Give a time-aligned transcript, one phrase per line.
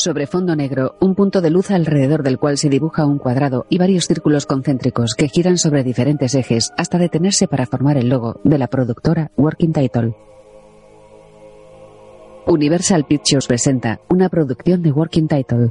[0.00, 3.76] Sobre fondo negro, un punto de luz alrededor del cual se dibuja un cuadrado y
[3.76, 8.56] varios círculos concéntricos que giran sobre diferentes ejes hasta detenerse para formar el logo de
[8.56, 10.16] la productora Working Title.
[12.46, 15.68] Universal Pictures presenta una producción de Working Title.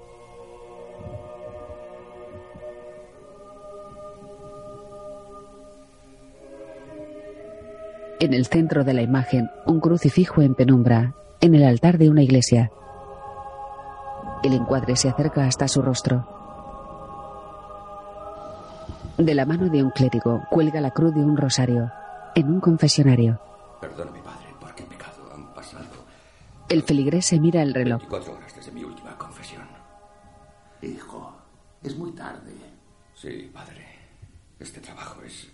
[8.19, 12.21] En el centro de la imagen, un crucifijo en penumbra, en el altar de una
[12.21, 12.69] iglesia.
[14.43, 16.25] El encuadre se acerca hasta su rostro.
[19.17, 21.91] De la mano de un clérigo cuelga la cruz de un rosario,
[22.35, 23.39] en un confesionario.
[23.81, 25.29] Perdóname, padre, porque he pecado.
[25.35, 25.83] Han pasado
[26.69, 27.99] El feligrés se mira el reloj.
[27.99, 29.63] 24 horas desde mi última confesión.
[30.81, 31.33] Hijo,
[31.83, 32.53] es muy tarde.
[33.15, 33.85] Sí, padre.
[34.57, 35.47] Este trabajo es...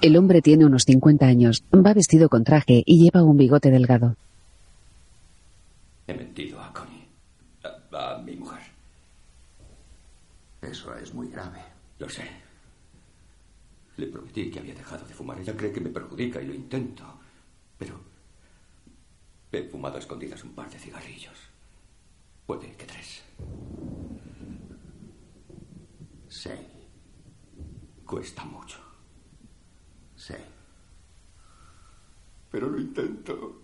[0.00, 4.16] El hombre tiene unos 50 años, va vestido con traje y lleva un bigote delgado.
[6.06, 7.06] He mentido a Connie.
[7.92, 8.60] A, a mi mujer.
[10.62, 11.60] Eso es muy grave.
[11.98, 12.28] Lo sé.
[13.96, 15.38] Le prometí que había dejado de fumar.
[15.40, 17.04] Ella cree que me perjudica y lo intento.
[17.78, 18.00] Pero
[19.50, 21.36] he fumado a escondidas un par de cigarrillos.
[22.46, 23.22] Puede que tres.
[26.28, 26.50] Sí,
[28.06, 28.78] Cuesta mucho.
[30.16, 30.34] sí.
[32.50, 33.62] Pero lo intento.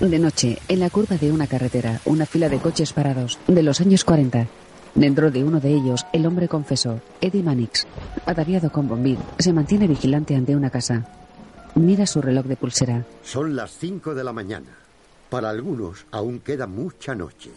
[0.00, 3.80] De noche, en la curva de una carretera, una fila de coches parados, de los
[3.80, 4.48] años 40.
[4.94, 7.86] Dentro de uno de ellos, el hombre confesó, Eddie Mannix,
[8.26, 11.06] ataviado con bombín, se mantiene vigilante ante una casa.
[11.74, 13.06] Mira su reloj de pulsera.
[13.22, 14.76] Son las 5 de la mañana.
[15.30, 17.50] Para algunos aún queda mucha noche.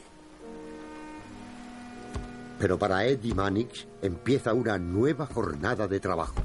[2.57, 6.35] Pero para Eddie Mannix empieza una nueva jornada de trabajo.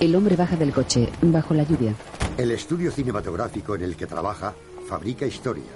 [0.00, 1.94] El hombre baja del coche, bajo la lluvia.
[2.38, 4.54] El estudio cinematográfico en el que trabaja
[4.88, 5.66] fabrica historias.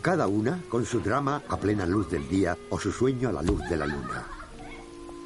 [0.00, 3.42] Cada una con su drama a plena luz del día o su sueño a la
[3.42, 4.26] luz de la luna.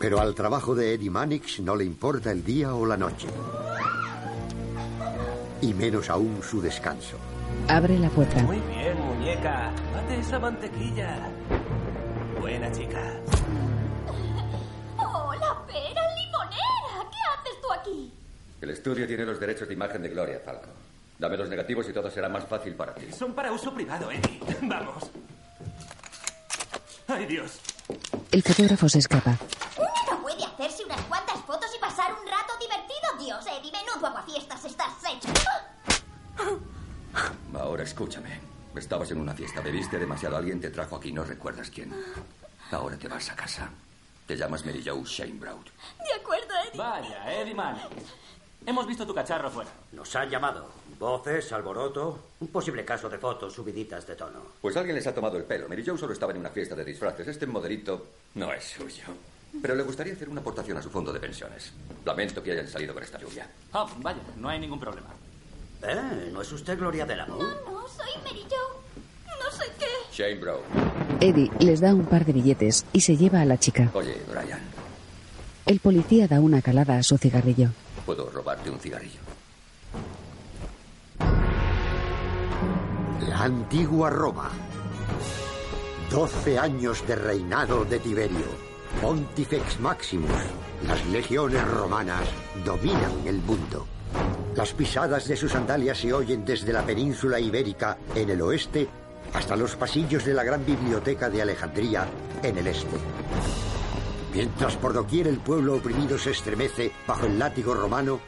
[0.01, 3.29] Pero al trabajo de Eddie Mannix no le importa el día o la noche.
[5.61, 7.19] Y menos aún su descanso.
[7.69, 8.43] Abre la puerta.
[8.43, 9.71] Muy bien, muñeca.
[9.95, 11.21] Bate esa mantequilla.
[12.41, 13.15] Buena chica.
[14.99, 17.09] ¡Hola, pera limonera!
[17.13, 18.12] ¿Qué haces tú aquí?
[18.63, 20.69] El estudio tiene los derechos de imagen de Gloria, Falco.
[21.19, 23.11] Dame los negativos y todo será más fácil para ti.
[23.13, 24.41] Son para uso privado, Eddie.
[24.63, 25.11] Vamos.
[27.09, 27.59] ¡Ay, Dios!
[28.31, 29.37] El fotógrafo se escapa.
[29.77, 33.27] Uno no puede hacerse unas cuantas fotos y pasar un rato divertido.
[33.27, 35.29] Dios, Eddie, menudo aguafiestas estás hecho.
[37.53, 38.41] Ahora escúchame.
[38.77, 41.93] Estabas en una fiesta, bebiste demasiado, alguien te trajo aquí, no recuerdas quién.
[42.71, 43.69] Ahora te vas a casa.
[44.25, 45.65] Te llamas Mary Jo Shane Brown.
[45.65, 46.79] De acuerdo, Eddie.
[46.79, 47.87] Vaya, Eddie Mannix.
[48.65, 49.71] Hemos visto tu cacharro fuera.
[49.93, 50.67] Nos han llamado.
[50.99, 54.39] Voces, alboroto, un posible caso de fotos subiditas de tono.
[54.61, 55.69] Pues alguien les ha tomado el pelo.
[55.69, 57.27] Mary Jo solo estaba en una fiesta de disfraces.
[57.27, 59.05] Este modelito no es suyo.
[59.61, 61.73] Pero le gustaría hacer una aportación a su fondo de pensiones.
[62.05, 63.47] Lamento que hayan salido con esta lluvia.
[63.73, 65.09] Ah, vaya, no hay ningún problema.
[65.83, 66.31] ¿Eh?
[66.33, 67.39] ¿No es usted Gloria del Amor?
[67.39, 68.81] No, soy Mary Jo.
[69.45, 69.87] No sé qué.
[70.13, 70.61] Shane Brown.
[71.21, 73.91] Eddie les da un par de billetes y se lleva a la chica.
[73.93, 74.61] Oye, Brian,
[75.67, 77.71] El policía da una calada a su cigarrillo.
[78.05, 79.21] ¿Puedo robarte un cigarrillo?
[83.29, 84.51] La antigua Roma.
[86.11, 88.73] Doce años de reinado de Tiberio.
[89.01, 90.31] Pontifex Maximus.
[90.87, 92.29] Las legiones romanas
[92.65, 93.87] dominan el mundo.
[94.55, 98.89] Las pisadas de sus sandalias se oyen desde la península ibérica en el oeste
[99.33, 102.07] hasta los pasillos de la gran biblioteca de Alejandría
[102.43, 102.99] en el este.
[104.35, 108.21] Mientras por doquier el pueblo oprimido se estremece bajo el látigo romano,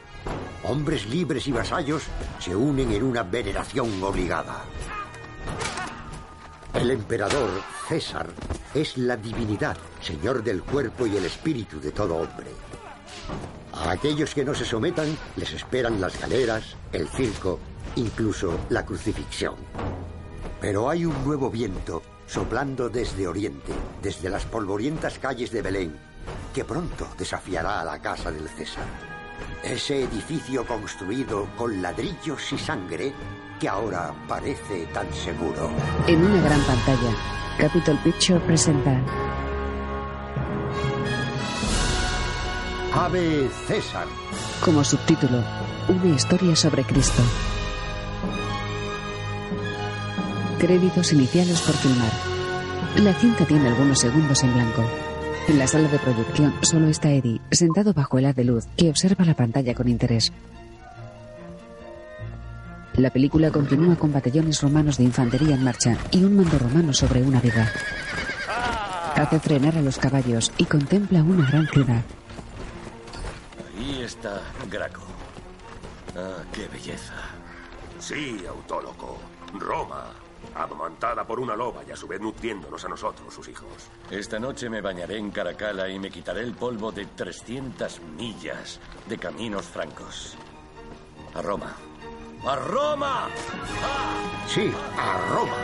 [0.63, 2.03] hombres libres y vasallos
[2.39, 4.65] se unen en una veneración obligada.
[6.73, 7.49] El emperador
[7.87, 8.27] César
[8.73, 12.51] es la divinidad, señor del cuerpo y el espíritu de todo hombre.
[13.73, 17.59] A aquellos que no se sometan les esperan las galeras, el circo,
[17.95, 19.55] incluso la crucifixión.
[20.61, 25.95] Pero hay un nuevo viento soplando desde Oriente, desde las polvorientas calles de Belén,
[26.53, 28.85] que pronto desafiará a la casa del César.
[29.63, 33.13] Ese edificio construido con ladrillos y sangre
[33.59, 35.69] que ahora parece tan seguro.
[36.07, 37.15] En una gran pantalla,
[37.57, 39.01] Capitol Picture presenta
[42.93, 44.07] Ave César.
[44.63, 45.43] como subtítulo
[45.87, 47.21] Una historia sobre Cristo.
[50.59, 52.11] Créditos iniciales por filmar.
[52.97, 54.83] La cinta tiene algunos segundos en blanco.
[55.47, 58.89] En la sala de proyección solo está Eddie, sentado bajo el haz de luz, que
[58.89, 60.31] observa la pantalla con interés.
[62.95, 67.21] La película continúa con batallones romanos de infantería en marcha y un mando romano sobre
[67.21, 67.69] una viga.
[69.15, 72.01] Hace frenar a los caballos y contempla una gran ciudad.
[73.77, 74.41] Ahí está
[74.71, 75.01] Graco.
[76.15, 77.13] Ah, qué belleza.
[77.99, 79.17] Sí, autólogo.
[79.59, 80.05] Roma,
[80.55, 83.69] amamantada por una loba y a su vez nutriéndonos a nosotros, sus hijos.
[84.09, 89.17] Esta noche me bañaré en Caracala y me quitaré el polvo de 300 millas de
[89.17, 90.37] caminos francos.
[91.33, 91.75] A Roma.
[92.47, 93.27] ¡A Roma!
[94.47, 95.57] Sí, a Roma.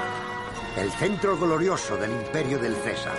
[0.76, 3.18] El centro glorioso del imperio del César.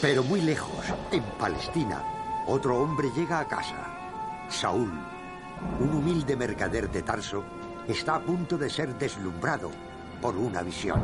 [0.00, 4.46] Pero muy lejos, en Palestina, otro hombre llega a casa.
[4.48, 4.92] Saúl,
[5.80, 7.42] un humilde mercader de Tarso,
[7.88, 9.70] está a punto de ser deslumbrado
[10.20, 11.00] por una visión.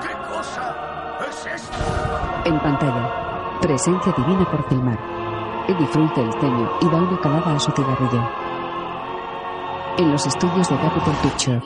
[0.00, 2.42] ¿Qué cosa es esta?
[2.44, 4.98] En pantalla, presencia divina por filmar.
[5.68, 8.28] Eddie frunce el ceño y da una calada a su cigarrillo.
[9.98, 11.62] En los estudios de Capitol Picture,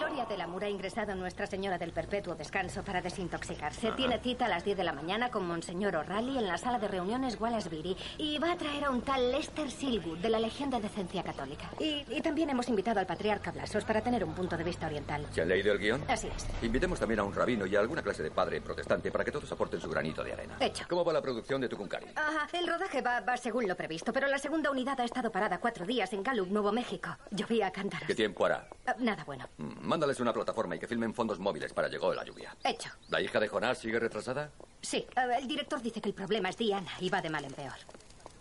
[0.82, 3.92] ingresado Nuestra Señora del Perpetuo Descanso para desintoxicarse.
[3.92, 6.88] Tiene cita a las 10 de la mañana con Monseñor O'Reilly en la sala de
[6.88, 10.80] reuniones Wallacebury y va a traer a un tal Lester Silwood de la Legión de
[10.80, 11.70] Decencia Católica.
[11.78, 15.24] Y, y también hemos invitado al patriarca Blasos para tener un punto de vista oriental.
[15.30, 16.02] ¿Se han leído el guion?
[16.08, 16.48] Así es.
[16.64, 19.52] Invitemos también a un rabino y a alguna clase de padre protestante para que todos
[19.52, 20.56] aporten su granito de arena.
[20.58, 20.84] Hecho.
[20.88, 22.06] ¿Cómo va la producción de Tucumcari?
[22.16, 25.58] Ajá, el rodaje va, va según lo previsto, pero la segunda unidad ha estado parada
[25.60, 27.16] cuatro días en Gallup, Nuevo México.
[27.30, 28.08] Llovía a cántaros.
[28.08, 28.66] ¿Qué tiempo hará?
[28.84, 29.48] Ah, nada bueno.
[29.58, 32.54] Mm, Mándales una plataforma y que filmen fondos móviles para llegó la lluvia.
[32.64, 32.90] Hecho.
[33.10, 34.50] ¿La hija de Jonás sigue retrasada?
[34.80, 37.52] Sí, eh, el director dice que el problema es Diana y va de mal en
[37.52, 37.74] peor.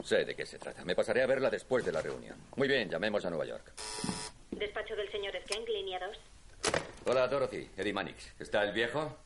[0.04, 0.84] Sé de qué se trata.
[0.84, 2.36] Me pasaré a verla después de la reunión.
[2.56, 3.72] Muy bien, llamemos a Nueva York.
[4.52, 6.18] Despacho del señor Skank, línea 2.
[7.06, 7.70] Hola, Dorothy.
[7.78, 8.34] Eddie Mannix.
[8.40, 9.18] ¿Está el viejo?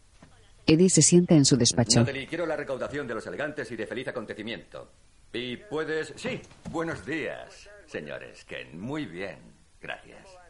[0.67, 1.99] Eddie se sienta en su despacho.
[1.99, 4.91] Natalie, quiero la recaudación de los elegantes y de feliz acontecimiento.
[5.31, 6.13] Y puedes...
[6.15, 6.41] Sí,
[6.71, 8.45] buenos días, señores.
[8.45, 9.37] Ken, muy bien.
[9.81, 10.44] Gracias.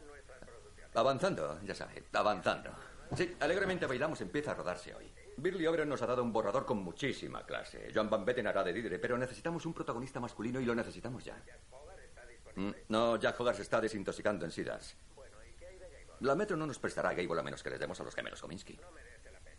[0.96, 2.70] Avanzando, ya sabe, avanzando.
[3.14, 5.12] Sí, alegremente bailamos empieza a rodarse hoy.
[5.36, 7.90] Birley O'Brien nos ha dado un borrador con muchísima clase.
[7.94, 11.36] Joan Van Betten hará de Didre, pero necesitamos un protagonista masculino y lo necesitamos ya.
[12.54, 14.96] Mm, No, Jack Hogarth se está desintoxicando en Sidas.
[16.20, 18.40] La Metro no nos prestará a Gable a menos que les demos a los gemelos
[18.40, 18.80] Kominsky.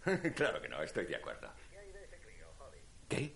[0.35, 1.49] claro que no, estoy de acuerdo.
[3.07, 3.35] ¿Qué?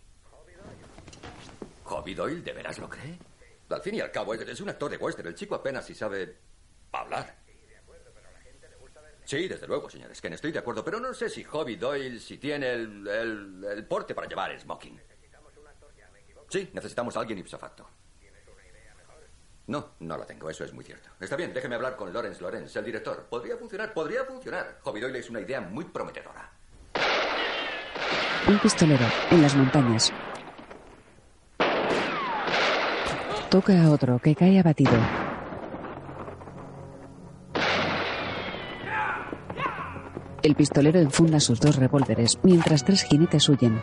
[1.83, 3.15] ¿Hobby Doyle de veras lo cree?
[3.69, 5.27] Al fin y al cabo, es un actor de western.
[5.27, 6.35] El chico apenas si sabe
[6.91, 7.40] hablar.
[9.31, 12.37] Sí, desde luego, señores, que estoy de acuerdo, pero no sé si Hobby Doyle si
[12.37, 14.99] tiene el, el- el porte para llevar el smoking.
[16.49, 17.87] Sí, necesitamos a alguien ipso facto.
[19.67, 21.11] No, no lo tengo, eso es muy cierto.
[21.17, 23.25] Está bien, déjeme hablar con Lawrence Lawrence, el director.
[23.29, 24.79] Podría funcionar, podría funcionar.
[24.81, 26.51] Hobby Doyle es una idea muy prometedora.
[28.49, 30.11] Un pistolero en las montañas.
[33.49, 34.91] Toca a otro que cae abatido.
[40.43, 43.79] El pistolero enfunda sus dos revólveres mientras tres jinetes huyen.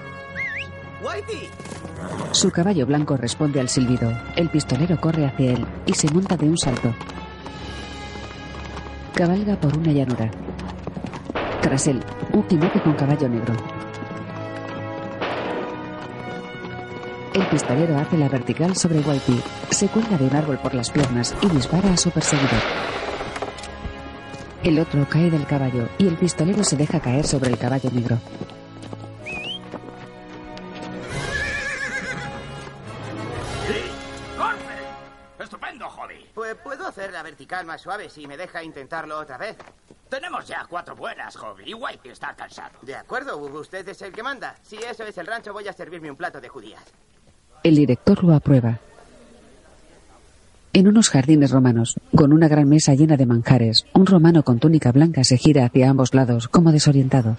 [2.32, 4.10] Su caballo blanco responde al silbido.
[4.34, 6.92] El pistolero corre hacia él y se monta de un salto.
[9.14, 10.30] Cabalga por una llanura.
[11.62, 12.00] Tras él,
[12.32, 13.54] un jinete con caballo negro.
[17.34, 21.36] El pistolero hace la vertical sobre Whitey, se cuelga de un árbol por las piernas
[21.40, 22.97] y dispara a su perseguidor.
[24.62, 28.18] El otro cae del caballo y el pistolero se deja caer sobre el caballo negro.
[34.36, 34.64] ¡Corte!
[35.38, 36.26] ¡Estupendo, Jody!
[36.34, 39.56] Pues puedo hacer la vertical más suave si me deja intentarlo otra vez.
[40.08, 42.78] Tenemos ya cuatro buenas, Hobby, y Whitey está cansado.
[42.82, 44.56] De acuerdo, usted es el que manda.
[44.62, 46.82] Si eso es el rancho, voy a servirme un plato de judías.
[47.62, 48.80] El director lo aprueba.
[50.72, 54.92] En unos jardines romanos, con una gran mesa llena de manjares, un romano con túnica
[54.92, 57.36] blanca se gira hacia ambos lados, como desorientado.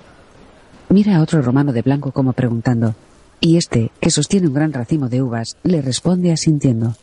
[0.90, 2.96] Mira a otro romano de blanco como preguntando,
[3.40, 6.96] y este, que sostiene un gran racimo de uvas, le responde asintiendo.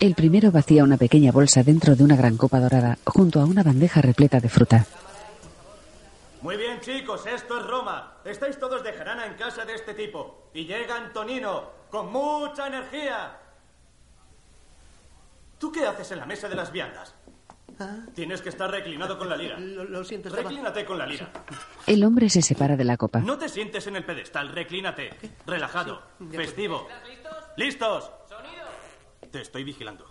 [0.00, 3.62] El primero vacía una pequeña bolsa dentro de una gran copa dorada, junto a una
[3.62, 4.86] bandeja repleta de fruta.
[6.40, 8.14] Muy bien, chicos, esto es Roma.
[8.24, 10.48] Estáis todos de jarana en casa de este tipo.
[10.54, 13.39] Y llega Antonino, con mucha energía.
[15.60, 17.14] ¿Tú qué haces en la mesa de las viandas?
[18.14, 19.58] Tienes que estar reclinado con la lira.
[19.58, 21.30] Lo, siento, estaba- Reclínate con la lira.
[21.86, 23.20] El hombre se separa de la copa.
[23.20, 25.10] No te sientes en el pedestal, reclínate.
[25.46, 26.02] Relajado,
[26.32, 26.88] festivo.
[27.56, 28.10] ¿Listos?
[29.30, 30.06] Te estoy vigilando.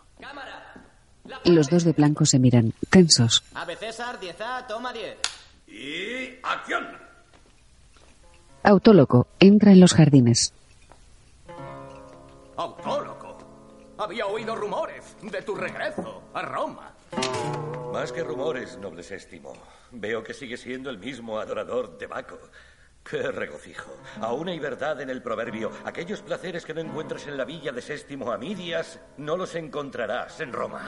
[1.46, 3.44] Los dos de blanco se miran, tensos.
[3.56, 5.18] Ave César, 10A, toma 10.
[5.68, 6.88] ¡Y acción!
[8.64, 10.54] Autóloco entra en los jardines.
[12.56, 13.38] ¡Autólogo!
[13.98, 16.94] Había oído rumores de tu regreso a Roma.
[17.94, 19.54] Más que rumores, noble Séptimo.
[19.92, 22.38] Veo que sigue siendo el mismo adorador de Baco.
[23.04, 23.92] ¡Qué regocijo!
[24.22, 25.72] Aún hay verdad en el proverbio.
[25.86, 30.54] Aquellos placeres que no encuentras en la villa de Séptimo Amidias, no los encontrarás en
[30.54, 30.86] Roma.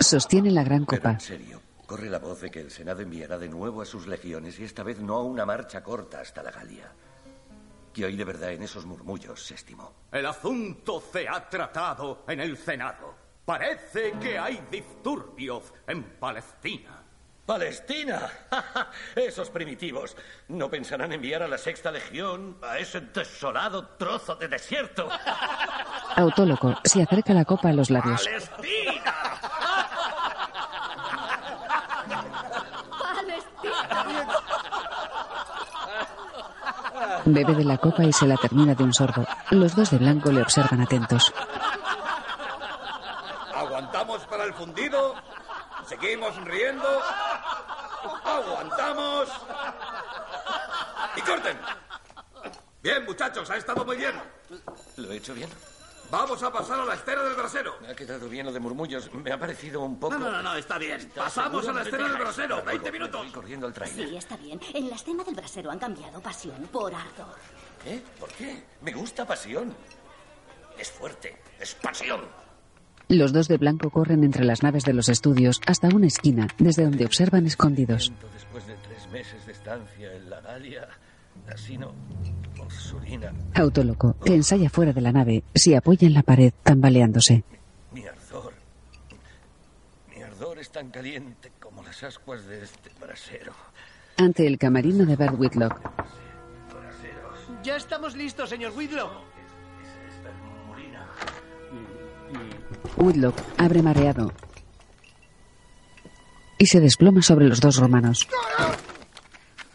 [0.00, 1.12] Sostiene la gran Pero copa.
[1.12, 4.58] en serio, corre la voz de que el Senado enviará de nuevo a sus legiones
[4.60, 6.92] y esta vez no a una marcha corta hasta la Galia.
[7.94, 9.94] ¿Qué hay de verdad en esos murmullos, Séptimo?
[10.12, 13.14] El asunto se ha tratado en el Senado.
[13.46, 17.04] Parece que hay disturbios en Palestina.
[17.46, 18.28] ¡Palestina!
[19.14, 20.16] Esos primitivos
[20.48, 25.08] no pensarán enviar a la sexta legión a ese desolado trozo de desierto.
[26.16, 28.24] Autólogo se acerca la copa a los labios.
[28.24, 29.14] ¡Palestina!
[37.26, 39.24] Bebe de la copa y se la termina de un sorbo.
[39.50, 41.32] Los dos de blanco le observan atentos.
[44.74, 45.86] ¿Aguantamos para el?
[45.88, 47.02] ¿Seguimos riendo?
[48.24, 49.28] ¿Aguantamos?
[51.16, 51.58] ¡Y corten!
[52.82, 54.14] Bien, muchachos, ha estado muy bien.
[54.96, 55.50] ¿Lo he hecho bien?
[56.08, 57.76] Vamos a pasar a la escena del brasero.
[57.80, 59.12] Me ha quedado bien lo de murmullos.
[59.12, 60.14] Me ha parecido un poco...
[60.16, 61.00] No, no, no, no, está bien.
[61.00, 61.80] ¿Estás Pasamos seguro?
[61.80, 62.56] a la escena del brasero.
[62.58, 63.26] esto, 20 me minutos.
[63.32, 64.08] corriendo trailer.
[64.08, 64.60] Sí, está bien.
[64.72, 67.34] En la escena del brasero han cambiado pasión por ardor.
[67.82, 68.00] ¿Qué?
[68.20, 68.64] ¿Por qué?
[68.82, 69.74] Me gusta pasión.
[70.78, 71.42] Es fuerte.
[71.58, 72.28] Es pasión.
[73.08, 76.84] Los dos de blanco corren entre las naves de los estudios hasta una esquina, desde
[76.84, 78.12] donde observan escondidos.
[78.34, 80.88] Después de tres meses de estancia en la Galia,
[81.52, 81.92] Asino,
[82.60, 87.44] Ursulina, Autólogo, que ensaya fuera de la nave, se apoya en la pared, tambaleándose.
[87.92, 88.52] mi ardor.
[90.14, 93.52] Mi ardor es tan caliente como las ascuas de este brasero.
[94.16, 95.78] Ante el camarino de Bert Whitlock,
[97.62, 99.12] Ya estamos listos, señor Whitlock.
[102.96, 104.32] Whitlock abre mareado
[106.58, 108.26] y se desploma sobre los dos romanos.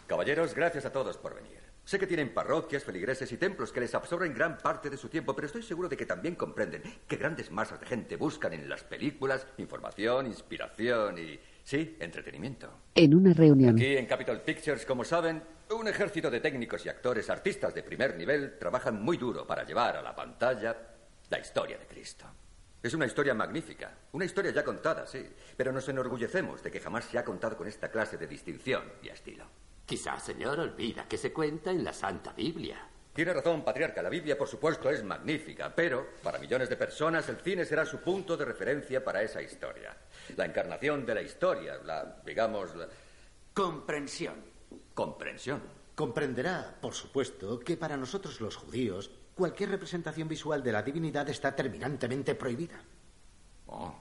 [0.08, 1.62] Caballeros, gracias a todos por venir.
[1.84, 5.36] Sé que tienen parroquias, feligreses y templos que les absorben gran parte de su tiempo,
[5.36, 8.84] pero estoy seguro de que también comprenden que grandes masas de gente buscan en las
[8.84, 12.70] películas información, inspiración y, sí, entretenimiento.
[12.96, 17.30] En una reunión, Aquí en Capitol Pictures, como saben, un ejército de técnicos y actores
[17.30, 20.76] artistas de primer nivel trabajan muy duro para llevar a la pantalla
[21.30, 22.26] la historia de Cristo.
[22.84, 25.24] Es una historia magnífica, una historia ya contada, sí,
[25.56, 29.10] pero nos enorgullecemos de que jamás se ha contado con esta clase de distinción y
[29.10, 29.46] estilo.
[29.86, 32.88] Quizás, señor, olvida que se cuenta en la Santa Biblia.
[33.14, 34.02] Tiene razón, patriarca.
[34.02, 38.00] La Biblia, por supuesto, es magnífica, pero para millones de personas el cine será su
[38.00, 39.96] punto de referencia para esa historia.
[40.36, 42.88] La encarnación de la historia, la, digamos, la...
[43.54, 44.36] Comprensión.
[44.96, 45.62] Comprensión.
[45.94, 49.12] Comprenderá, por supuesto, que para nosotros los judíos
[49.42, 52.80] cualquier representación visual de la divinidad está terminantemente prohibida.
[53.66, 53.92] Oh.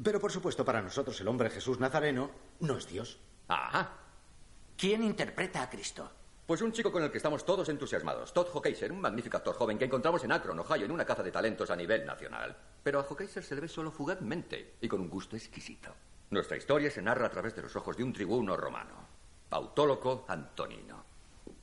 [0.00, 2.30] Pero por supuesto para nosotros el hombre Jesús Nazareno
[2.60, 3.18] no es Dios.
[3.48, 3.94] Ajá.
[4.76, 6.08] ¿Quién interpreta a Cristo?
[6.46, 8.32] Pues un chico con el que estamos todos entusiasmados.
[8.32, 11.32] Todd Hockeysser, un magnífico actor joven que encontramos en Akron, Ohio, en una caza de
[11.32, 12.56] talentos a nivel nacional.
[12.84, 15.92] Pero a Hockeysser se le ve solo fugazmente y con un gusto exquisito.
[16.30, 18.94] Nuestra historia se narra a través de los ojos de un tribuno romano,
[19.50, 21.04] Autóloco Antonino.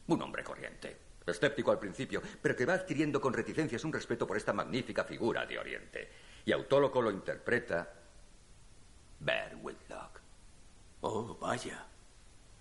[0.07, 4.37] Un hombre corriente, escéptico al principio, pero que va adquiriendo con reticencias un respeto por
[4.37, 6.09] esta magnífica figura de Oriente.
[6.45, 7.91] Y Autóloco lo interpreta
[9.19, 10.21] Bear Whitlock.
[11.01, 11.85] Oh, vaya.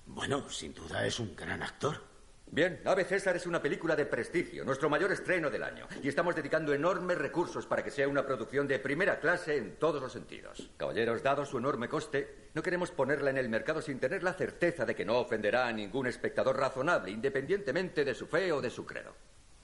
[0.06, 2.13] Bueno, sin duda es un gran actor.
[2.51, 6.37] Bien, Ave César es una película de prestigio, nuestro mayor estreno del año, y estamos
[6.37, 10.71] dedicando enormes recursos para que sea una producción de primera clase en todos los sentidos.
[10.77, 14.85] Caballeros, dado su enorme coste, no queremos ponerla en el mercado sin tener la certeza
[14.85, 18.87] de que no ofenderá a ningún espectador razonable, independientemente de su fe o de su
[18.87, 19.15] credo.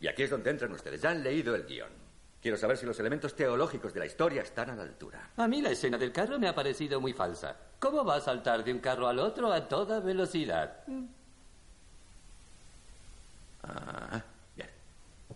[0.00, 2.10] Y aquí es donde entran ustedes, ya han leído el guion.
[2.42, 5.30] Quiero saber si los elementos teológicos de la historia están a la altura.
[5.36, 7.54] A mí la escena del carro me ha parecido muy falsa.
[7.78, 10.82] ¿Cómo va a saltar de un carro al otro a toda velocidad?
[13.62, 14.22] Ah,
[14.54, 14.70] bien.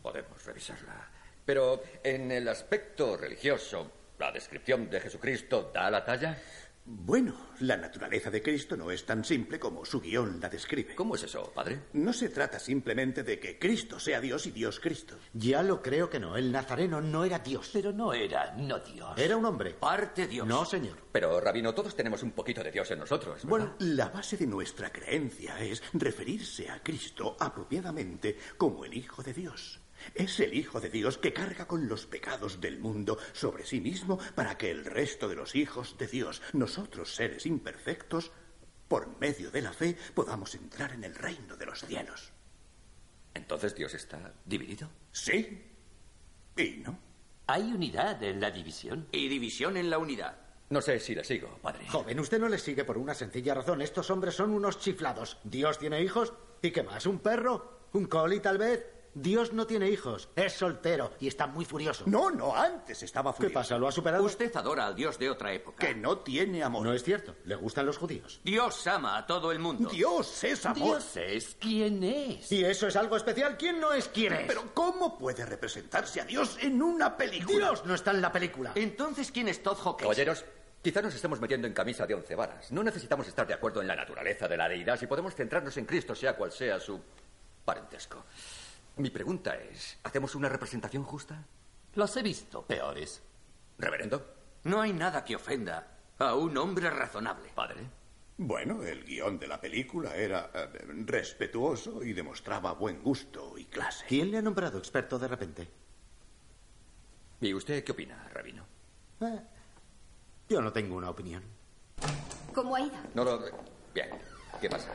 [0.03, 1.09] Podemos revisarla.
[1.45, 6.39] Pero en el aspecto religioso, ¿la descripción de Jesucristo da la talla?
[6.87, 10.95] Bueno, la naturaleza de Cristo no es tan simple como su guion la describe.
[10.95, 11.85] ¿Cómo es eso, padre?
[11.95, 15.17] No se trata simplemente de que Cristo sea Dios y Dios Cristo.
[15.33, 16.37] Ya lo creo que no.
[16.37, 17.71] El nazareno no era Dios.
[17.73, 19.17] Pero no era, no Dios.
[19.17, 19.71] Era un hombre.
[19.71, 20.47] Parte Dios.
[20.47, 20.99] No, señor.
[21.11, 23.37] Pero, Rabino, todos tenemos un poquito de Dios en nosotros.
[23.37, 23.49] ¿verdad?
[23.49, 29.33] Bueno, la base de nuestra creencia es referirse a Cristo apropiadamente como el Hijo de
[29.33, 29.81] Dios.
[30.15, 34.19] Es el Hijo de Dios que carga con los pecados del mundo sobre sí mismo
[34.35, 38.33] para que el resto de los hijos de Dios, nosotros seres imperfectos,
[38.89, 42.33] por medio de la fe podamos entrar en el reino de los cielos.
[43.35, 44.89] Entonces Dios está dividido.
[45.11, 45.63] Sí.
[46.57, 46.99] Y no.
[47.47, 49.09] Hay unidad en la división.
[49.11, 50.39] Y división en la unidad.
[50.71, 51.87] No sé si le sigo, padre.
[51.89, 53.83] Joven, usted no le sigue por una sencilla razón.
[53.83, 55.39] Estos hombres son unos chiflados.
[55.45, 56.33] ¿Dios tiene hijos?
[56.63, 57.07] ¿Y qué más?
[57.07, 57.89] ¿Un perro?
[57.93, 58.94] ¿Un coli, tal vez?
[59.15, 60.29] Dios no tiene hijos.
[60.35, 62.05] Es soltero y está muy furioso.
[62.07, 63.51] No, no, antes estaba furioso.
[63.51, 63.79] ¿Qué pasa?
[63.79, 64.25] ¿Lo ha superado?
[64.25, 65.87] Usted adora al Dios de otra época.
[65.87, 66.85] Que no tiene amor.
[66.85, 67.37] No es cierto.
[67.45, 68.41] Le gustan los judíos.
[68.45, 69.89] Dios ama a todo el mundo.
[69.89, 71.01] Dios es amor.
[71.01, 72.51] Dios es quien es.
[72.51, 73.57] ¿Y eso es algo especial?
[73.57, 74.47] ¿Quién no es quién es?
[74.47, 77.57] Pero ¿cómo puede representarse a Dios en una película?
[77.57, 78.73] Dios no está en la película.
[78.75, 80.03] Entonces, ¿quién es Todd Hawkins?
[80.03, 80.45] Caballeros,
[80.83, 82.73] quizá nos estemos metiendo en camisa de once varas.
[82.73, 85.87] No necesitamos estar de acuerdo en la naturaleza de la deidad si podemos centrarnos en
[85.87, 87.01] Cristo, sea cual sea su
[87.65, 88.25] parentesco.
[88.97, 91.45] Mi pregunta es, ¿hacemos una representación justa?
[91.95, 93.23] Los he visto peores.
[93.77, 94.25] ¿Reverendo?
[94.63, 97.51] No hay nada que ofenda a un hombre razonable.
[97.55, 97.81] Padre.
[98.37, 100.69] Bueno, el guion de la película era eh,
[101.07, 104.05] respetuoso y demostraba buen gusto y clase.
[104.09, 105.69] ¿Quién le ha nombrado experto de repente?
[107.41, 108.65] ¿Y usted qué opina, Rabino?
[109.21, 109.41] Eh,
[110.49, 111.43] yo no tengo una opinión.
[112.55, 112.97] ¿Cómo ha ido?
[113.15, 113.41] No lo...
[113.93, 114.11] Bien.
[114.61, 114.91] ¿Qué pasa?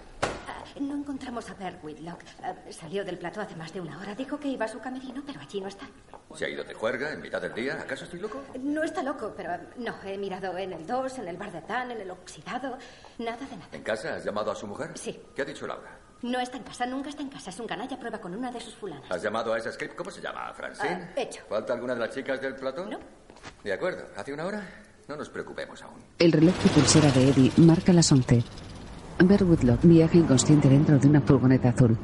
[0.59, 2.19] Ah, no encontramos a Bert Whitlock.
[2.43, 4.15] Ah, salió del plató hace más de una hora.
[4.15, 5.85] Dijo que iba a su camerino, pero allí no está.
[6.35, 7.79] ¿Se ha ido de juerga en mitad del día?
[7.81, 8.41] ¿Acaso estoy loco?
[8.61, 9.95] No está loco, pero ah, no.
[10.03, 12.77] He mirado en el 2, en el bar de Tan, en el oxidado.
[13.17, 13.69] Nada de nada.
[13.71, 14.91] ¿En casa has llamado a su mujer?
[14.95, 15.19] Sí.
[15.35, 15.97] ¿Qué ha dicho Laura?
[16.21, 17.49] No está en casa, nunca está en casa.
[17.49, 19.09] Es un canalla, prueba con una de sus fulanas.
[19.09, 19.95] ¿Has llamado a esa script?
[19.95, 20.53] ¿Cómo se llama?
[20.53, 21.11] ¿Francine?
[21.15, 21.41] hecho.
[21.47, 22.85] ¿Falta alguna de las chicas del plató?
[22.85, 22.99] No.
[23.63, 24.05] De acuerdo.
[24.17, 24.61] ¿Hace una hora?
[25.07, 26.03] No nos preocupemos aún.
[26.19, 28.43] El reloj de pulsera de Eddie marca las 11.
[29.27, 31.97] Bert Woodlock viaja inconsciente dentro de una furgoneta azul.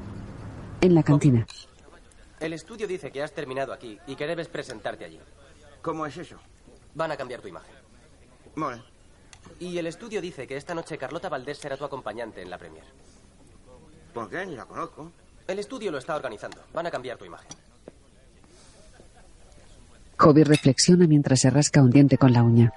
[0.81, 1.45] En la cantina.
[2.39, 5.19] El estudio dice que has terminado aquí y que debes presentarte allí.
[5.81, 6.37] ¿Cómo es eso?
[6.93, 7.73] Van a cambiar tu imagen.
[8.55, 8.83] Bueno.
[9.59, 12.83] Y el estudio dice que esta noche Carlota Valdés será tu acompañante en la premier.
[14.13, 14.45] ¿Por qué?
[14.45, 15.11] Ni la conozco.
[15.47, 16.57] El estudio lo está organizando.
[16.73, 17.47] Van a cambiar tu imagen.
[20.17, 22.73] Hobby reflexiona mientras se rasca un diente con la uña.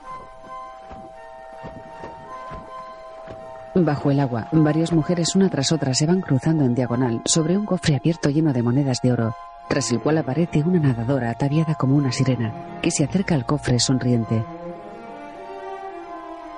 [3.85, 7.65] Bajo el agua, varias mujeres una tras otra se van cruzando en diagonal sobre un
[7.65, 9.37] cofre abierto lleno de monedas de oro,
[9.69, 13.79] tras el cual aparece una nadadora ataviada como una sirena, que se acerca al cofre
[13.79, 14.45] sonriente.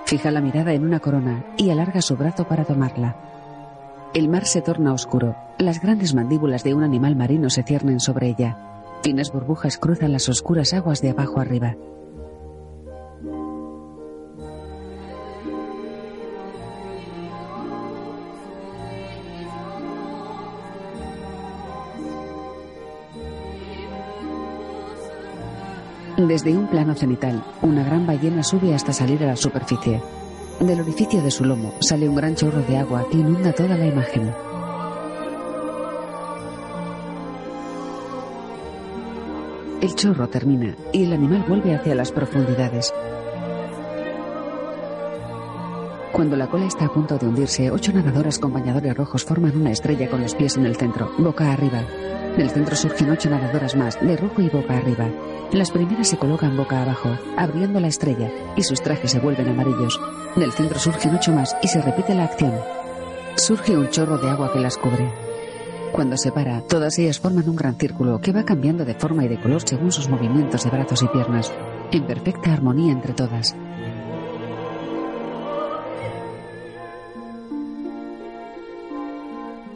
[0.06, 3.16] Fija la mirada en una corona y alarga su brazo para tomarla.
[4.14, 8.28] El mar se torna oscuro, las grandes mandíbulas de un animal marino se ciernen sobre
[8.28, 8.56] ella.
[9.02, 11.76] Finas burbujas cruzan las oscuras aguas de abajo arriba.
[26.28, 30.02] Desde un plano cenital, una gran ballena sube hasta salir a la superficie.
[30.60, 33.86] Del orificio de su lomo sale un gran chorro de agua que inunda toda la
[33.86, 34.30] imagen.
[39.80, 42.92] El chorro termina y el animal vuelve hacia las profundidades.
[46.12, 49.70] Cuando la cola está a punto de hundirse, ocho nadadoras con bañadores rojos forman una
[49.70, 51.82] estrella con los pies en el centro, boca arriba.
[52.40, 55.10] Del centro surgen ocho nadadoras más, de rojo y boca arriba.
[55.52, 60.00] Las primeras se colocan boca abajo, abriendo la estrella, y sus trajes se vuelven amarillos.
[60.36, 62.54] Del centro surgen ocho más y se repite la acción.
[63.36, 65.12] Surge un chorro de agua que las cubre.
[65.92, 69.28] Cuando se para, todas ellas forman un gran círculo que va cambiando de forma y
[69.28, 71.52] de color según sus movimientos de brazos y piernas,
[71.92, 73.54] en perfecta armonía entre todas.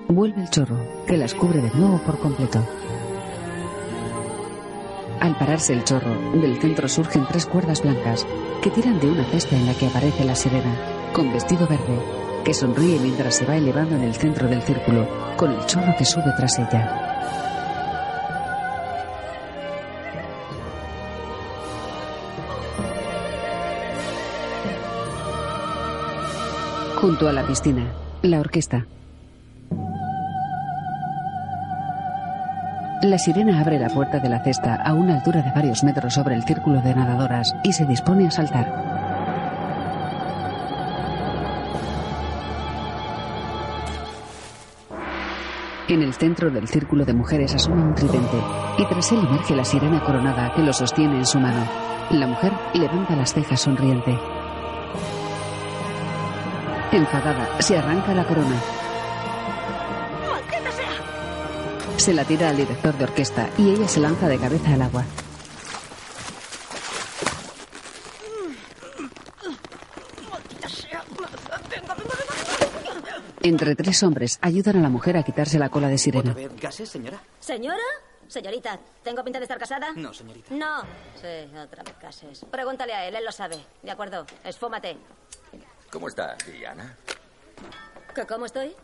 [0.08, 2.62] Vuelve el chorro, que las cubre de nuevo por completo.
[5.18, 8.26] Al pararse el chorro, del centro surgen tres cuerdas blancas
[8.62, 10.76] que tiran de una cesta en la que aparece la sirena,
[11.14, 11.98] con vestido verde,
[12.44, 16.04] que sonríe mientras se va elevando en el centro del círculo, con el chorro que
[16.04, 17.10] sube tras ella.
[26.96, 27.90] Junto a la piscina,
[28.22, 28.86] la orquesta.
[33.14, 36.34] La sirena abre la puerta de la cesta a una altura de varios metros sobre
[36.34, 38.66] el círculo de nadadoras y se dispone a saltar.
[45.86, 48.36] En el centro del círculo de mujeres asoma un tridente
[48.78, 51.64] y tras él emerge la sirena coronada que lo sostiene en su mano.
[52.10, 54.18] La mujer levanta las cejas sonriente.
[56.90, 58.83] Enfadada, se arranca la corona.
[62.04, 65.06] Se la tira al director de orquesta y ella se lanza de cabeza al agua.
[70.30, 71.02] ¡Maldita sea!
[71.70, 73.22] Venga, venga, venga.
[73.42, 76.36] Entre tres hombres ayudan a la mujer a quitarse la cola de sirena.
[76.60, 77.18] ¿Gases, señora?
[77.40, 77.80] ¿Señora?
[78.28, 79.92] Señorita, ¿tengo pinta de estar casada?
[79.96, 80.54] No, señorita.
[80.54, 80.82] No.
[81.18, 82.44] Sí, otra vez cases.
[82.50, 83.56] Pregúntale a él, él lo sabe.
[83.82, 84.98] De acuerdo, esfúmate.
[85.90, 86.98] ¿Cómo está, Diana?
[88.14, 88.74] ¿Que cómo estoy?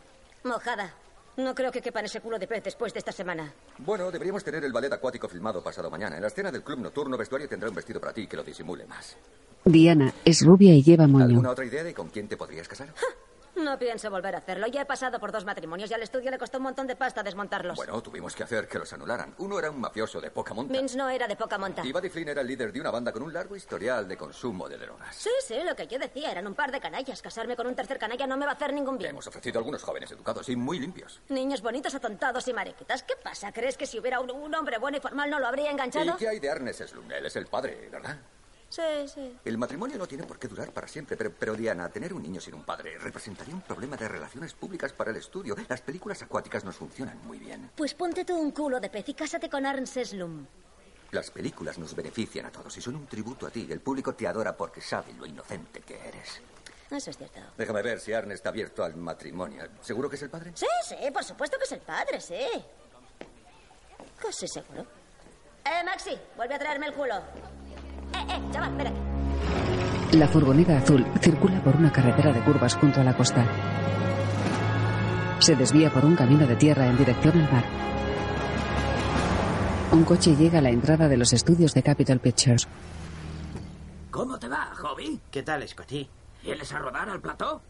[0.42, 0.94] Mojada.
[1.36, 3.52] No creo que quepa en ese culo de pez después de esta semana.
[3.78, 6.16] Bueno, deberíamos tener el ballet acuático filmado pasado mañana.
[6.16, 8.86] En la escena del club nocturno, vestuario tendrá un vestido para ti que lo disimule
[8.86, 9.16] más.
[9.64, 11.26] Diana es rubia y lleva moño.
[11.26, 12.92] ¿Alguna otra idea de con quién te podrías casar?
[13.64, 14.66] No pienso volver a hacerlo.
[14.68, 17.22] Ya he pasado por dos matrimonios y al estudio le costó un montón de pasta
[17.22, 17.76] desmontarlos.
[17.76, 19.34] Bueno, tuvimos que hacer que los anularan.
[19.38, 20.72] Uno era un mafioso de poca monta.
[20.72, 21.84] Vince no era de poca monta.
[21.84, 24.68] Y Buddy Flynn era el líder de una banda con un largo historial de consumo
[24.68, 25.14] de drogas.
[25.14, 26.30] Sí, sí, lo que yo decía.
[26.32, 27.20] Eran un par de canallas.
[27.20, 29.10] Casarme con un tercer canalla no me va a hacer ningún bien.
[29.10, 31.20] Hemos ofrecido a algunos jóvenes educados y muy limpios.
[31.28, 33.02] Niños bonitos, atontados y mariquitas.
[33.02, 33.52] ¿Qué pasa?
[33.52, 36.14] ¿Crees que si hubiera un, un hombre bueno y formal no lo habría enganchado?
[36.14, 37.10] ¿Y qué hay de Ernest Slum?
[37.12, 38.16] Él es el padre, ¿verdad?
[38.70, 39.36] Sí, sí.
[39.44, 42.40] El matrimonio no tiene por qué durar para siempre, pero, pero Diana, tener un niño
[42.40, 45.56] sin un padre representaría un problema de relaciones públicas para el estudio.
[45.68, 47.72] Las películas acuáticas nos funcionan muy bien.
[47.76, 50.46] Pues ponte tú un culo de pez y cásate con Ernst Slum.
[51.10, 53.66] Las películas nos benefician a todos y son un tributo a ti.
[53.68, 56.40] El público te adora porque sabe lo inocente que eres.
[56.88, 57.40] Eso es cierto.
[57.58, 59.64] Déjame ver si Arne está abierto al matrimonio.
[59.80, 60.52] ¿Seguro que es el padre?
[60.54, 62.46] Sí, sí, por supuesto que es el padre, sí.
[64.20, 64.86] Casi seguro.
[65.64, 67.14] Eh, Maxi, vuelve a traerme el culo.
[68.14, 68.92] Eh, eh, chaval.
[70.12, 73.46] La furgoneta azul circula por una carretera de curvas junto a la costa.
[75.38, 77.64] Se desvía por un camino de tierra en dirección al mar.
[79.92, 82.68] Un coche llega a la entrada de los estudios de Capitol Pictures.
[84.10, 85.20] ¿Cómo te va, Hobby?
[85.30, 86.08] ¿Qué tal, Scotty?
[86.42, 87.62] ¿Vienes a rodar al plató?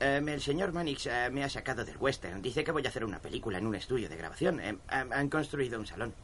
[0.00, 2.42] Em, el señor Mannix eh, me ha sacado del western.
[2.42, 4.60] Dice que voy a hacer una película en un estudio de grabación.
[4.60, 6.14] Em, han construido un salón.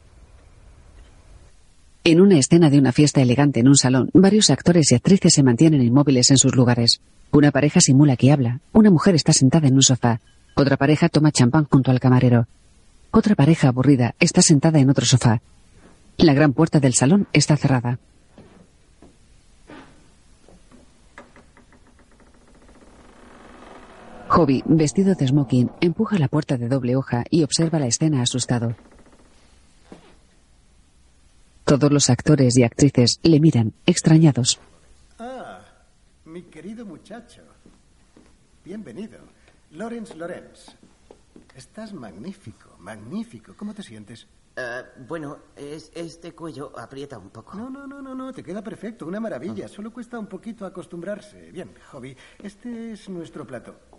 [2.03, 5.43] En una escena de una fiesta elegante en un salón, varios actores y actrices se
[5.43, 6.99] mantienen inmóviles en sus lugares.
[7.31, 8.59] Una pareja simula que habla.
[8.73, 10.19] Una mujer está sentada en un sofá.
[10.55, 12.47] Otra pareja toma champán junto al camarero.
[13.11, 15.43] Otra pareja aburrida está sentada en otro sofá.
[16.17, 17.99] La gran puerta del salón está cerrada.
[24.27, 28.75] Hobby, vestido de smoking, empuja la puerta de doble hoja y observa la escena asustado.
[31.71, 34.59] Todos los actores y actrices le miran, extrañados.
[35.17, 35.61] Ah,
[36.25, 37.43] mi querido muchacho.
[38.65, 39.19] Bienvenido.
[39.71, 40.75] Lorenz Lorenz.
[41.55, 43.53] Estás magnífico, magnífico.
[43.55, 44.27] ¿Cómo te sientes?
[44.57, 47.55] Eh, bueno, es, este cuello aprieta un poco.
[47.55, 49.69] No, no, no, no, no, te queda perfecto, una maravilla.
[49.69, 51.53] Solo cuesta un poquito acostumbrarse.
[51.53, 53.90] Bien, Hobby, este es nuestro plato.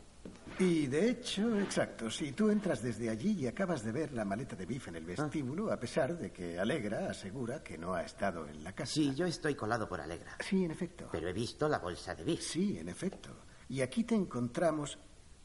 [0.59, 4.55] Y de hecho, exacto, si tú entras desde allí y acabas de ver la maleta
[4.55, 8.47] de Biff en el vestíbulo, a pesar de que Alegra asegura que no ha estado
[8.47, 8.93] en la casa.
[8.93, 10.37] Sí, yo estoy colado por Alegra.
[10.41, 11.09] Sí, en efecto.
[11.11, 12.43] Pero he visto la bolsa de Biff.
[12.43, 13.31] Sí, en efecto.
[13.69, 14.99] Y aquí te encontramos,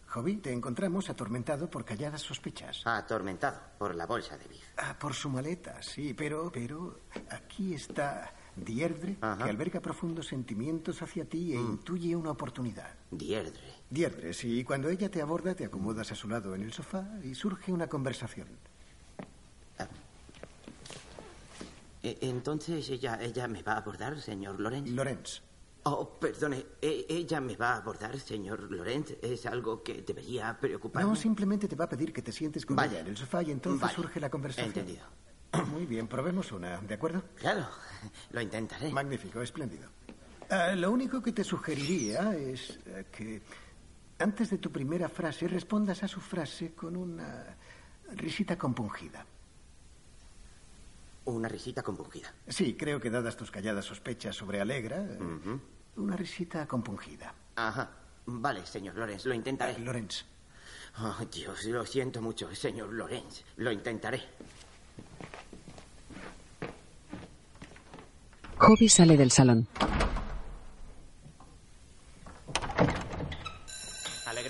[0.09, 2.81] Hobby, te encontramos atormentado por calladas sospechas.
[2.85, 4.73] Atormentado por la bolsa de Biff.
[4.77, 11.25] Ah, por su maleta, sí, pero, pero aquí está Dierdre, que alberga profundos sentimientos hacia
[11.25, 12.89] ti e intuye una oportunidad.
[13.11, 13.76] Dierdre.
[13.89, 14.63] Dierdre, sí.
[14.63, 17.87] Cuando ella te aborda, te acomodas a su lado en el sofá y surge una
[17.87, 18.47] conversación.
[22.03, 24.89] E- Entonces ella, ella me va a abordar, señor Lorenz.
[24.89, 25.41] Lorenz.
[25.83, 26.65] Oh, perdone.
[26.81, 29.13] E- ella me va a abordar, señor Lorenz.
[29.21, 31.07] Es algo que debería preocuparme.
[31.09, 33.51] No, simplemente te va a pedir que te sientes con ella en el sofá y
[33.51, 33.95] entonces Vale.
[33.95, 34.67] surge la conversación.
[34.69, 35.05] Entendido.
[35.71, 37.23] Muy bien, probemos una, ¿de acuerdo?
[37.35, 37.67] Claro,
[38.31, 38.91] lo intentaré.
[38.91, 39.89] Magnífico, espléndido.
[40.49, 43.41] Ah, lo único que te sugeriría es eh, que
[44.19, 47.55] antes de tu primera frase respondas a su frase con una
[48.15, 49.25] risita compungida.
[51.25, 52.33] Una risita compungida.
[52.47, 55.19] Sí, creo que dadas tus calladas sospechas sobre Alegra, eh,
[55.97, 57.33] una risita compungida.
[57.55, 57.89] Ajá.
[58.25, 59.77] Vale, señor Lorenz, lo intentaré.
[59.79, 60.25] Lorenz.
[60.99, 63.43] Oh, Dios, lo siento mucho, señor Lorenz.
[63.57, 64.21] Lo intentaré.
[68.57, 69.67] Hobby sale del salón.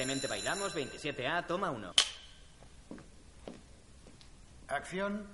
[0.07, 1.91] Alegremente bailamos, 27A, toma uno.
[4.69, 5.27] Acción.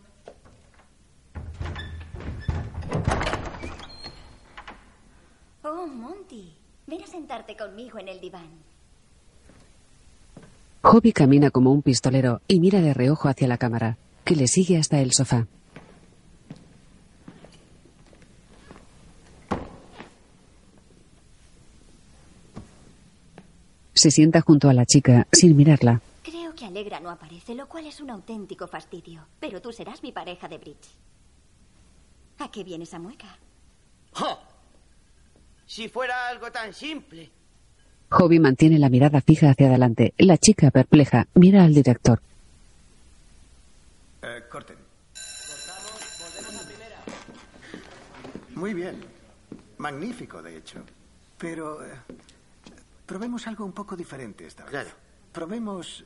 [5.62, 6.56] Oh, Monty.
[6.88, 8.50] Ven a sentarte conmigo en el diván.
[10.82, 14.80] Hobby camina como un pistolero y mira de reojo hacia la cámara, que le sigue
[14.80, 15.46] hasta el sofá.
[23.94, 26.02] Se sienta junto a la chica, sin mirarla.
[26.24, 29.26] Creo que Alegra no aparece, lo cual es un auténtico fastidio.
[29.40, 30.90] Pero tú serás mi pareja de bridge.
[32.40, 33.38] ¿A qué viene esa mueca?
[34.20, 34.40] ¡Oh!
[35.66, 37.30] Si fuera algo tan simple.
[38.10, 40.14] Hobby mantiene la mirada fija hacia adelante.
[40.18, 42.22] La chica, perpleja, mira al director.
[44.22, 44.78] Eh, corten.
[45.14, 47.00] Cortamos, volvemos a primera.
[48.56, 49.02] Muy bien.
[49.78, 50.84] Magnífico, de hecho.
[51.38, 51.86] Pero...
[51.86, 51.94] Eh,
[53.06, 54.72] probemos algo un poco diferente esta vez.
[54.72, 54.90] Claro.
[55.32, 56.06] Probemos...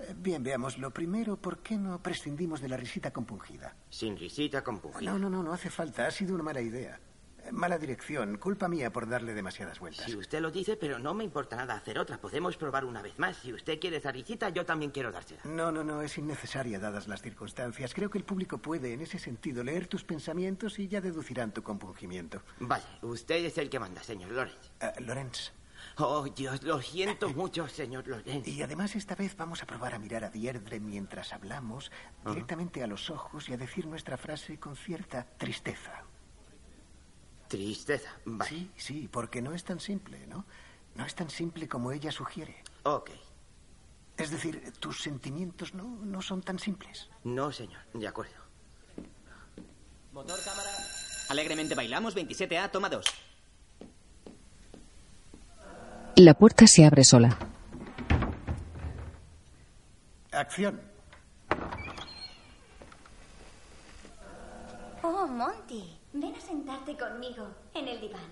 [0.00, 0.78] eh, Bien, veamos.
[0.78, 3.74] Lo primero, ¿por qué no prescindimos de la risita compungida?
[3.90, 5.10] Sin risita compungida.
[5.12, 6.06] No, no, no, no hace falta.
[6.06, 6.98] Ha sido una mala idea.
[7.44, 8.38] Eh, Mala dirección.
[8.38, 10.06] Culpa mía por darle demasiadas vueltas.
[10.06, 12.18] Si usted lo dice, pero no me importa nada hacer otra.
[12.18, 13.36] Podemos probar una vez más.
[13.36, 15.42] Si usted quiere esa risita, yo también quiero dársela.
[15.44, 17.94] No, no, no, es innecesaria dadas las circunstancias.
[17.94, 21.62] Creo que el público puede, en ese sentido, leer tus pensamientos y ya deducirán tu
[21.62, 22.42] compungimiento.
[22.58, 24.72] Vale, usted es el que manda, señor Lorenz.
[24.80, 25.52] Eh, Lorenz.
[25.98, 28.46] Oh, Dios, lo siento mucho, señor Lorenz.
[28.46, 31.90] Y además esta vez vamos a probar a mirar a Dierdre mientras hablamos,
[32.26, 36.04] directamente a los ojos y a decir nuestra frase con cierta tristeza.
[37.48, 38.50] Tristeza, vale.
[38.50, 40.44] Sí, sí, porque no es tan simple, ¿no?
[40.96, 42.62] No es tan simple como ella sugiere.
[42.82, 43.10] Ok.
[44.18, 47.08] Es decir, tus sentimientos no, no son tan simples.
[47.24, 48.34] No, señor, de acuerdo.
[50.12, 50.70] Motor, cámara.
[51.30, 53.04] Alegremente bailamos, 27A, toma 2.
[56.16, 57.36] La puerta se abre sola.
[60.32, 60.80] Acción.
[65.02, 68.22] Oh, Monty, ven a sentarte conmigo en el diván.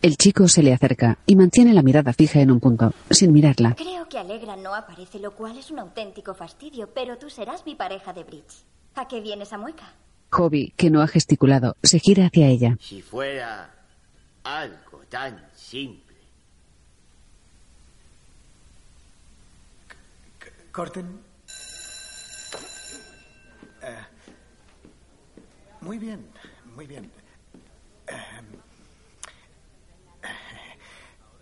[0.00, 3.74] El chico se le acerca y mantiene la mirada fija en un punto, sin mirarla.
[3.74, 7.74] Creo que Alegra no aparece, lo cual es un auténtico fastidio, pero tú serás mi
[7.74, 8.64] pareja de bridge.
[8.94, 9.92] ¿A qué viene esa mueca?
[10.36, 12.76] Hobby, que no ha gesticulado, se gira hacia ella.
[12.80, 13.70] Si fuera
[14.42, 16.16] algo tan simple.
[20.72, 21.06] Corten.
[23.82, 24.04] Eh,
[25.80, 26.26] muy bien,
[26.74, 27.10] muy bien.
[28.08, 28.12] Eh,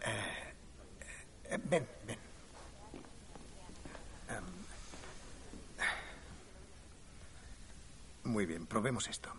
[0.04, 0.52] eh,
[1.50, 2.18] eh, ven, ven.
[4.28, 4.44] Em,
[8.24, 9.32] muy bien, probemos esto.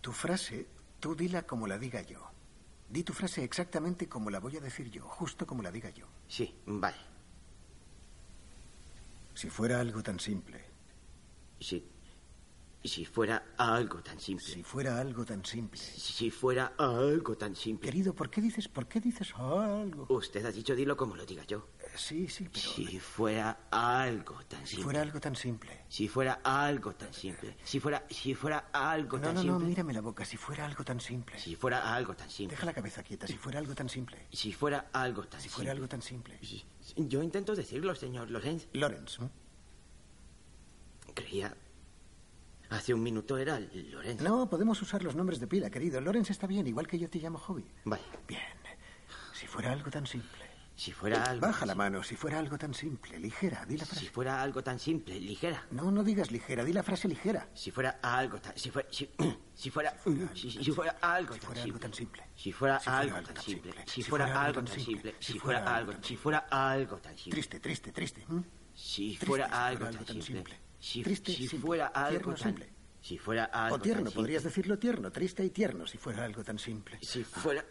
[0.00, 0.68] Tu frase,
[1.00, 2.30] tú dila como la diga yo.
[2.88, 6.06] Di tu frase exactamente como la voy a decir yo, justo como la diga yo.
[6.26, 6.96] Sí, vale.
[9.34, 10.64] Si fuera algo tan simple.
[11.60, 11.84] Si,
[12.82, 14.46] si fuera algo tan simple.
[14.46, 15.78] Si fuera algo tan simple.
[15.78, 17.88] Si fuera algo tan simple.
[17.88, 20.06] Querido, ¿por qué dices, por qué dices algo?
[20.08, 21.68] Usted ha dicho dilo como lo diga yo.
[21.98, 22.60] Sí, sí, pero...
[22.64, 24.76] Si fuera algo tan simple.
[24.76, 25.84] Si fuera algo tan simple.
[25.88, 27.56] Si fuera algo tan simple.
[27.64, 29.58] Si fuera, si fuera algo No, tan no, simple.
[29.58, 30.24] no, mírame la boca.
[30.24, 31.38] Si fuera algo tan simple.
[31.38, 32.54] Si fuera algo tan simple.
[32.56, 33.26] Deja la cabeza quieta.
[33.26, 34.26] Si fuera algo tan simple.
[34.32, 35.56] Si fuera algo tan Si simple.
[35.56, 36.38] fuera algo tan simple.
[36.96, 38.68] Yo intento decirlo, señor Lorenz.
[38.72, 39.30] Lorenz, ¿no?
[41.14, 41.56] Creía.
[42.70, 44.20] Hace un minuto era Lorenz.
[44.22, 46.00] No, podemos usar los nombres de pila, querido.
[46.00, 47.64] Lorenz está bien, igual que yo te llamo Hobby.
[47.84, 48.02] Vale.
[48.26, 48.40] Bien.
[49.32, 50.37] Si fuera algo tan simple.
[50.78, 51.44] Si fuera algo.
[51.44, 52.04] Baja la mano.
[52.04, 53.64] Si fuera algo tan simple, ligera.
[53.66, 54.00] Di la frase.
[54.00, 55.66] Si fuera algo tan simple, ligera.
[55.72, 56.62] No, no digas ligera.
[56.62, 57.48] Di la frase ligera.
[57.52, 58.56] Si fuera algo tan.
[58.56, 58.88] Si fuera.
[58.88, 59.10] Si,
[59.54, 59.92] si fuera.
[60.34, 61.34] Si, si fuera algo
[61.80, 62.22] tan simple.
[62.36, 63.74] Si fuera algo tan simple.
[63.86, 65.14] Si fuera algo tan simple.
[65.18, 65.92] Si fuera algo.
[66.00, 67.32] Si fuera algo tan simple.
[67.32, 68.24] Triste, triste, triste.
[68.72, 70.54] Si fuera algo tan simple.
[70.78, 71.58] Si, Triste, si simple.
[71.58, 72.38] fuera algo tan.
[72.38, 72.72] simple.
[73.00, 76.58] Si fuera algo O tierno, podrías decirlo tierno, triste y tierno, si fuera algo tan
[76.58, 76.98] simple.
[77.02, 77.64] Si fuera.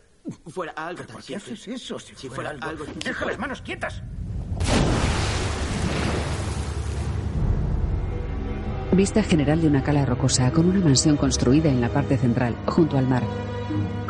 [0.48, 1.54] Fuera algo tan ¿Por qué simple.
[1.54, 2.00] haces eso?
[2.00, 2.84] Si, Si fuera, fuera algo...
[2.84, 4.02] algo- ¡Deja las manos quietas!
[8.92, 12.98] Vista general de una cala rocosa con una mansión construida en la parte central, junto
[12.98, 13.24] al mar.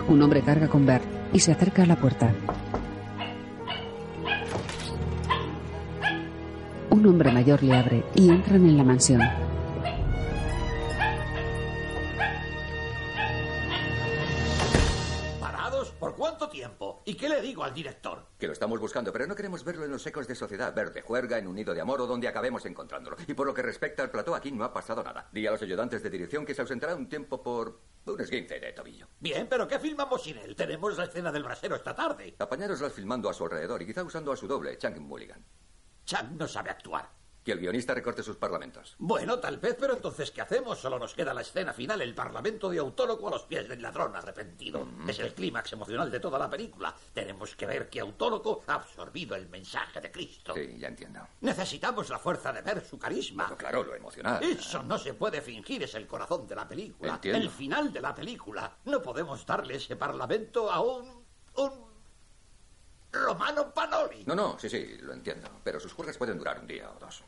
[0.07, 1.03] Un hombre carga con Bert
[1.33, 2.31] y se acerca a la puerta.
[6.89, 9.21] Un hombre mayor le abre y entran en la mansión.
[17.47, 18.27] Digo al director?
[18.37, 21.37] Que lo estamos buscando, pero no queremos verlo en los ecos de Sociedad Verde, Juerga,
[21.37, 23.15] en un nido de amor o donde acabemos encontrándolo.
[23.25, 25.29] Y por lo que respecta al plató, aquí no ha pasado nada.
[25.31, 28.73] Di a los ayudantes de dirección que se ausentará un tiempo por un esguince de
[28.73, 29.07] tobillo.
[29.19, 30.55] Bien, pero ¿qué filmamos sin él?
[30.55, 32.35] Tenemos la escena del brasero esta tarde.
[32.37, 35.45] Apañároslas filmando a su alrededor y quizá usando a su doble, Chang Mulligan.
[36.03, 37.09] Chang no sabe actuar.
[37.47, 38.97] Que el guionista recorte sus parlamentos.
[38.99, 40.79] Bueno, tal vez, pero entonces, ¿qué hacemos?
[40.79, 44.13] Solo nos queda la escena final, el parlamento de Autólogo a los pies del ladrón
[44.17, 44.85] arrepentido.
[45.07, 46.93] Es el clímax emocional de toda la película.
[47.13, 50.53] Tenemos que ver que Autólogo ha absorbido el mensaje de Cristo.
[50.53, 51.21] Sí, ya entiendo.
[51.39, 53.45] Necesitamos la fuerza de ver su carisma.
[53.45, 54.43] Pero claro, lo emocional.
[54.43, 57.13] Eso no se puede fingir, es el corazón de la película.
[57.13, 57.39] Entiendo.
[57.39, 58.75] El final de la película.
[58.83, 61.25] No podemos darle ese parlamento a un.
[61.55, 61.87] un.
[63.09, 64.25] Romano Panoli.
[64.25, 65.47] No, no, sí, sí, lo entiendo.
[65.63, 67.23] Pero sus juergas pueden durar un día o dos.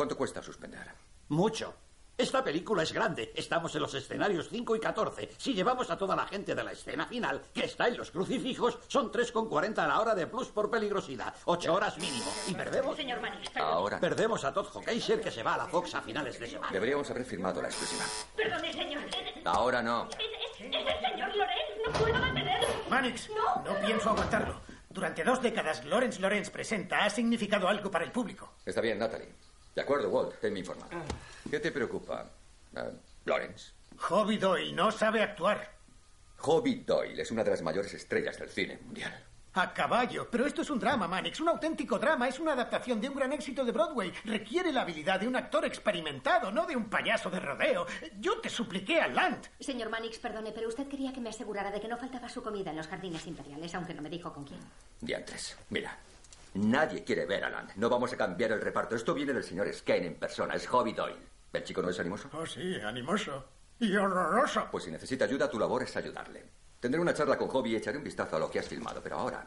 [0.00, 0.86] ¿Cuánto cuesta suspender?
[1.28, 1.74] Mucho.
[2.16, 3.34] Esta película es grande.
[3.36, 5.28] Estamos en los escenarios 5 y 14.
[5.36, 8.78] Si llevamos a toda la gente de la escena final, que está en los crucifijos,
[8.88, 11.34] son 3,40 a la hora de plus por peligrosidad.
[11.44, 12.32] Ocho horas mínimo.
[12.48, 12.96] Y perdemos...
[12.96, 14.00] Señor Manix, Ahora.
[14.00, 16.72] Perdemos a Todd Hockeysher, que se va a la Fox a finales de semana.
[16.72, 18.06] Deberíamos haber firmado la exclusiva.
[18.34, 19.02] Perdone, señor.
[19.44, 20.08] Ahora no.
[20.08, 21.86] Es, es el señor Lorenz.
[21.86, 22.68] No puedo mantenerlo.
[22.88, 24.62] Manix, no pienso aguantarlo.
[24.88, 28.54] Durante dos décadas, Lawrence Lawrence Presenta ha significado algo para el público.
[28.64, 29.28] Está bien, Natalie.
[29.74, 30.90] De acuerdo, Walt, ten mi informado.
[31.48, 32.26] ¿Qué te preocupa,
[32.76, 32.90] eh,
[33.24, 33.72] Lawrence?
[33.98, 35.72] Hobby Doyle no sabe actuar.
[36.38, 39.26] Hobby Doyle es una de las mayores estrellas del cine mundial.
[39.52, 40.28] A caballo.
[40.30, 41.40] Pero esto es un drama, Manix.
[41.40, 42.28] Un auténtico drama.
[42.28, 44.12] Es una adaptación de un gran éxito de Broadway.
[44.24, 47.84] Requiere la habilidad de un actor experimentado, no de un payaso de rodeo.
[48.20, 49.48] Yo te supliqué a Land.
[49.58, 52.70] Señor Manix, perdone, pero usted quería que me asegurara de que no faltaba su comida
[52.70, 54.60] en los jardines imperiales, aunque no me dijo con quién.
[55.00, 55.56] Diantres.
[55.68, 55.98] Mira,
[56.54, 57.72] nadie quiere ver a Land.
[57.76, 58.96] No vamos a cambiar el reparto.
[58.96, 60.54] Esto viene del señor Skane en persona.
[60.54, 61.16] Es Hobby Doyle.
[61.52, 62.28] ¿El chico no es animoso?
[62.32, 63.44] Oh, sí, animoso.
[63.78, 64.68] Y horroroso.
[64.70, 66.44] Pues si necesita ayuda, tu labor es ayudarle.
[66.78, 69.18] Tendré una charla con Hobby y echaré un vistazo a lo que has filmado, pero
[69.18, 69.46] ahora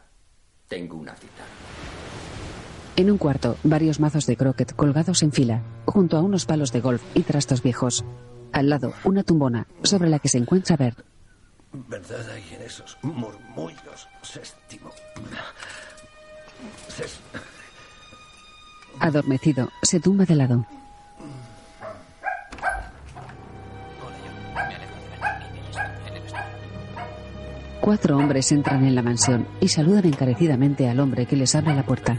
[0.68, 1.42] tengo una cita.
[2.96, 6.80] En un cuarto, varios mazos de croquet colgados en fila, junto a unos palos de
[6.80, 8.04] golf y trastos viejos.
[8.52, 11.04] Al lado, una tumbona, sobre la que se encuentra Bert.
[11.72, 14.92] ¿Verdad hay en esos murmullos, séptimo?
[19.00, 20.66] Adormecido, se tumba de lado.
[27.80, 31.84] Cuatro hombres entran en la mansión y saludan encarecidamente al hombre que les abre la
[31.84, 32.18] puerta.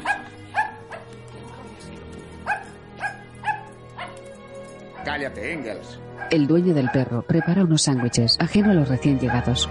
[5.03, 5.99] Cállate, Engels.
[6.29, 9.69] El dueño del perro prepara unos sándwiches, ajeno a los recién llegados.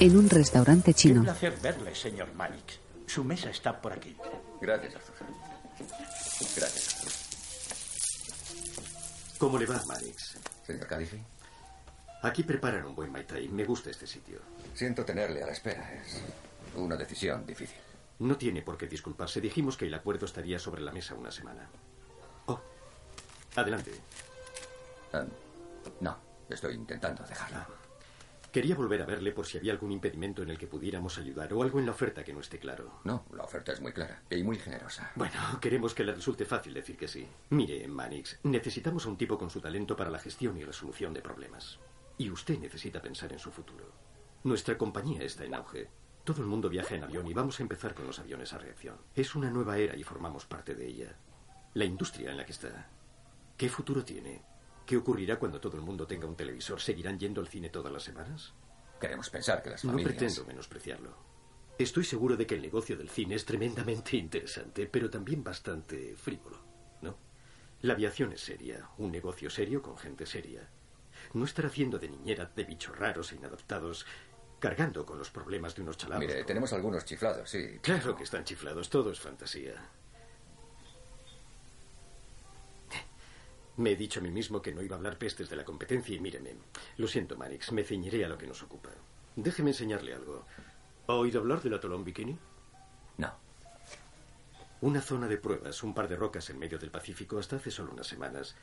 [0.00, 2.79] En un restaurante Qué chino, placer verle, señor Manix.
[3.10, 4.16] Su mesa está por aquí.
[4.60, 5.16] Gracias, Arthur.
[6.56, 6.96] Gracias.
[9.36, 10.38] ¿Cómo le va, Manix?
[10.64, 11.20] Señor Cadifi.
[12.22, 13.48] Aquí preparan un buen Mai Tai.
[13.48, 14.38] Me gusta este sitio.
[14.74, 15.92] Siento tenerle a la espera.
[15.92, 16.22] Es
[16.76, 17.80] una decisión difícil.
[18.20, 19.40] No tiene por qué disculparse.
[19.40, 21.68] Dijimos que el acuerdo estaría sobre la mesa una semana.
[22.46, 22.60] Oh,
[23.56, 23.90] adelante.
[25.12, 25.24] Ah,
[25.98, 26.16] no,
[26.48, 27.66] estoy intentando dejarla.
[28.52, 31.62] Quería volver a verle por si había algún impedimento en el que pudiéramos ayudar o
[31.62, 33.00] algo en la oferta que no esté claro.
[33.04, 35.12] No, la oferta es muy clara y muy generosa.
[35.14, 37.28] Bueno, queremos que le resulte fácil decir que sí.
[37.50, 41.22] Mire, Manix, necesitamos a un tipo con su talento para la gestión y resolución de
[41.22, 41.78] problemas.
[42.18, 43.92] Y usted necesita pensar en su futuro.
[44.42, 45.88] Nuestra compañía está en auge.
[46.24, 48.96] Todo el mundo viaja en avión y vamos a empezar con los aviones a reacción.
[49.14, 51.16] Es una nueva era y formamos parte de ella.
[51.74, 52.88] La industria en la que está.
[53.56, 54.42] ¿Qué futuro tiene?
[54.90, 56.80] ¿Qué ocurrirá cuando todo el mundo tenga un televisor?
[56.80, 58.52] ¿Seguirán yendo al cine todas las semanas?
[59.00, 60.14] Queremos pensar que las No familias...
[60.16, 61.16] pretendo menospreciarlo.
[61.78, 66.58] Estoy seguro de que el negocio del cine es tremendamente interesante, pero también bastante frívolo,
[67.02, 67.16] ¿no?
[67.82, 70.68] La aviación es seria, un negocio serio con gente seria.
[71.34, 74.04] No estar haciendo de niñera de bichos raros e inadaptados,
[74.58, 76.26] cargando con los problemas de unos chalados.
[76.26, 77.78] Mire, tenemos algunos chiflados, sí.
[77.80, 79.88] Claro que están chiflados, todo es fantasía.
[83.76, 86.14] Me he dicho a mí mismo que no iba a hablar pestes de la competencia
[86.14, 86.54] y míreme.
[86.96, 88.90] Lo siento, Manix, me ceñiré a lo que nos ocupa.
[89.36, 90.44] Déjeme enseñarle algo.
[91.06, 92.36] ¿Ha oído hablar del atolón Bikini?
[93.18, 93.32] No.
[94.82, 97.92] Una zona de pruebas, un par de rocas en medio del Pacífico hasta hace solo
[97.92, 98.54] unas semanas,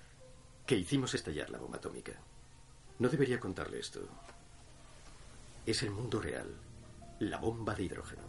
[0.66, 2.14] que hicimos estallar la bomba atómica.
[3.00, 4.02] No debería contarle esto.
[5.66, 6.56] Es el mundo real.
[7.20, 8.24] La bomba de hidrógeno.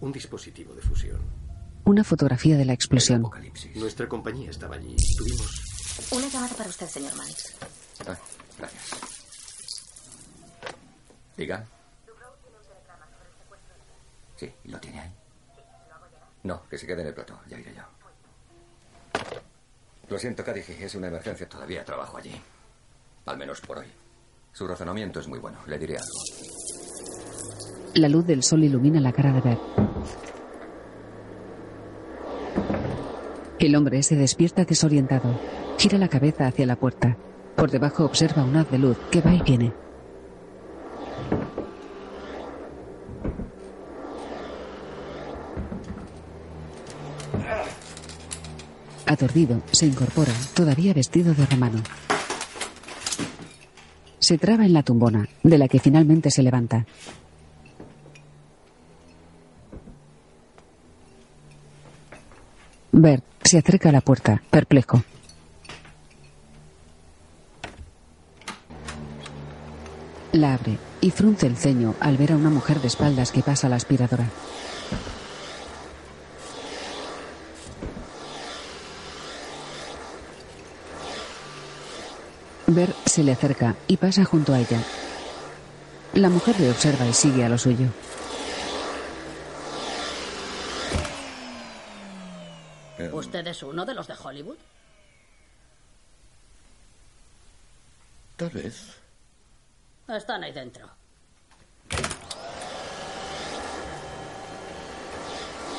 [0.00, 1.41] Un dispositivo de fusión.
[1.84, 3.28] Una fotografía de la explosión.
[3.74, 4.96] Nuestra compañía estaba allí.
[5.16, 7.54] Tuvimos Una llamada para usted, señor Manix.
[8.06, 8.16] Ah,
[8.58, 9.00] gracias.
[11.36, 11.66] Diga.
[14.36, 15.12] Sí, ¿lo tiene ahí?
[16.44, 17.38] No, que se quede en el plató.
[17.48, 17.82] Ya iré yo.
[20.08, 21.48] Lo siento, Cadigi, es una emergencia.
[21.48, 22.40] Todavía trabajo allí.
[23.26, 23.86] Al menos por hoy.
[24.52, 25.58] Su razonamiento es muy bueno.
[25.66, 26.10] Le diré algo.
[27.94, 29.60] La luz del sol ilumina la cara de Bert.
[33.62, 35.38] El hombre se despierta desorientado.
[35.78, 37.16] Gira la cabeza hacia la puerta.
[37.54, 39.72] Por debajo observa un haz de luz que va y viene.
[49.06, 51.84] Aturdido, se incorpora, todavía vestido de romano.
[54.18, 56.84] Se traba en la tumbona, de la que finalmente se levanta.
[62.94, 65.02] Bert se acerca a la puerta, perplejo.
[70.32, 73.70] La abre y frunce el ceño al ver a una mujer de espaldas que pasa
[73.70, 74.26] la aspiradora.
[82.66, 84.80] Bert se le acerca y pasa junto a ella.
[86.12, 87.88] La mujer le observa y sigue a lo suyo.
[93.32, 94.58] ¿Usted es uno de los de Hollywood?
[98.36, 98.98] Tal vez.
[100.06, 100.86] Están ahí dentro.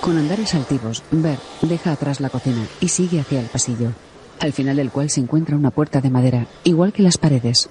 [0.01, 3.91] Con andares altivos, Bert deja atrás la cocina y sigue hacia el pasillo,
[4.39, 7.69] al final del cual se encuentra una puerta de madera, igual que las paredes.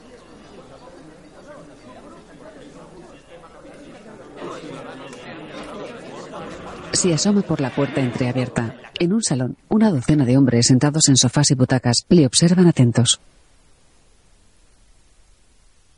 [7.02, 8.76] Se asoma por la puerta entreabierta.
[9.00, 13.20] En un salón, una docena de hombres sentados en sofás y butacas le observan atentos.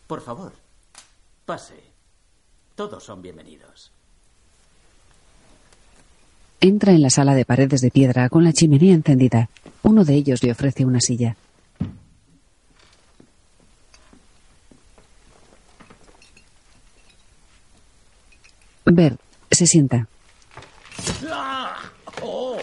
[0.07, 0.55] Por favor,
[1.45, 1.75] pase.
[2.75, 3.93] Todos son bienvenidos.
[6.63, 9.51] Entra en la sala de paredes de piedra con la chimenea encendida.
[9.83, 11.37] Uno de ellos le ofrece una silla.
[18.87, 20.09] Bert se sienta.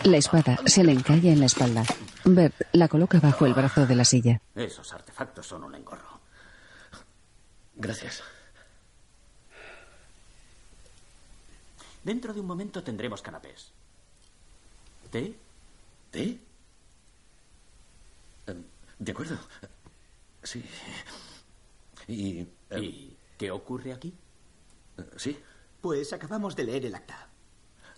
[0.04, 1.84] La espada se le encalla en la espalda.
[2.26, 4.42] Bert la coloca bajo el brazo de la silla.
[4.56, 6.20] Esos artefactos son un engorro.
[7.76, 8.22] Gracias.
[12.04, 13.72] Dentro de un momento tendremos canapés.
[15.12, 15.36] ¿Té?
[16.10, 16.40] ¿Té?
[18.48, 18.56] Eh,
[19.00, 19.38] De acuerdo.
[20.44, 20.64] Sí.
[22.08, 24.14] ¿Y, eh, ¿Y qué ocurre aquí?
[25.18, 25.38] Sí.
[25.82, 27.28] Pues acabamos de leer el acta.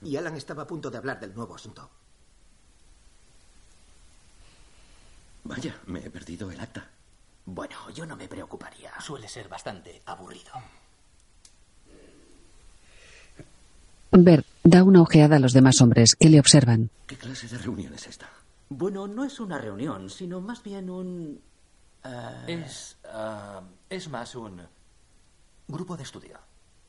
[0.04, 1.89] Y Alan estaba a punto de hablar del nuevo asunto.
[5.45, 6.88] Vaya, me he perdido el acta.
[7.45, 8.91] Bueno, yo no me preocuparía.
[9.01, 10.51] Suele ser bastante aburrido.
[14.12, 16.89] Bert da una ojeada a los demás hombres que le observan.
[17.08, 18.30] ¿Qué clase de reunión es esta?
[18.70, 21.41] Bueno, no es una reunión, sino más bien un...
[22.04, 22.97] eh, Es.
[23.06, 24.62] ah, es más un.
[25.68, 26.39] grupo de estudio.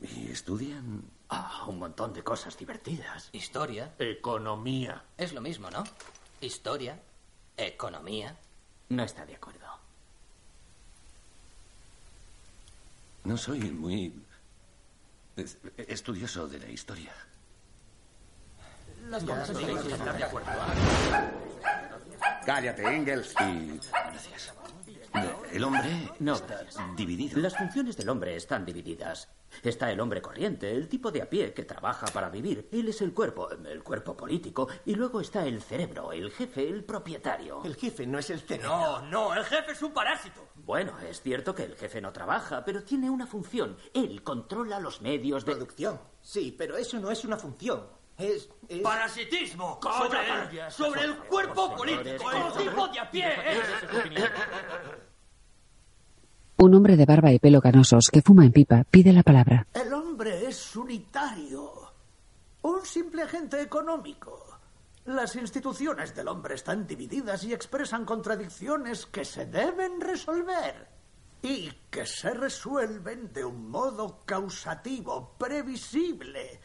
[0.00, 1.02] ¿Y estudian?
[1.36, 3.28] Ah, un montón de cosas divertidas.
[3.32, 3.92] Historia.
[3.98, 5.02] Economía.
[5.16, 5.82] Es lo mismo, ¿no?
[6.40, 7.00] Historia.
[7.56, 8.36] Economía.
[8.90, 9.66] No está de acuerdo.
[13.24, 14.12] No soy muy
[15.36, 17.12] es- estudioso de la historia.
[19.08, 20.50] Las cosas estar de acuerdo.
[22.46, 23.34] Cállate, Engels.
[23.40, 23.80] Y...
[23.90, 24.52] Gracias.
[25.52, 27.38] El hombre No, está dividido.
[27.40, 29.28] Las funciones del hombre están divididas.
[29.62, 32.68] Está el hombre corriente, el tipo de a pie que trabaja para vivir.
[32.72, 34.68] Él es el cuerpo, el cuerpo político.
[34.84, 37.62] Y luego está el cerebro, el jefe, el propietario.
[37.64, 38.68] El jefe no es el cerebro.
[38.68, 40.48] No, no, el jefe es un parásito.
[40.56, 43.76] Bueno, es cierto que el jefe no trabaja, pero tiene una función.
[43.92, 45.52] Él controla los medios de...
[45.52, 46.00] Producción.
[46.20, 47.86] Sí, pero eso no es una función.
[48.18, 48.48] Es.
[48.68, 50.18] es- Parasitismo sobre
[50.64, 53.28] el, sobre el cuerpo favor, político, el tipo de a pie.
[53.58, 54.28] Es opinión.
[56.56, 59.66] Un hombre de barba y pelo canosos que fuma en pipa pide la palabra.
[59.74, 61.72] El hombre es unitario.
[62.62, 64.40] Un simple agente económico.
[65.06, 70.88] Las instituciones del hombre están divididas y expresan contradicciones que se deben resolver.
[71.42, 76.60] Y que se resuelven de un modo causativo, previsible.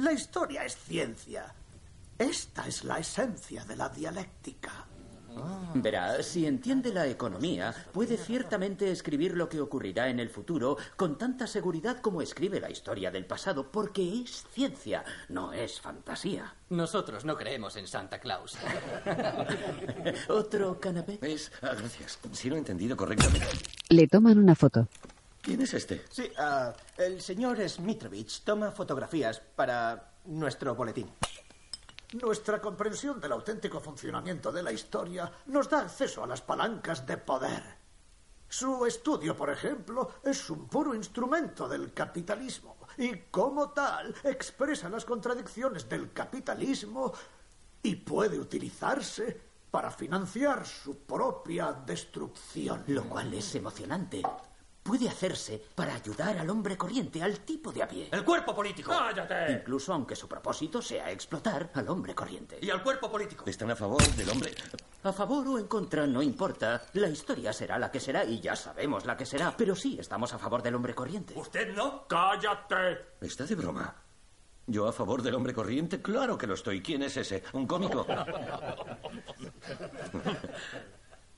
[0.00, 1.52] La historia es ciencia.
[2.18, 4.86] Esta es la esencia de la dialéctica.
[5.74, 11.18] Verá, si entiende la economía, puede ciertamente escribir lo que ocurrirá en el futuro con
[11.18, 16.54] tanta seguridad como escribe la historia del pasado, porque es ciencia, no es fantasía.
[16.70, 18.56] Nosotros no creemos en Santa Claus.
[20.28, 21.18] ¿Otro canapé?
[21.20, 21.52] Es...
[21.60, 22.18] ah, gracias.
[22.32, 23.46] Si lo he entendido correctamente.
[23.90, 24.88] Le toman una foto.
[25.42, 26.04] ¿Quién es este?
[26.10, 31.10] Sí, ah, el señor Smitrovich toma fotografías para nuestro boletín.
[32.12, 37.16] Nuestra comprensión del auténtico funcionamiento de la historia nos da acceso a las palancas de
[37.16, 37.62] poder.
[38.48, 45.04] Su estudio, por ejemplo, es un puro instrumento del capitalismo y como tal expresa las
[45.04, 47.12] contradicciones del capitalismo
[47.82, 52.82] y puede utilizarse para financiar su propia destrucción.
[52.88, 54.20] Lo cual es emocionante.
[54.90, 58.08] Puede hacerse para ayudar al hombre corriente, al tipo de a pie.
[58.10, 58.90] El cuerpo político.
[58.90, 59.52] ¡Cállate!
[59.52, 62.58] Incluso aunque su propósito sea explotar al hombre corriente.
[62.60, 63.44] Y al cuerpo político.
[63.46, 64.52] Están a favor del hombre.
[65.04, 66.82] A favor o en contra, no importa.
[66.94, 69.56] La historia será la que será y ya sabemos la que será.
[69.56, 71.34] Pero sí estamos a favor del hombre corriente.
[71.36, 72.08] ¿Usted no?
[72.08, 73.14] ¡Cállate!
[73.20, 73.94] ¿Está de broma?
[74.66, 76.02] ¿Yo a favor del hombre corriente?
[76.02, 76.82] Claro que lo estoy.
[76.82, 77.44] ¿Quién es ese?
[77.52, 78.04] ¿Un cómico?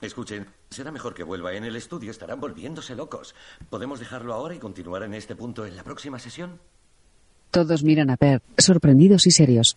[0.02, 1.54] Escuchen, será mejor que vuelva.
[1.54, 3.36] En el estudio estarán volviéndose locos.
[3.70, 6.58] ¿Podemos dejarlo ahora y continuar en este punto en la próxima sesión?
[7.52, 9.76] Todos miran a Per, sorprendidos y serios.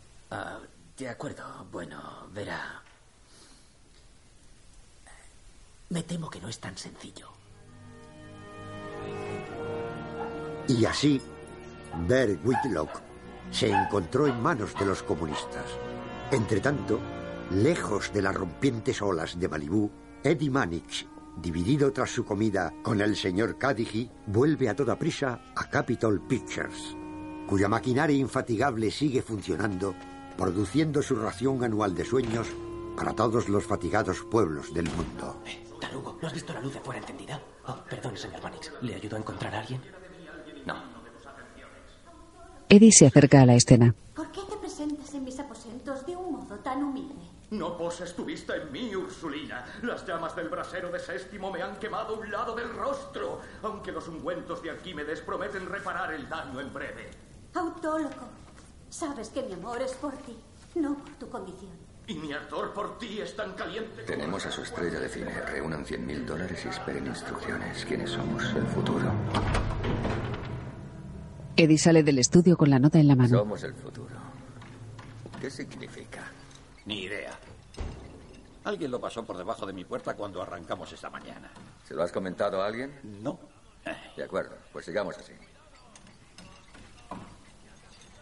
[5.90, 7.30] Me temo que no es tan sencillo.
[10.68, 11.22] Y así,
[12.08, 12.90] Bert Whitlock
[13.52, 15.66] se encontró en manos de los comunistas.
[16.32, 17.00] Entretanto,
[17.52, 19.92] lejos de las rompientes olas de Malibú,
[20.26, 21.06] Eddie Mannix,
[21.38, 26.98] dividido tras su comida con el señor Cadigi, vuelve a toda prisa a Capitol Pictures,
[27.48, 29.94] cuya maquinaria infatigable sigue funcionando,
[30.36, 32.48] produciendo su ración anual de sueños
[32.98, 35.44] para todos los fatigados pueblos del mundo.
[35.80, 37.40] Tarugo, ¿no has visto la luz de fuera encendida?
[37.68, 38.72] Oh, perdón, señor Manix.
[38.82, 39.80] ¿Le ayudó a encontrar a alguien?
[40.66, 40.74] No.
[42.68, 43.94] Eddie se acerca a la escena.
[44.16, 47.15] ¿Por qué te presentas en mis aposentos de un modo tan humilde?
[47.58, 49.66] No poses tu vista en mí, Ursulina.
[49.82, 54.08] Las llamas del brasero de Séptimo me han quemado un lado del rostro, aunque los
[54.08, 57.10] ungüentos de Arquímedes prometen reparar el daño en breve.
[57.54, 58.30] Autólogo,
[58.90, 60.38] sabes que mi amor es por ti,
[60.76, 61.72] no por tu condición.
[62.08, 64.04] Y mi ardor por ti es tan caliente.
[64.04, 65.32] Tenemos a su estrella de cine.
[65.42, 67.84] Reúnan 100 mil dólares y esperen instrucciones.
[67.86, 68.44] ¿Quiénes somos?
[68.54, 69.12] El futuro.
[71.56, 73.40] Eddie sale del estudio con la nota en la mano.
[73.40, 74.16] Somos el futuro.
[75.42, 76.32] ¿Qué significa?
[76.86, 77.32] Ni idea.
[78.66, 81.52] Alguien lo pasó por debajo de mi puerta cuando arrancamos esta mañana.
[81.88, 83.00] ¿Se lo has comentado a alguien?
[83.22, 83.40] No.
[84.18, 85.34] De acuerdo, pues sigamos así.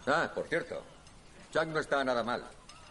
[0.06, 0.82] Ah, por cierto.
[1.50, 2.44] Chuck no está nada mal.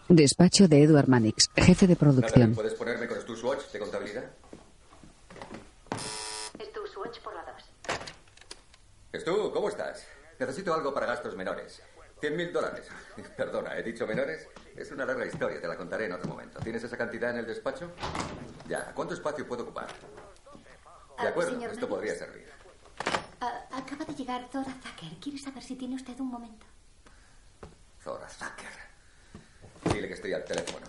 [0.10, 2.56] Despacho de Edward Mannix, jefe de producción.
[2.56, 4.24] ¿Puedes ponerme con tu swatch de contabilidad?
[6.58, 9.22] Es tu swatch por la dos.
[9.22, 10.08] Stu, ¿cómo estás?
[10.40, 11.84] Necesito algo para gastos menores.
[12.24, 12.88] 100 mil dólares.
[13.38, 14.48] Perdona, ¿he dicho menores?
[14.78, 16.58] Es una larga historia, te la contaré en otro momento.
[16.62, 17.92] ¿Tienes esa cantidad en el despacho?
[18.70, 19.88] Ya, ¿cuánto espacio puedo ocupar?
[19.88, 19.94] De
[21.18, 22.48] Ah, acuerdo, esto podría servir.
[23.42, 25.20] Ah, acaba de llegar Zora Zucker.
[25.20, 26.66] ¿Quiere saber si tiene usted un momento?
[28.02, 29.94] Zora Zucker.
[29.94, 30.86] Dile que estoy al teléfono.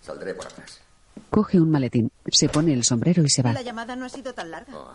[0.00, 0.80] Saldré por atrás.
[1.28, 3.52] Coge un maletín, se pone el sombrero y se va.
[3.52, 4.72] La llamada no ha sido tan larga.
[4.78, 4.94] Oh,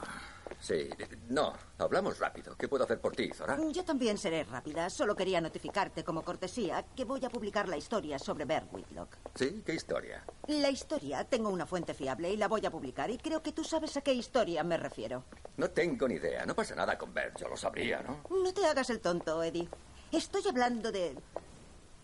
[0.61, 0.89] sí,
[1.29, 2.55] no, hablamos rápido.
[2.55, 3.57] ¿Qué puedo hacer por ti, Zora?
[3.71, 4.89] Yo también seré rápida.
[4.89, 9.17] Solo quería notificarte como cortesía que voy a publicar la historia sobre Bert Whitlock.
[9.35, 9.61] ¿Sí?
[9.65, 10.23] ¿Qué historia?
[10.47, 13.63] La historia, tengo una fuente fiable y la voy a publicar y creo que tú
[13.63, 15.25] sabes a qué historia me refiero.
[15.57, 16.45] No tengo ni idea.
[16.45, 18.23] No pasa nada con Bert, yo lo sabría, ¿no?
[18.29, 19.67] No te hagas el tonto, Eddie.
[20.11, 21.17] Estoy hablando de...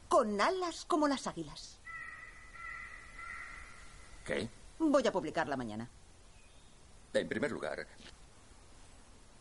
[0.08, 1.80] Con alas como las águilas.
[4.24, 4.50] ¿Qué?
[4.80, 5.90] Voy a publicarla mañana.
[7.14, 7.88] En primer lugar,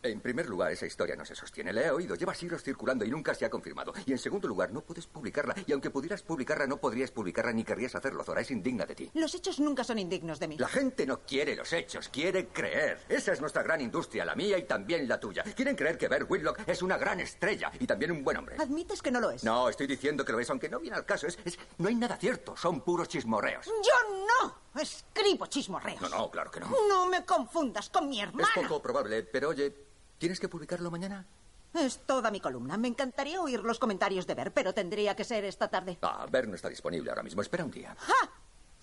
[0.03, 1.73] en primer lugar, esa historia no se sostiene.
[1.73, 3.93] La he oído, lleva siglos circulando y nunca se ha confirmado.
[4.05, 5.55] Y en segundo lugar, no puedes publicarla.
[5.65, 8.41] Y aunque pudieras publicarla, no podrías publicarla ni querrías hacerlo, Zora.
[8.41, 9.11] Es indigna de ti.
[9.13, 10.57] Los hechos nunca son indignos de mí.
[10.57, 12.99] La gente no quiere los hechos, quiere creer.
[13.09, 15.43] Esa es nuestra gran industria, la mía y también la tuya.
[15.55, 18.55] Quieren creer que Bert Whitlock es una gran estrella y también un buen hombre.
[18.59, 19.43] Admites que no lo es.
[19.43, 21.27] No, estoy diciendo que lo es, aunque no viene al caso.
[21.27, 23.65] Es, es- no hay nada cierto, son puros chismorreos.
[23.65, 26.01] Yo no escribo chismorreos.
[26.01, 26.69] No, no, claro que no.
[26.87, 28.47] No me confundas con mi hermana.
[28.55, 29.73] Es poco probable, pero oye,
[30.17, 31.25] ¿tienes que publicarlo mañana?
[31.73, 32.77] Es toda mi columna.
[32.77, 35.97] Me encantaría oír los comentarios de Ver, pero tendría que ser esta tarde.
[36.01, 37.41] Ah, Bert no está disponible ahora mismo.
[37.41, 37.95] Espera un día.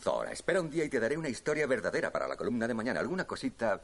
[0.00, 3.00] Zora, espera un día y te daré una historia verdadera para la columna de mañana.
[3.00, 3.82] Alguna cosita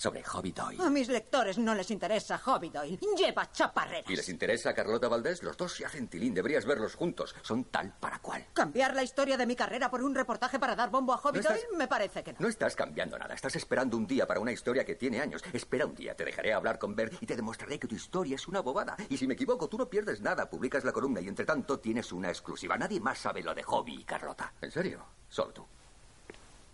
[0.00, 0.82] sobre Hobby Doyle.
[0.82, 2.98] A mis lectores no les interesa Hobby Doyle.
[3.18, 4.10] Lleva chaparreras.
[4.10, 5.42] ¿Y les interesa Carlota Valdés?
[5.42, 6.32] Los dos se hacen tilín.
[6.32, 7.34] Deberías verlos juntos.
[7.42, 8.46] Son tal para cual.
[8.54, 11.40] Cambiar la historia de mi carrera por un reportaje para dar bombo a Hobby No
[11.40, 12.38] estás- Doyle me parece que no.
[12.40, 13.34] No estás cambiando nada.
[13.34, 15.42] Estás esperando un día para una historia que tiene años.
[15.52, 16.14] Espera un día.
[16.16, 18.96] Te dejaré hablar con Bert y te demostraré que tu historia es una bobada.
[19.10, 20.48] Y si me equivoco, tú no pierdes nada.
[20.48, 22.78] Publicas la columna y entre tanto tienes una exclusiva.
[22.78, 24.54] Nadie más sabe lo de Hobby y Carlota.
[24.62, 25.04] ¿En serio?
[25.28, 25.66] Solo tú.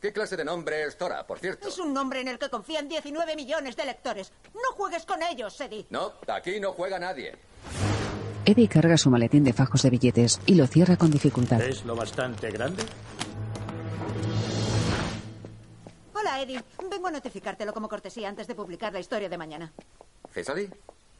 [0.06, 1.66] ¿Qué clase de nombre es Tora, por cierto?
[1.66, 4.30] Es un nombre en el que confían 19 millones de lectores.
[4.54, 5.84] No juegues con ellos, Eddie.
[5.90, 7.34] No, aquí no juega nadie.
[8.44, 11.60] Eddie carga su maletín de fajos de billetes y lo cierra con dificultad.
[11.60, 12.84] ¿Es lo bastante grande?
[16.14, 16.62] Hola, Eddie.
[16.88, 19.72] Vengo a notificártelo como cortesía antes de publicar la historia de mañana.
[20.32, 20.70] ¿Cesari?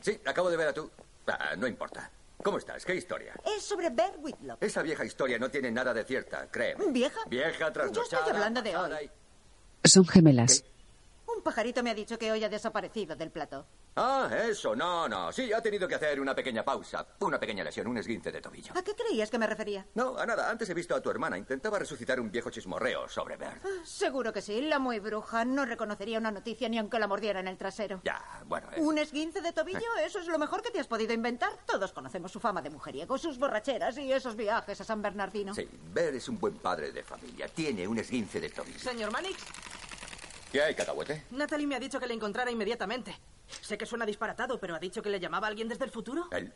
[0.00, 0.88] Sí, acabo de ver a tú.
[1.26, 2.08] Ah, no importa.
[2.42, 2.84] ¿Cómo estás?
[2.84, 3.34] ¿Qué historia?
[3.56, 4.62] Es sobre Bert Whitlock.
[4.62, 6.90] Esa vieja historia no tiene nada de cierta, créeme.
[6.92, 7.20] ¿Vieja?
[7.28, 8.18] Vieja Yo trasnochada.
[8.22, 9.10] estoy hablando de hoy.
[9.84, 10.64] Son gemelas.
[11.26, 13.66] Un pajarito me ha dicho que hoy ha desaparecido del plató.
[13.96, 15.32] Ah, eso, no, no.
[15.32, 17.06] Sí, ha tenido que hacer una pequeña pausa.
[17.20, 18.72] Una pequeña lesión, un esguince de tobillo.
[18.76, 19.86] ¿A qué creías que me refería?
[19.94, 20.50] No, a nada.
[20.50, 21.36] Antes he visto a tu hermana.
[21.38, 23.64] Intentaba resucitar un viejo chismorreo sobre Bert.
[23.64, 24.60] Ah, Seguro que sí.
[24.62, 28.00] La muy bruja no reconocería una noticia ni aunque la mordiera en el trasero.
[28.04, 28.68] Ya, bueno.
[28.72, 29.80] eh, ¿Un esguince de tobillo?
[30.04, 31.50] Eso es lo mejor que te has podido inventar.
[31.66, 35.54] Todos conocemos su fama de mujeriego, sus borracheras y esos viajes a San Bernardino.
[35.54, 37.48] Sí, Bert es un buen padre de familia.
[37.48, 38.78] Tiene un esguince de tobillo.
[38.78, 39.42] Señor Mannix,
[40.56, 41.24] ¿Qué hay, cacahuete?
[41.32, 43.14] Natalie me ha dicho que le encontrara inmediatamente.
[43.60, 46.28] Sé que suena disparatado, pero ha dicho que le llamaba a alguien desde el futuro.
[46.30, 46.50] ¿El,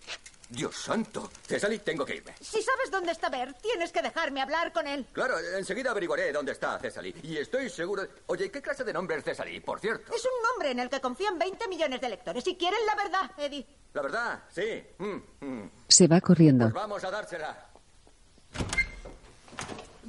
[0.48, 1.30] Dios santo.
[1.46, 2.34] César, tengo que irme.
[2.40, 5.07] Si sabes dónde está Bert, tienes que dejarme hablar con él.
[5.12, 7.05] Claro, enseguida averiguaré dónde está César.
[7.05, 8.09] Y estoy seguro...
[8.28, 10.14] Oye, ¿qué clase de nombre es César, por cierto?
[10.14, 13.30] Es un nombre en el que confían 20 millones de lectores y quieren la verdad,
[13.36, 13.66] Eddie.
[13.92, 14.82] La verdad, sí.
[14.96, 15.70] Mm, mm.
[15.88, 16.64] Se va corriendo.
[16.64, 17.66] Pues vamos a dársela.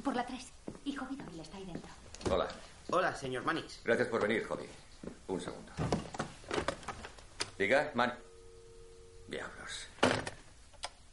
[0.02, 0.46] Por la 3.
[0.86, 1.90] Y Hobby Doyle está ahí dentro.
[2.30, 2.48] Hola.
[2.94, 3.80] Hola, señor Manix.
[3.84, 4.66] Gracias por venir, Hobby.
[5.28, 5.72] Un segundo.
[7.58, 8.12] Diga, Man.
[9.28, 9.88] Diablos.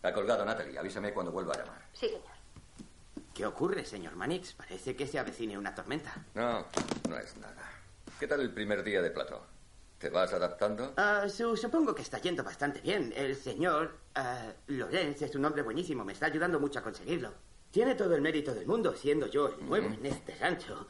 [0.03, 0.77] Ha colgado Natalie.
[0.77, 1.81] Avísame cuando vuelva a llamar.
[1.93, 2.21] Sí, señor.
[3.33, 4.51] ¿Qué ocurre, señor Manix?
[4.53, 6.13] Parece que se avecine una tormenta.
[6.33, 6.65] No,
[7.07, 7.63] no es nada.
[8.19, 9.41] ¿Qué tal el primer día de plató?
[9.99, 10.93] ¿Te vas adaptando?
[10.97, 13.13] Ah, su- supongo que está yendo bastante bien.
[13.15, 16.03] El señor ah, Lorenz es un hombre buenísimo.
[16.03, 17.31] Me está ayudando mucho a conseguirlo.
[17.71, 20.87] Tiene todo el mérito del mundo, siendo yo el nuevo en este rancho.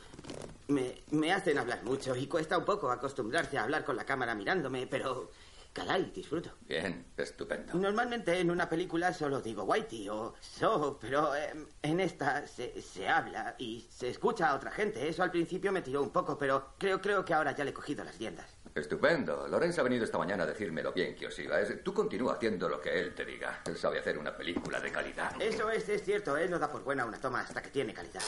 [0.67, 4.35] Me, me hacen hablar mucho y cuesta un poco acostumbrarse a hablar con la cámara
[4.35, 5.29] mirándome, pero...
[5.71, 6.49] Caray, disfruto.
[6.67, 7.75] Bien, estupendo.
[7.75, 11.53] Normalmente en una película solo digo Whitey o So, pero eh,
[11.83, 15.07] en esta se, se habla y se escucha a otra gente.
[15.07, 17.73] Eso al principio me tiró un poco, pero creo, creo que ahora ya le he
[17.73, 18.47] cogido las riendas.
[18.79, 19.47] Estupendo.
[19.47, 21.59] Lorenz ha venido esta mañana a decirme lo bien que os iba.
[21.59, 23.61] Es- Tú continúa haciendo lo que él te diga.
[23.65, 25.39] Él sabe hacer una película de calidad.
[25.41, 28.21] Eso es, es cierto, él no da por buena una toma hasta que tiene calidad.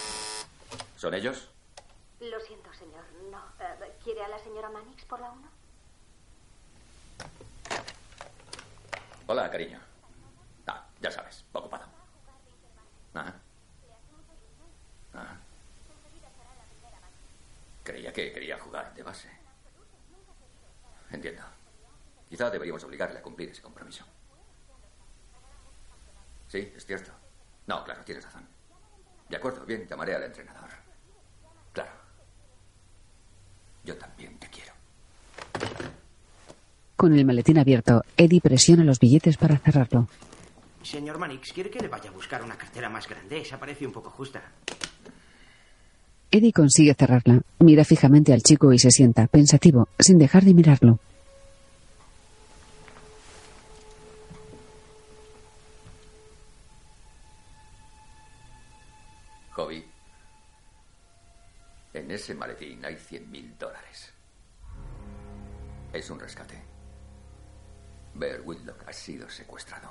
[0.98, 1.50] ¿Son ellos?
[2.20, 3.04] Lo siento, señor.
[3.32, 3.40] No.
[3.60, 5.50] Eh, ¿Quiere a la señora Manix por la 1?
[9.28, 9.80] Hola, cariño.
[10.68, 11.86] Ah, ya sabes, ocupado.
[13.14, 13.34] Ajá.
[15.14, 15.38] Ajá.
[17.84, 19.41] Creía que quería jugar de base.
[21.12, 21.44] Entiendo.
[22.30, 24.06] Quizá deberíamos obligarle a cumplir ese compromiso.
[26.48, 27.12] Sí, es cierto.
[27.68, 28.48] No, claro, tienes razón.
[29.30, 30.70] De acuerdo, bien, llamaré al entrenador.
[31.74, 31.92] Claro.
[33.84, 34.74] Yo también te quiero.
[36.96, 40.08] Con el maletín abierto, Eddie presiona los billetes para cerrarlo.
[40.84, 43.42] Señor Manix, ¿quiere que le vaya a buscar una cartera más grande?
[43.42, 44.42] Esa parece un poco justa.
[46.32, 47.42] Eddie consigue cerrarla.
[47.60, 51.00] Mira fijamente al chico y se sienta, pensativo, sin dejar de mirarlo.
[59.52, 59.84] Hobby.
[61.94, 64.12] En ese maletín hay 100 mil dólares.
[65.92, 66.62] Es un rescate.
[68.14, 69.90] Bear Whitlock ha sido secuestrado.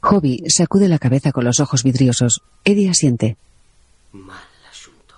[0.00, 2.42] Hobby sacude la cabeza con los ojos vidriosos.
[2.64, 3.36] Eddie asiente.
[4.12, 5.14] Mal asunto.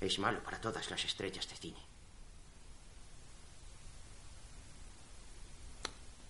[0.00, 1.78] Es malo para todas las estrellas de cine.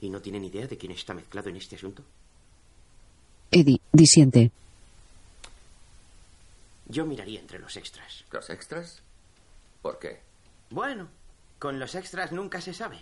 [0.00, 2.02] ¿Y no tienen idea de quién está mezclado en este asunto?
[3.50, 4.50] Eddie disiente.
[6.86, 8.24] Yo miraría entre los extras.
[8.32, 9.02] ¿Los extras?
[9.82, 10.20] ¿Por qué?
[10.70, 11.08] Bueno,
[11.58, 12.98] con los extras nunca se sabe.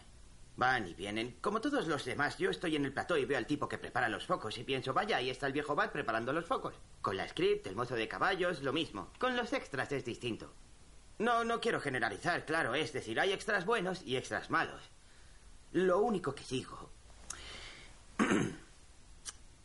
[0.59, 1.37] Van y vienen.
[1.41, 4.09] Como todos los demás, yo estoy en el plató y veo al tipo que prepara
[4.09, 6.75] los focos y pienso, vaya, ahí está el viejo Bat preparando los focos.
[7.01, 9.13] Con la script, el mozo de caballos, lo mismo.
[9.21, 10.53] Con los extras es distinto.
[11.21, 14.83] No, no quiero generalizar, claro, es decir, hay extras buenos y extras malos.
[15.71, 16.91] Lo único que digo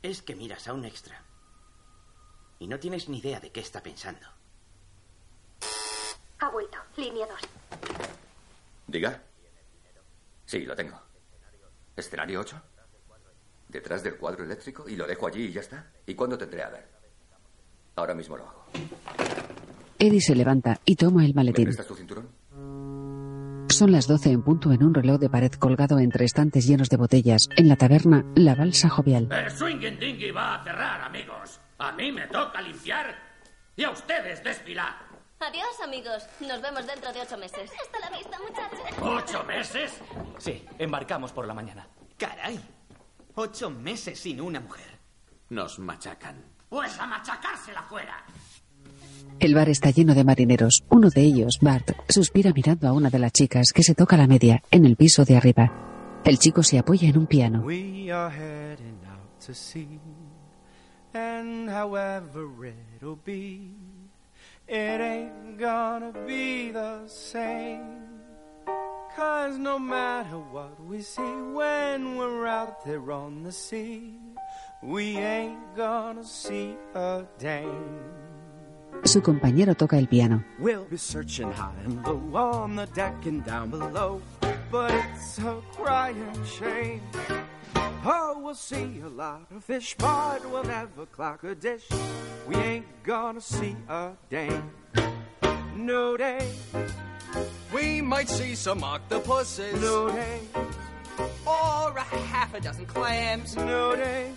[0.04, 1.24] es que miras a un extra
[2.60, 4.28] y no tienes ni idea de qué está pensando.
[6.38, 6.78] Ha vuelto.
[6.98, 7.40] Línea 2.
[8.86, 9.24] Diga.
[10.46, 11.00] Sí, lo tengo.
[11.96, 12.62] ¿Escenario 8?
[13.70, 14.88] ¿Detrás del cuadro eléctrico?
[14.88, 15.88] ¿Y lo dejo allí y ya está?
[16.06, 16.88] ¿Y cuándo tendré a ver?
[17.96, 18.66] Ahora mismo lo hago.
[20.00, 21.70] Eddie se levanta y toma el ¿Me maletín.
[21.76, 22.28] tu cinturón?
[23.70, 26.98] Son las doce en punto en un reloj de pared colgado entre estantes llenos de
[26.98, 27.48] botellas.
[27.58, 29.30] En la taberna, la balsa jovial.
[29.32, 31.60] El Swinging Dingy va a cerrar, amigos.
[31.80, 33.16] A mí me toca limpiar
[33.76, 34.94] y a ustedes desfilar.
[35.48, 36.24] Adiós, amigos.
[36.40, 37.70] Nos vemos dentro de ocho meses.
[37.82, 38.80] Hasta la vista, muchachos.
[39.02, 39.92] ¿Ocho meses?
[40.38, 41.86] Sí, embarcamos por la mañana.
[42.18, 42.60] Caray.
[43.36, 45.00] Ocho meses sin una mujer.
[45.50, 46.42] Nos machacan.
[46.70, 48.24] Pues a machacársela fuera.
[49.40, 50.84] El bar está lleno de marineros.
[50.90, 54.28] Uno de ellos, Bart, suspira mirando a una de las chicas que se toca la
[54.28, 56.22] media en el piso de arriba.
[56.24, 57.62] El chico se apoya en un piano.
[57.64, 58.10] We
[64.68, 68.02] it ain't gonna be the same.
[69.16, 71.22] Cause no matter what we see
[71.54, 74.16] when we're out there on the sea,
[74.82, 78.00] we ain't gonna see a dame.
[79.04, 80.44] Su compañero toca el piano.
[80.60, 84.22] We'll be searching high and low on the deck and down below,
[84.72, 87.02] but it's a crying shame.
[88.06, 91.88] Oh, we'll see a lot of fish, but we'll never clock a dish.
[92.46, 94.50] We ain't gonna see a day,
[95.78, 96.46] No day.
[97.74, 99.82] We might see some octopuses.
[99.82, 100.40] No day.
[101.48, 103.56] Or a half a dozen clams.
[103.56, 104.32] No day.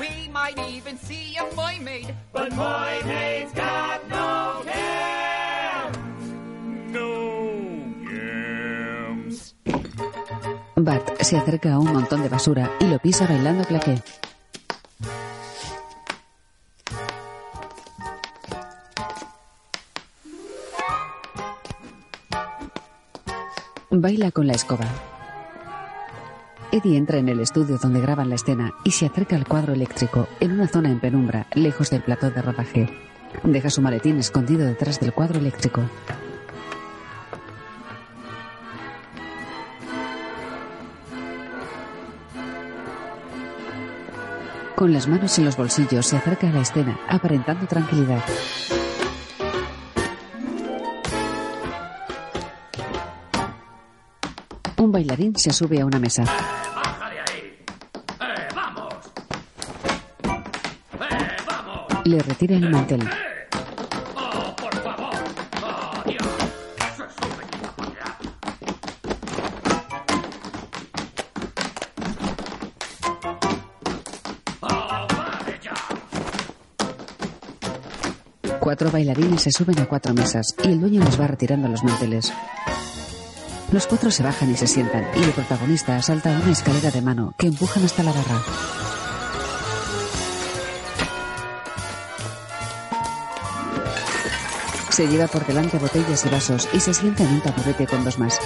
[0.00, 2.14] We might even see a mermaid.
[2.32, 5.23] But mermaids got no care.
[10.84, 14.02] Bart se acerca a un montón de basura y lo pisa bailando claqué.
[23.90, 24.86] Baila con la escoba.
[26.70, 30.26] Eddie entra en el estudio donde graban la escena y se acerca al cuadro eléctrico
[30.40, 32.90] en una zona en penumbra, lejos del plató de rodaje.
[33.44, 35.82] Deja su maletín escondido detrás del cuadro eléctrico.
[44.74, 48.22] Con las manos en los bolsillos se acerca a la escena, aparentando tranquilidad.
[54.76, 56.24] Un bailarín se sube a una mesa.
[56.24, 56.26] ¡Eh!
[61.00, 62.04] ¡Eh!
[62.04, 63.08] Le retira el mantel.
[78.74, 82.32] Cuatro bailarines se suben a cuatro mesas y el dueño les va retirando los manteles.
[83.70, 87.34] Los cuatro se bajan y se sientan y el protagonista salta una escalera de mano
[87.38, 88.42] que empujan hasta la barra.
[94.90, 98.18] Se lleva por delante botellas y vasos y se sienta en un taburete con dos
[98.18, 98.40] más.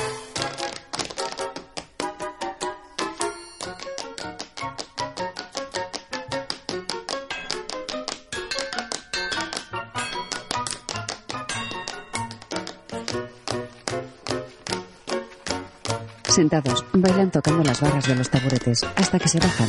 [17.38, 19.68] Tocando las barras de los taburetes hasta que se bajan.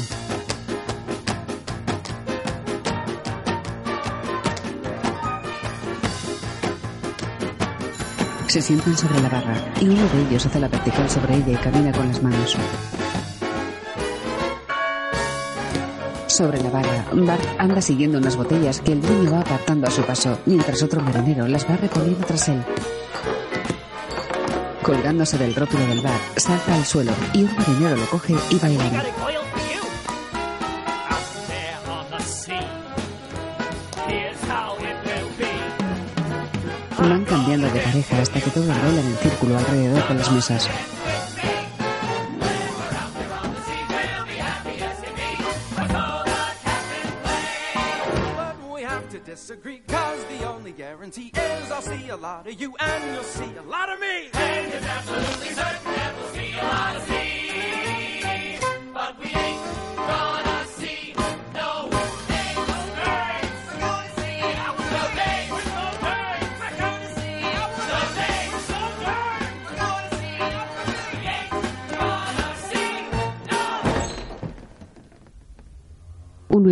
[8.48, 11.56] Se sientan sobre la barra y uno de ellos hace la vertical sobre ella y
[11.58, 12.58] camina con las manos.
[16.26, 20.02] Sobre la barra, Bart anda siguiendo unas botellas que el dueño va apartando a su
[20.02, 22.64] paso, mientras otro marinero las va recogiendo tras él.
[24.82, 29.04] Colgándose del rótulo del bar, salta al suelo y un marinero lo coge y bailan.
[36.98, 40.70] Van cambiando de pareja hasta que todos bailan en círculo alrededor de las mesas.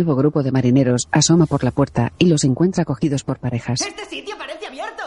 [0.08, 3.82] Nuevo grupo de marineros asoma por la puerta y los encuentra cogidos por parejas.
[3.82, 5.02] Este sitio parece abierto.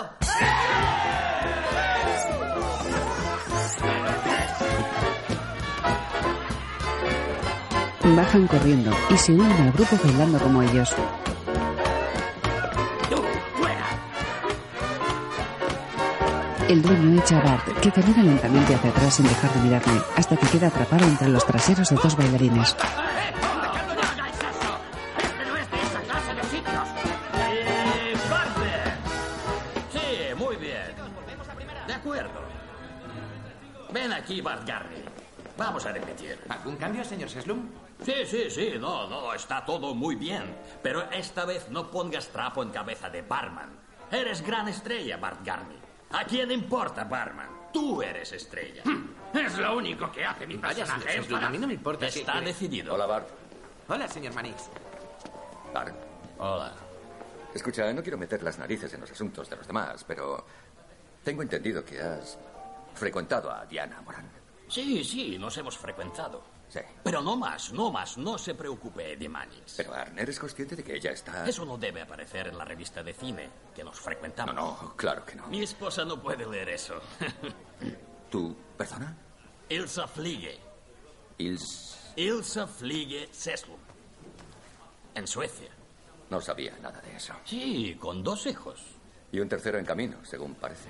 [8.16, 10.94] Bajan corriendo y se unen al grupo bailando como ellos.
[16.70, 20.38] El dueño echa a Bart, que camina lentamente hacia atrás sin dejar de mirarle, hasta
[20.38, 22.78] que queda atrapado entre los traseros de dos bailarines.
[34.22, 35.04] Aquí, Bart Garry.
[35.58, 36.40] Vamos a repetir.
[36.50, 37.68] ¿Algún cambio, señor Seslum?
[38.04, 40.56] Sí, sí, sí, no, no, está todo muy bien.
[40.82, 43.70] Pero esta vez no pongas trapo en cabeza de Barman.
[44.12, 45.78] Eres gran estrella, Bart Garney.
[46.12, 47.50] ¿A quién importa, Barman?
[47.72, 48.84] Tú eres estrella.
[49.34, 51.02] Es lo único que hace mi Vaya, personaje.
[51.04, 52.94] señor Seslum, para- a mí no me importa Está que- decidido.
[52.94, 53.28] Hola, Bart.
[53.88, 54.64] Hola, señor Manix.
[55.74, 55.96] Bart.
[56.40, 56.74] Hola.
[57.54, 60.46] Escucha, no quiero meter las narices en los asuntos de los demás, pero
[61.24, 62.38] tengo entendido que has
[63.02, 64.30] frecuentado a Diana Moran.
[64.68, 66.44] Sí, sí, nos hemos frecuentado.
[66.70, 66.80] Sí.
[67.04, 69.74] Pero no más, no más, no se preocupe, Eddie Mannix.
[69.76, 71.50] Pero Arner es consciente de que ella está...
[71.50, 74.54] Eso no debe aparecer en la revista de cine que nos frecuentamos.
[74.54, 75.48] No, no, claro que no.
[75.48, 77.02] Mi esposa no puede leer eso.
[78.30, 79.18] ¿Tú, perdona?
[79.68, 80.60] Ilsa Fliege.
[81.40, 82.14] Ils...
[82.16, 83.80] Ilsa Fliege Seslum.
[85.16, 85.72] En Suecia.
[86.30, 87.34] No sabía nada de eso.
[87.46, 88.80] Sí, con dos hijos.
[89.32, 90.90] Y un tercero en camino, según parece.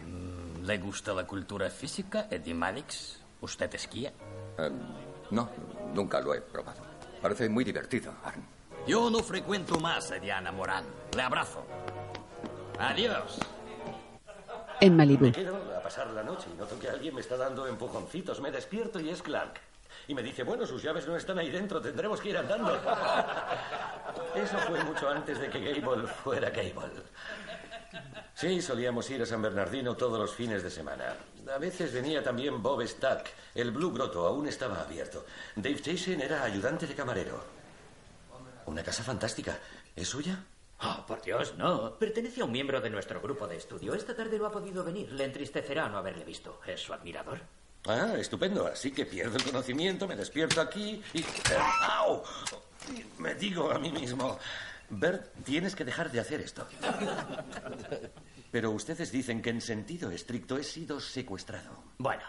[0.63, 3.21] ¿Le gusta la cultura física, Eddie Mannix?
[3.41, 4.11] ¿Usted esquía?
[4.57, 4.79] Em,
[5.31, 5.49] no,
[5.93, 6.81] nunca lo he probado.
[7.21, 8.43] Parece muy divertido, Arn.
[8.87, 10.85] Yo no frecuento más a Diana Morán.
[11.15, 11.63] Le abrazo.
[12.79, 13.39] Adiós.
[14.79, 15.25] En Malibu.
[15.25, 18.41] Me quedo a pasar la noche y noto que alguien me está dando empujoncitos.
[18.41, 19.59] Me despierto y es Clark.
[20.07, 22.75] Y me dice, bueno, sus llaves no están ahí dentro, tendremos que ir andando.
[24.35, 27.03] Eso fue mucho antes de que Gable fuera Gable.
[28.33, 31.15] Sí, solíamos ir a San Bernardino todos los fines de semana.
[31.53, 33.29] A veces venía también Bob Stack.
[33.55, 35.25] El Blue Grotto aún estaba abierto.
[35.55, 37.43] Dave Jason era ayudante de camarero.
[38.65, 39.57] Una casa fantástica.
[39.95, 40.43] ¿Es suya?
[40.83, 41.95] Oh, por Dios, no.
[41.95, 43.93] Pertenece a un miembro de nuestro grupo de estudio.
[43.93, 45.11] Esta tarde no ha podido venir.
[45.11, 46.59] Le entristecerá no haberle visto.
[46.65, 47.39] Es su admirador.
[47.87, 48.67] Ah, estupendo.
[48.67, 51.25] Así que pierdo el conocimiento, me despierto aquí y...
[51.81, 52.23] ¡Au!
[53.19, 54.39] Me digo a mí mismo,
[54.91, 56.67] Bert, tienes que dejar de hacer esto.
[58.51, 61.83] Pero ustedes dicen que en sentido estricto he sido secuestrado.
[61.97, 62.23] Bueno,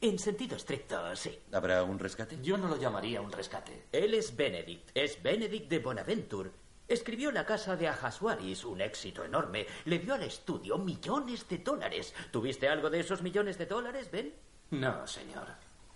[0.00, 1.38] en sentido estricto, sí.
[1.50, 2.38] ¿Habrá un rescate?
[2.42, 3.86] Yo no lo llamaría un rescate.
[3.90, 4.90] Él es Benedict.
[4.94, 6.50] Es Benedict de Bonaventure.
[6.86, 9.66] Escribió La casa de Ahasuaris, un éxito enorme.
[9.86, 12.14] Le dio al estudio millones de dólares.
[12.30, 14.34] ¿Tuviste algo de esos millones de dólares, Ben?
[14.70, 15.46] No, señor.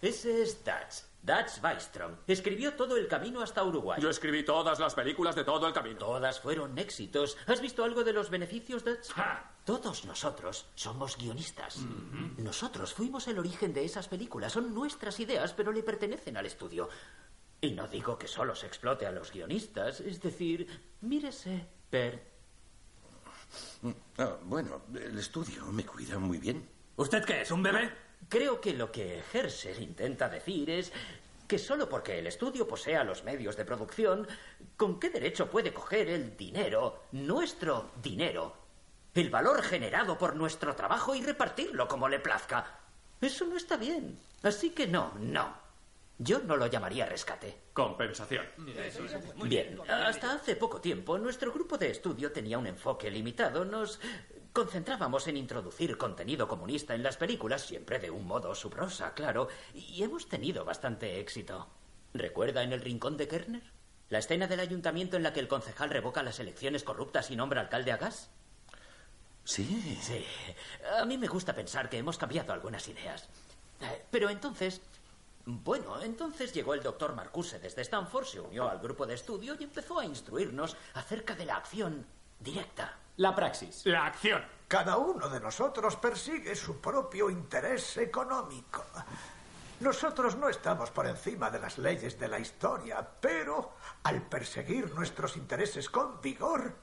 [0.00, 1.11] Ese es Dutch.
[1.22, 2.16] Dutch Weistrom.
[2.26, 4.00] Escribió todo el camino hasta Uruguay.
[4.02, 5.98] Yo escribí todas las películas de todo el camino.
[5.98, 7.36] Todas fueron éxitos.
[7.46, 9.10] ¿Has visto algo de los beneficios, Dutch?
[9.64, 11.78] Todos nosotros somos guionistas.
[12.38, 14.52] Nosotros fuimos el origen de esas películas.
[14.52, 16.88] Son nuestras ideas, pero le pertenecen al estudio.
[17.60, 20.00] Y no digo que solo se explote a los guionistas.
[20.00, 20.66] Es decir,
[21.02, 22.32] mírese, Bert.
[24.18, 26.68] Ah, bueno, el estudio me cuida muy bien.
[26.96, 27.92] ¿Usted qué es, un bebé?
[28.28, 30.92] Creo que lo que Herser intenta decir es
[31.46, 34.26] que solo porque el estudio posea los medios de producción,
[34.76, 38.56] ¿con qué derecho puede coger el dinero, nuestro dinero,
[39.14, 42.78] el valor generado por nuestro trabajo y repartirlo como le plazca?
[43.20, 44.18] Eso no está bien.
[44.42, 45.62] Así que no, no.
[46.18, 47.54] Yo no lo llamaría rescate.
[47.72, 48.46] Compensación.
[49.44, 53.64] Bien, hasta hace poco tiempo nuestro grupo de estudio tenía un enfoque limitado.
[53.64, 53.98] Nos
[54.52, 60.02] concentrábamos en introducir contenido comunista en las películas, siempre de un modo subrosa, claro, y
[60.02, 61.68] hemos tenido bastante éxito.
[62.14, 63.62] ¿Recuerda en el rincón de Kerner?
[64.10, 67.62] ¿La escena del ayuntamiento en la que el concejal revoca las elecciones corruptas y nombra
[67.62, 68.30] alcalde a gas?
[69.44, 69.98] Sí.
[70.00, 70.24] Sí.
[70.98, 73.28] A mí me gusta pensar que hemos cambiado algunas ideas.
[73.80, 74.80] Eh, Pero entonces...
[75.44, 79.64] Bueno, entonces llegó el doctor Marcuse desde Stanford, se unió al grupo de estudio y
[79.64, 82.06] empezó a instruirnos acerca de la acción
[82.38, 82.96] directa.
[83.16, 83.82] La praxis.
[83.84, 84.42] La acción.
[84.68, 88.84] Cada uno de nosotros persigue su propio interés económico.
[89.80, 95.36] Nosotros no estamos por encima de las leyes de la historia, pero al perseguir nuestros
[95.36, 96.74] intereses con vigor,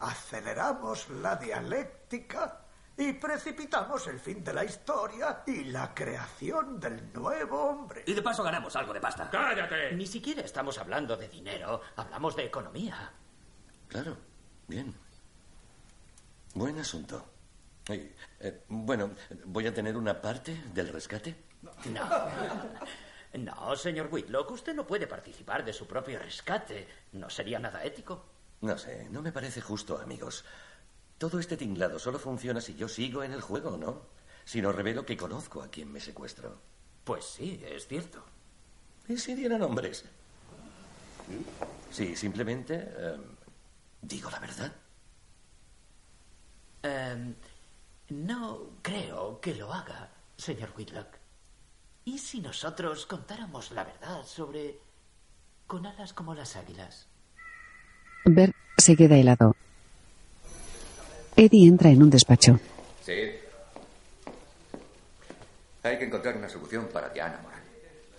[0.00, 2.62] aceleramos la dialéctica
[2.96, 8.02] y precipitamos el fin de la historia y la creación del nuevo hombre.
[8.06, 9.30] Y de paso ganamos algo de pasta.
[9.30, 9.92] ¡Cállate!
[9.92, 13.12] Ni siquiera estamos hablando de dinero, hablamos de economía.
[13.88, 14.16] Claro,
[14.66, 14.94] bien.
[16.54, 17.24] Buen asunto.
[17.88, 18.14] Eh,
[18.68, 19.10] bueno,
[19.46, 21.34] ¿voy a tener una parte del rescate?
[21.62, 22.02] No.
[23.34, 26.86] No, señor Whitlock, usted no puede participar de su propio rescate.
[27.12, 28.26] No sería nada ético.
[28.60, 30.44] No sé, no me parece justo, amigos.
[31.16, 34.02] Todo este tinglado solo funciona si yo sigo en el juego, ¿no?
[34.44, 36.58] Si no revelo que conozco a quien me secuestro.
[37.04, 38.22] Pues sí, es cierto.
[39.08, 40.04] ¿Y si dieran nombres?
[41.90, 43.16] Sí, simplemente eh,
[44.02, 44.72] digo la verdad.
[46.82, 47.34] Em,
[48.10, 51.08] no creo que lo haga, señor Whitlock.
[52.04, 54.78] ¿Y si nosotros contáramos la verdad sobre...
[55.66, 57.06] con alas como las águilas?
[58.24, 59.54] Bert se queda helado.
[61.36, 62.58] Eddie entra en un despacho.
[63.02, 63.32] Sí.
[65.82, 67.62] Hay que encontrar una solución para Diana Morán.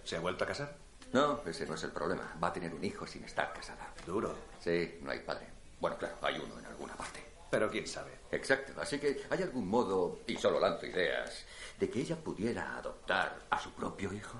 [0.04, 0.76] ¿Se ha vuelto a casar?
[1.14, 2.36] No, ese no es el problema.
[2.44, 3.94] Va a tener un hijo sin estar casada.
[4.06, 4.36] Duro.
[4.60, 5.48] Sí, no hay padre.
[5.80, 7.23] Bueno, claro, hay uno en alguna parte.
[7.54, 8.10] Pero quién sabe.
[8.32, 8.74] Exacto.
[8.82, 11.46] Así que hay algún modo, y solo lanzo ideas,
[11.80, 14.40] de que ella pudiera adoptar a su propio hijo.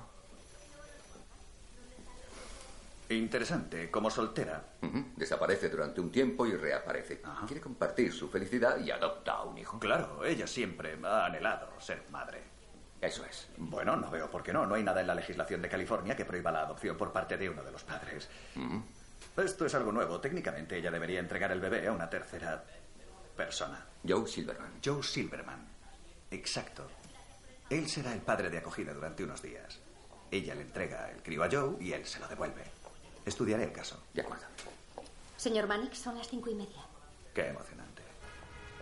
[3.10, 4.64] Interesante, como soltera.
[5.14, 7.22] Desaparece durante un tiempo y reaparece.
[7.46, 9.78] Quiere compartir su felicidad y adopta a un hijo.
[9.78, 12.42] Claro, ella siempre ha anhelado ser madre.
[13.00, 13.46] Eso es.
[13.58, 14.66] Bueno, no veo por qué no.
[14.66, 17.48] No hay nada en la legislación de California que prohíba la adopción por parte de
[17.48, 18.28] uno de los padres.
[19.36, 20.20] Esto es algo nuevo.
[20.20, 22.64] Técnicamente ella debería entregar el bebé a una tercera
[23.34, 23.84] persona.
[24.06, 24.80] Joe Silverman.
[24.84, 25.66] Joe Silverman.
[26.30, 26.86] Exacto.
[27.70, 29.78] Él será el padre de acogida durante unos días.
[30.30, 32.64] Ella le entrega el crío a Joe y él se lo devuelve.
[33.24, 34.02] Estudiaré el caso.
[34.12, 34.44] De acuerdo.
[35.36, 36.82] Señor Mannix, son las cinco y media.
[37.34, 37.83] Qué emocionante.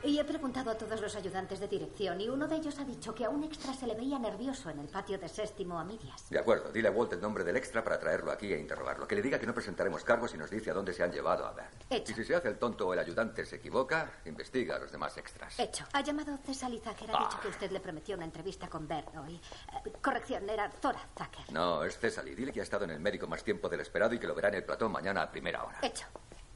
[0.05, 3.14] Y he preguntado a todos los ayudantes de dirección y uno de ellos ha dicho
[3.14, 6.28] que a un extra se le veía nervioso en el patio de séptimo a medias.
[6.28, 9.07] De acuerdo, dile a Walt el nombre del extra para traerlo aquí e interrogarlo.
[9.07, 11.46] Que le diga que no presentaremos cargos y nos dice a dónde se han llevado
[11.46, 11.66] a ver.
[11.88, 12.12] Hecho.
[12.12, 15.16] Y si se hace el tonto o el ayudante se equivoca, investiga a los demás
[15.18, 15.59] extras.
[15.61, 15.84] Hecho.
[15.92, 17.11] Ha llamado César Zucker.
[17.14, 19.36] Ha dicho que usted le prometió una entrevista con Bert hoy.
[19.36, 21.53] Eh, corrección, era Zora Zucker.
[21.53, 24.14] No, es César y dile que ha estado en el médico más tiempo del esperado
[24.14, 25.78] y que lo verá en el plató mañana a primera hora.
[25.80, 26.07] Hecho.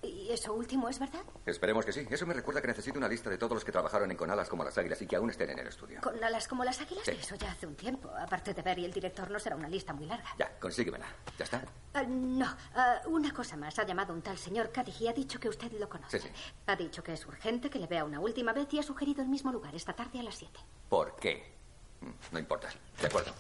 [0.06, 1.20] ¿Y eso último es verdad?
[1.44, 2.06] Esperemos que sí.
[2.10, 4.48] Eso me recuerda que necesito una lista de todos los que trabajaron en Con alas
[4.48, 6.00] como las águilas y que aún estén en el estudio.
[6.00, 7.04] ¿Con alas como las águilas?
[7.04, 7.12] Sí.
[7.12, 8.10] Eso ya hace un tiempo.
[8.18, 10.28] Aparte de Bert y el director, no será una lista muy larga.
[10.38, 11.06] Ya, consíguemela.
[11.38, 11.62] ¿Ya está?
[11.94, 13.78] Ah, no, Ah, una cosa más.
[13.78, 16.20] Ha llamado un tal señor Caddy y ha dicho que usted lo conoce.
[16.20, 16.34] Sí, sí.
[16.66, 19.28] Ha dicho que es urgente, que le vea una última vez y ha sugerido el
[19.28, 20.58] mismo lugar esta tarde a las 7.
[20.88, 21.52] ¿Por qué?
[22.00, 22.68] Mm, No importa.
[23.00, 23.32] De acuerdo.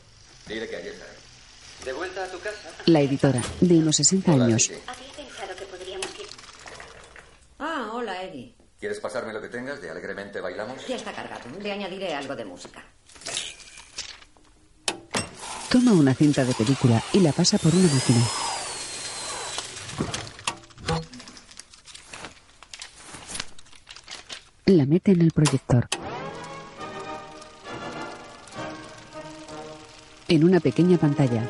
[0.46, 1.12] Dile que allí estaré.
[1.84, 2.70] ¿De vuelta a tu casa?
[2.86, 4.70] La editora, de unos 60 años.
[4.86, 6.26] Había pensado que podríamos ir.
[7.58, 8.54] Ah, hola, Eddie.
[8.78, 10.86] ¿Quieres pasarme lo que tengas de alegremente bailamos?
[10.86, 11.44] Ya está cargado.
[11.60, 12.84] Le añadiré algo de música.
[15.70, 18.20] Toma una cinta de película y la pasa por una máquina.
[24.66, 25.88] La mete en el proyector.
[30.28, 31.48] En una pequeña pantalla,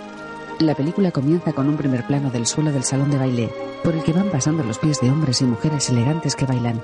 [0.58, 3.50] la película comienza con un primer plano del suelo del salón de baile,
[3.84, 6.82] por el que van pasando los pies de hombres y mujeres elegantes que bailan.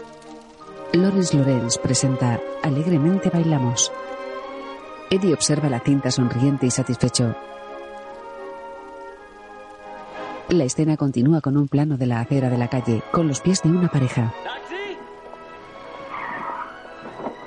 [0.93, 3.91] Lawrence Lorenz presenta Alegremente bailamos.
[5.11, 7.35] Eddie observa la cinta sonriente y satisfecho.
[10.49, 13.63] La escena continúa con un plano de la acera de la calle, con los pies
[13.63, 14.35] de una pareja.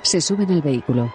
[0.01, 1.11] Se suben al vehículo.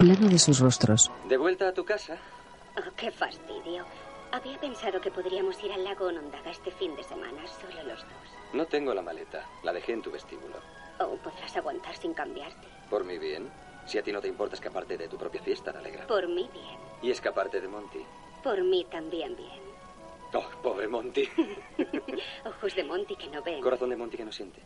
[0.00, 1.10] Plano de sus rostros.
[1.28, 2.16] ¿De vuelta a tu casa?
[2.74, 3.84] Oh, qué fastidio.
[4.32, 8.54] Había pensado que podríamos ir al lago Onondaga este fin de semana, solo los dos.
[8.54, 9.46] No tengo la maleta.
[9.62, 10.56] La dejé en tu vestíbulo.
[11.00, 12.66] ¿O podrás aguantar sin cambiarte?
[12.88, 13.50] Por mi bien.
[13.84, 16.06] Si a ti no te importa escaparte de tu propia fiesta, me alegra.
[16.06, 16.78] Por mí bien.
[17.02, 18.02] Y escaparte de Monty.
[18.42, 19.60] Por mí también bien.
[20.32, 21.28] Oh, pobre Monty.
[22.46, 23.60] Ojos de Monty que no ven.
[23.60, 24.62] Corazón de Monty que no siente.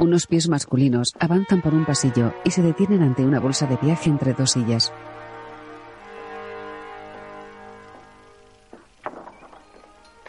[0.00, 4.08] Unos pies masculinos avanzan por un pasillo y se detienen ante una bolsa de viaje
[4.08, 4.90] entre dos sillas.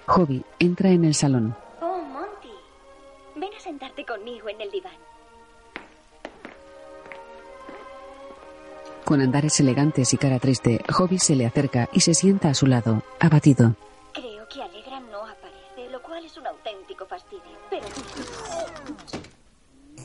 [0.07, 1.55] Hobby entra en el salón.
[1.79, 2.51] Oh, Monty.
[3.37, 4.91] Ven a sentarte conmigo en el diván.
[9.05, 12.67] Con andares elegantes y cara triste, Hobby se le acerca y se sienta a su
[12.67, 13.77] lado, abatido.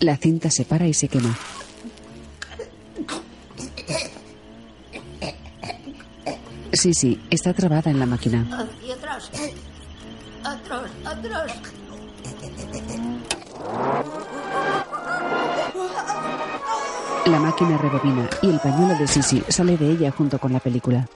[0.00, 1.36] La cinta se para y se quema.
[6.72, 8.42] Sí, sí, está trabada en la máquina.
[8.42, 9.30] Hacia atrás.
[10.44, 11.52] Atrás, atrás.
[17.24, 21.08] La máquina rebobina y el pañuelo de Sisi sale de ella junto con la película.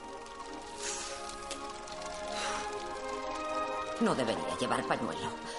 [4.00, 5.49] No debería llevar pañuelo.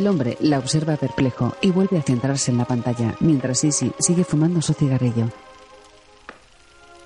[0.00, 4.24] El hombre la observa perplejo y vuelve a centrarse en la pantalla, mientras Sisi sigue
[4.24, 5.26] fumando su cigarrillo.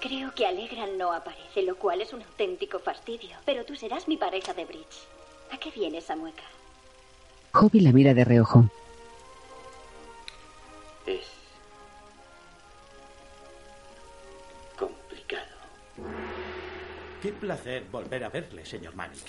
[0.00, 3.36] creo que Alegra no aparece, lo cual es un auténtico fastidio.
[3.44, 5.08] Pero tú serás mi pareja de bridge.
[5.50, 6.44] ¿A qué viene esa mueca?
[7.50, 8.64] Hobby la mira de reojo.
[11.04, 11.24] Es
[14.78, 15.56] complicado.
[17.20, 19.24] Qué placer volver a verle, señor Mannix.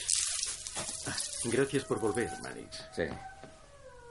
[1.08, 2.86] Ah, Gracias por volver, Mannix.
[2.96, 3.04] Sí.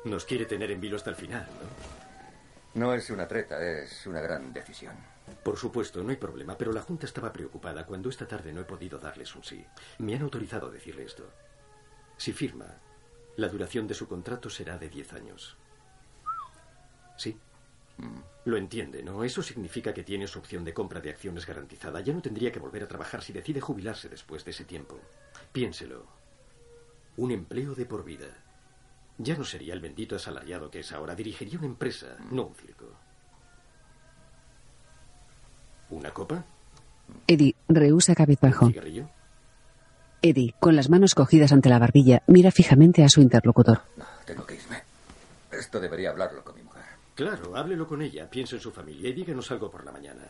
[0.04, 2.80] Nos quiere tener en vilo hasta el final, ¿no?
[2.80, 4.94] No es una treta, es una gran decisión.
[5.42, 8.64] Por supuesto, no hay problema, pero la Junta estaba preocupada cuando esta tarde no he
[8.64, 9.64] podido darles un sí.
[9.98, 11.30] Me han autorizado a decirle esto.
[12.16, 12.66] Si firma,
[13.36, 15.56] la duración de su contrato será de 10 años.
[17.16, 17.38] Sí.
[18.44, 19.24] Lo entiende, ¿no?
[19.24, 22.00] Eso significa que tiene su opción de compra de acciones garantizada.
[22.00, 24.98] Ya no tendría que volver a trabajar si decide jubilarse después de ese tiempo.
[25.52, 26.04] Piénselo.
[27.16, 28.43] Un empleo de por vida.
[29.18, 31.14] Ya no sería el bendito asalariado que es ahora.
[31.14, 32.86] Dirigiría una empresa, no un circo.
[35.90, 36.44] ¿Una copa?
[37.26, 38.66] Eddie rehúsa cabizbajo.
[38.66, 39.08] ¿Cigarrillo?
[40.22, 43.82] Eddie, con las manos cogidas ante la barbilla, mira fijamente a su interlocutor.
[44.24, 44.82] Tengo que irme.
[45.52, 46.82] Esto debería hablarlo con mi mujer.
[47.14, 50.22] Claro, háblelo con ella, piense en su familia y díganos algo por la mañana.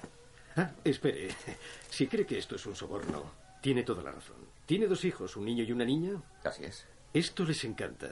[0.57, 1.29] Ah, espere.
[1.91, 3.23] Si cree que esto es un soborno,
[3.63, 4.37] tiene toda la razón.
[4.67, 6.21] ¿Tiene dos hijos, un niño y una niña?
[6.43, 6.85] Así es.
[7.13, 8.09] Esto les encanta.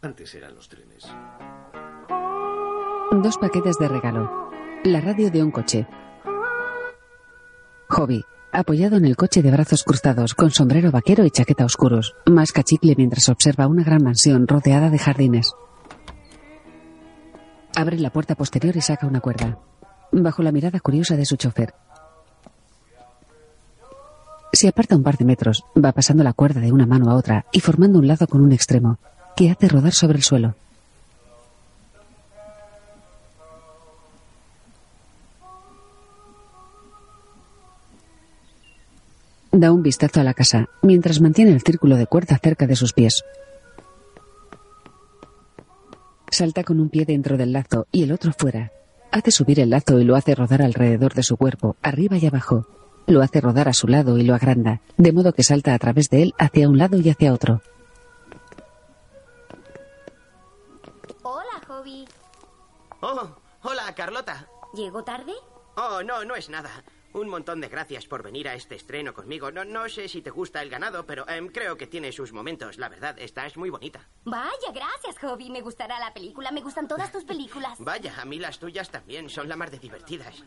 [0.00, 1.04] Antes eran los trenes.
[3.10, 4.50] Dos paquetes de regalo.
[4.84, 5.88] La radio de un coche.
[7.88, 8.22] Hobby,
[8.52, 12.94] apoyado en el coche de brazos cruzados, con sombrero vaquero y chaqueta oscuros, masca chicle
[12.96, 15.52] mientras observa una gran mansión rodeada de jardines.
[17.74, 19.58] Abre la puerta posterior y saca una cuerda.
[20.12, 21.74] Bajo la mirada curiosa de su chofer.
[24.52, 27.46] Se aparta un par de metros, va pasando la cuerda de una mano a otra
[27.52, 28.98] y formando un lazo con un extremo,
[29.38, 30.56] que hace rodar sobre el suelo.
[39.52, 42.92] Da un vistazo a la casa, mientras mantiene el círculo de cuerda cerca de sus
[42.92, 43.22] pies.
[46.32, 48.72] Salta con un pie dentro del lazo y el otro fuera.
[49.12, 52.66] Hace subir el lazo y lo hace rodar alrededor de su cuerpo, arriba y abajo.
[53.06, 56.10] Lo hace rodar a su lado y lo agranda, de modo que salta a través
[56.10, 57.62] de él hacia un lado y hacia otro.
[63.00, 63.28] Oh,
[63.62, 64.46] hola, Carlota.
[64.74, 65.32] ¿Llego tarde?
[65.76, 66.70] Oh, no, no es nada.
[67.14, 69.50] Un montón de gracias por venir a este estreno conmigo.
[69.50, 72.76] No, no sé si te gusta el ganado, pero em, creo que tiene sus momentos.
[72.76, 74.06] La verdad, esta es muy bonita.
[74.24, 75.48] Vaya, gracias, Hobby.
[75.50, 76.50] Me gustará la película.
[76.50, 77.78] Me gustan todas tus películas.
[77.82, 80.44] Vaya, a mí las tuyas también son la más de divertidas.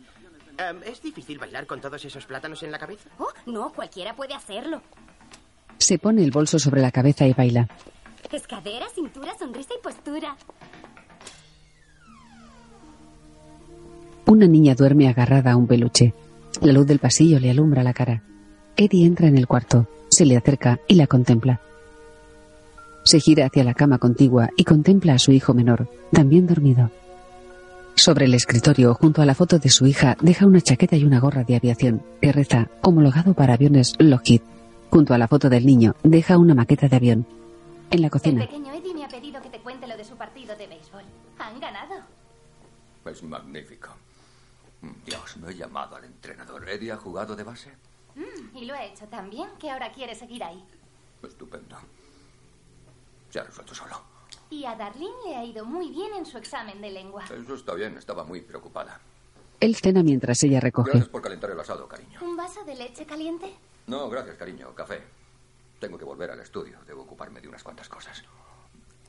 [0.57, 3.09] Em, ¿Es difícil bailar con todos esos plátanos en la cabeza?
[3.17, 4.81] Oh, no, cualquiera puede hacerlo.
[5.79, 7.67] Se pone el bolso sobre la cabeza y baila.
[8.31, 10.37] Es cadera, cintura, sonrisa y postura.
[14.31, 16.13] Una niña duerme agarrada a un peluche.
[16.61, 18.23] La luz del pasillo le alumbra la cara.
[18.77, 21.59] Eddie entra en el cuarto, se le acerca y la contempla.
[23.03, 26.91] Se gira hacia la cama contigua y contempla a su hijo menor, también dormido.
[27.95, 31.19] Sobre el escritorio, junto a la foto de su hija, deja una chaqueta y una
[31.19, 34.43] gorra de aviación, que reza, homologado para aviones Lockheed.
[34.91, 37.25] Junto a la foto del niño, deja una maqueta de avión.
[37.89, 40.15] En la El cocina, pequeño Eddie me ha pedido que te cuente lo de su
[40.15, 41.03] partido de béisbol.
[41.37, 41.95] Han ganado.
[43.05, 43.89] Es magnífico.
[45.05, 46.67] Dios, no he llamado al entrenador.
[46.69, 47.71] ¿Eddie ha jugado de base?
[48.15, 50.63] Mm, y lo ha hecho tan bien que ahora quiere seguir ahí.
[51.23, 51.77] Estupendo.
[53.29, 54.01] Se ha resuelto solo.
[54.49, 57.23] Y a Darlene le ha ido muy bien en su examen de lengua.
[57.25, 58.99] Eso está bien, estaba muy preocupada.
[59.59, 60.91] él cena mientras ella recoge.
[60.91, 62.19] Gracias por calentar el asado, cariño.
[62.21, 63.55] ¿Un vaso de leche caliente?
[63.87, 64.73] No, gracias, cariño.
[64.75, 65.01] Café.
[65.79, 66.79] Tengo que volver al estudio.
[66.85, 68.23] Debo ocuparme de unas cuantas cosas.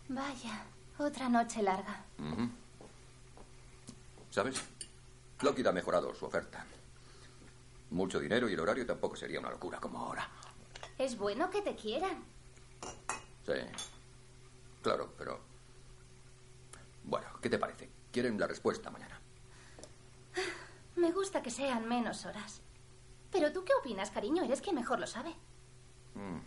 [0.08, 0.64] Vaya,
[0.98, 2.04] otra noche larga.
[4.30, 4.62] ¿Sabes?
[5.42, 6.64] Lockheed ha mejorado su oferta.
[7.90, 10.28] Mucho dinero y el horario tampoco sería una locura como ahora.
[10.98, 12.24] Es bueno que te quieran.
[13.44, 13.52] Sí.
[14.82, 15.40] Claro, pero...
[17.04, 17.90] Bueno, ¿qué te parece?
[18.12, 19.20] Quieren la respuesta mañana.
[20.96, 22.60] Me gusta que sean menos horas.
[23.30, 24.44] Pero tú qué opinas, cariño?
[24.44, 25.30] Eres quien mejor lo sabe.
[26.14, 26.38] Mm.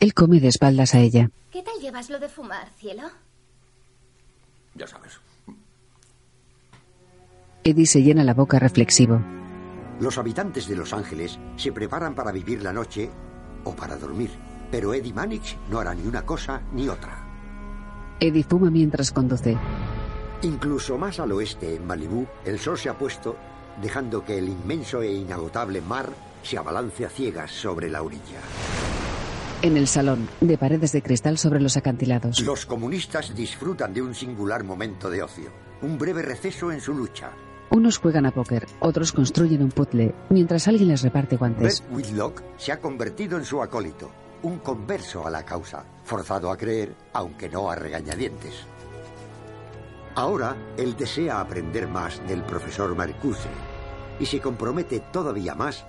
[0.00, 1.30] Él come de espaldas a ella.
[1.50, 3.10] ¿Qué tal llevas lo de fumar, cielo?
[4.74, 5.18] Ya sabes.
[7.64, 9.20] Eddie se llena la boca reflexivo.
[10.00, 13.08] Los habitantes de Los Ángeles se preparan para vivir la noche
[13.62, 14.30] o para dormir.
[14.70, 17.24] Pero Eddie Mannix no hará ni una cosa ni otra.
[18.18, 19.56] Eddie fuma mientras conduce.
[20.42, 23.36] Incluso más al oeste, en Malibú, el sol se ha puesto,
[23.80, 26.10] dejando que el inmenso e inagotable mar
[26.42, 28.40] se abalance a ciegas sobre la orilla.
[29.60, 32.40] En el salón, de paredes de cristal sobre los acantilados.
[32.40, 35.50] Los comunistas disfrutan de un singular momento de ocio,
[35.82, 37.30] un breve receso en su lucha.
[37.74, 41.80] Unos juegan a póker, otros construyen un puzzle, mientras alguien les reparte guantes.
[41.80, 44.10] Beth Whitlock se ha convertido en su acólito,
[44.42, 48.66] un converso a la causa, forzado a creer, aunque no a regañadientes.
[50.16, 53.48] Ahora él desea aprender más del profesor Marcuse
[54.20, 55.86] y se compromete todavía más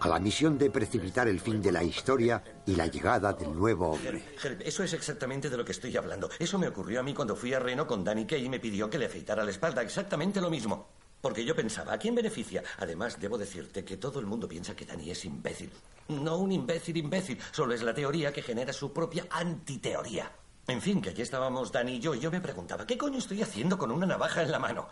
[0.00, 3.90] a la misión de precipitar el fin de la historia y la llegada del nuevo
[3.90, 4.22] hombre.
[4.42, 6.30] Help, eso es exactamente de lo que estoy hablando.
[6.38, 8.88] Eso me ocurrió a mí cuando fui a Reno con Danny Kay y me pidió
[8.88, 9.82] que le afeitara la espalda.
[9.82, 10.95] Exactamente lo mismo.
[11.20, 12.62] Porque yo pensaba, ¿a quién beneficia?
[12.78, 15.70] Además, debo decirte que todo el mundo piensa que Danny es imbécil.
[16.08, 20.30] No un imbécil imbécil, solo es la teoría que genera su propia antiteoría.
[20.68, 23.42] En fin, que allí estábamos Danny y yo, y yo me preguntaba, ¿qué coño estoy
[23.42, 24.88] haciendo con una navaja en la mano?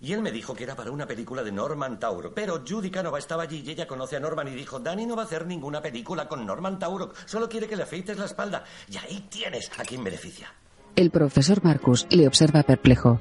[0.00, 2.32] Y él me dijo que era para una película de Norman Tauro.
[2.32, 5.22] Pero Judy Canova estaba allí y ella conoce a Norman y dijo, Danny no va
[5.22, 8.64] a hacer ninguna película con Norman Tauro, solo quiere que le afeites la espalda.
[8.88, 10.52] Y ahí tienes a quien beneficia.
[10.96, 13.20] El profesor Marcus le observa perplejo.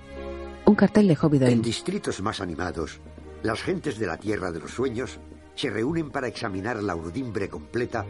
[0.69, 3.01] Un cartel de Hobby En distritos más animados,
[3.41, 5.19] las gentes de la Tierra de los Sueños
[5.55, 8.05] se reúnen para examinar la urdimbre completa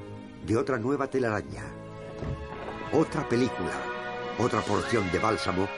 [0.46, 1.64] de otra nueva telaraña.
[2.92, 3.72] Otra película,
[4.38, 5.70] otra porción de bálsamo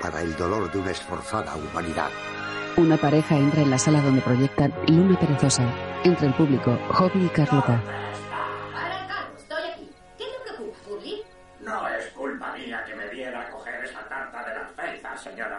[0.00, 2.10] para el dolor de una esforzada humanidad.
[2.76, 5.68] Una pareja entra en la sala donde proyectan Luna Perezosa.
[6.04, 7.82] Entre el público, Hobby y Carlota.
[8.72, 9.90] Para, Carlos, estoy aquí.
[10.16, 11.04] ¿Qué te preocupa?
[11.62, 15.57] No es culpa mía que me viera a coger esa tarta de las feitas, señora.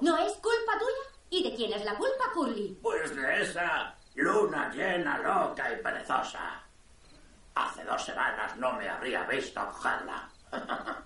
[0.00, 1.20] ¿No es culpa tuya?
[1.30, 2.78] ¿Y de quién es la culpa, Curly?
[2.82, 6.62] Pues de esa Luna llena, loca y perezosa.
[7.54, 10.28] Hace dos semanas no me habría visto cogerla.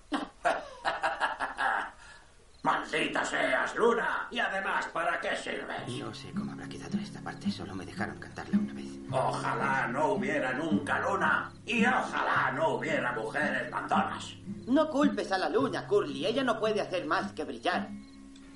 [2.62, 4.26] Maldita seas, Luna.
[4.30, 5.86] Y además, ¿para qué sirves?
[5.98, 8.86] No sé cómo habrá quedado esta parte, solo me dejaron cantarla una vez.
[9.10, 11.52] Ojalá no hubiera nunca luna.
[11.66, 14.34] Y ojalá no hubiera mujeres mandonas.
[14.66, 16.24] No culpes a la luna, Curly.
[16.24, 17.90] Ella no puede hacer más que brillar.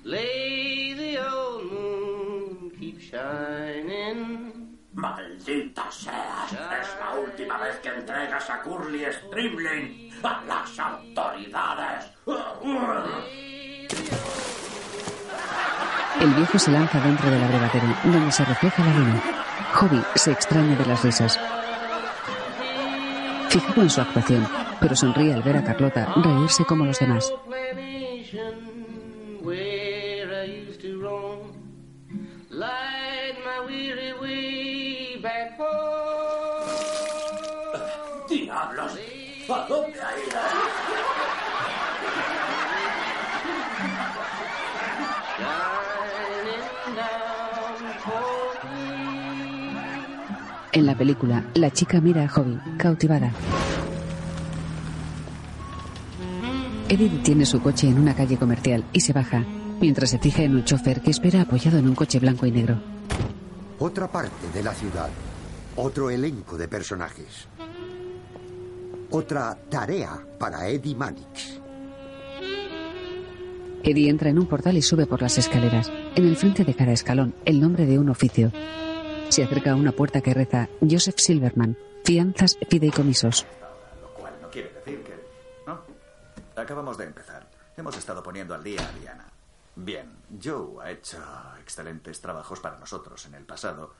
[0.09, 4.79] The old moon, keep shining.
[4.93, 6.51] Maldita seas.
[6.51, 12.05] Es la última vez que entregas a Curly Strimling a las autoridades.
[16.19, 19.21] El viejo se lanza dentro del abrevadero, donde se refleja la luna.
[19.75, 21.39] Hobby se extraña de las risas.
[23.49, 24.47] Fijado en su actuación,
[24.79, 27.31] pero sonríe al ver a Carlota reírse como los demás.
[50.71, 53.31] En la película, la chica mira a Hobby, cautivada.
[56.87, 59.43] Eddie detiene su coche en una calle comercial y se baja,
[59.79, 62.81] mientras se fija en un chofer que espera apoyado en un coche blanco y negro.
[63.77, 65.09] Otra parte de la ciudad.
[65.75, 67.47] Otro elenco de personajes.
[69.11, 71.59] Otra tarea para Eddie Mannix.
[73.83, 75.91] Eddie entra en un portal y sube por las escaleras.
[76.15, 78.51] En el frente de cada escalón, el nombre de un oficio.
[79.29, 83.47] Se acerca a una puerta que reza Joseph Silverman, fianzas, fideicomisos.
[84.01, 85.15] Lo cual no quiere decir que...
[85.65, 85.81] ¿No?
[86.55, 87.49] Acabamos de empezar.
[87.77, 89.25] Hemos estado poniendo al día a Diana.
[89.75, 90.11] Bien,
[90.43, 91.17] Joe ha hecho
[91.61, 93.93] excelentes trabajos para nosotros en el pasado.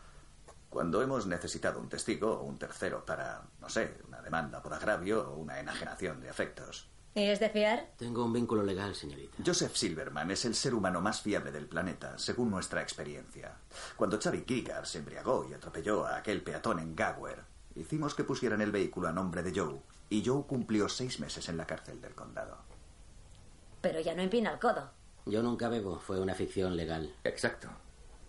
[0.70, 3.96] Cuando hemos necesitado un testigo o un tercero para, no sé,
[4.30, 6.88] demanda por agravio o una enajenación de afectos.
[7.16, 7.88] ¿Es de fiar?
[7.98, 9.36] Tengo un vínculo legal, señorita.
[9.44, 13.56] Joseph Silverman es el ser humano más fiable del planeta, según nuestra experiencia.
[13.98, 17.42] Cuando Charlie Gigar se embriagó y atropelló a aquel peatón en Gower,
[17.76, 19.82] hicimos que pusieran el vehículo a nombre de Joe,
[20.12, 22.60] y Joe cumplió seis meses en la cárcel del condado.
[23.82, 24.92] Pero ya no empina el codo.
[25.26, 27.16] Yo nunca bebo, fue una ficción legal.
[27.24, 27.70] Exacto.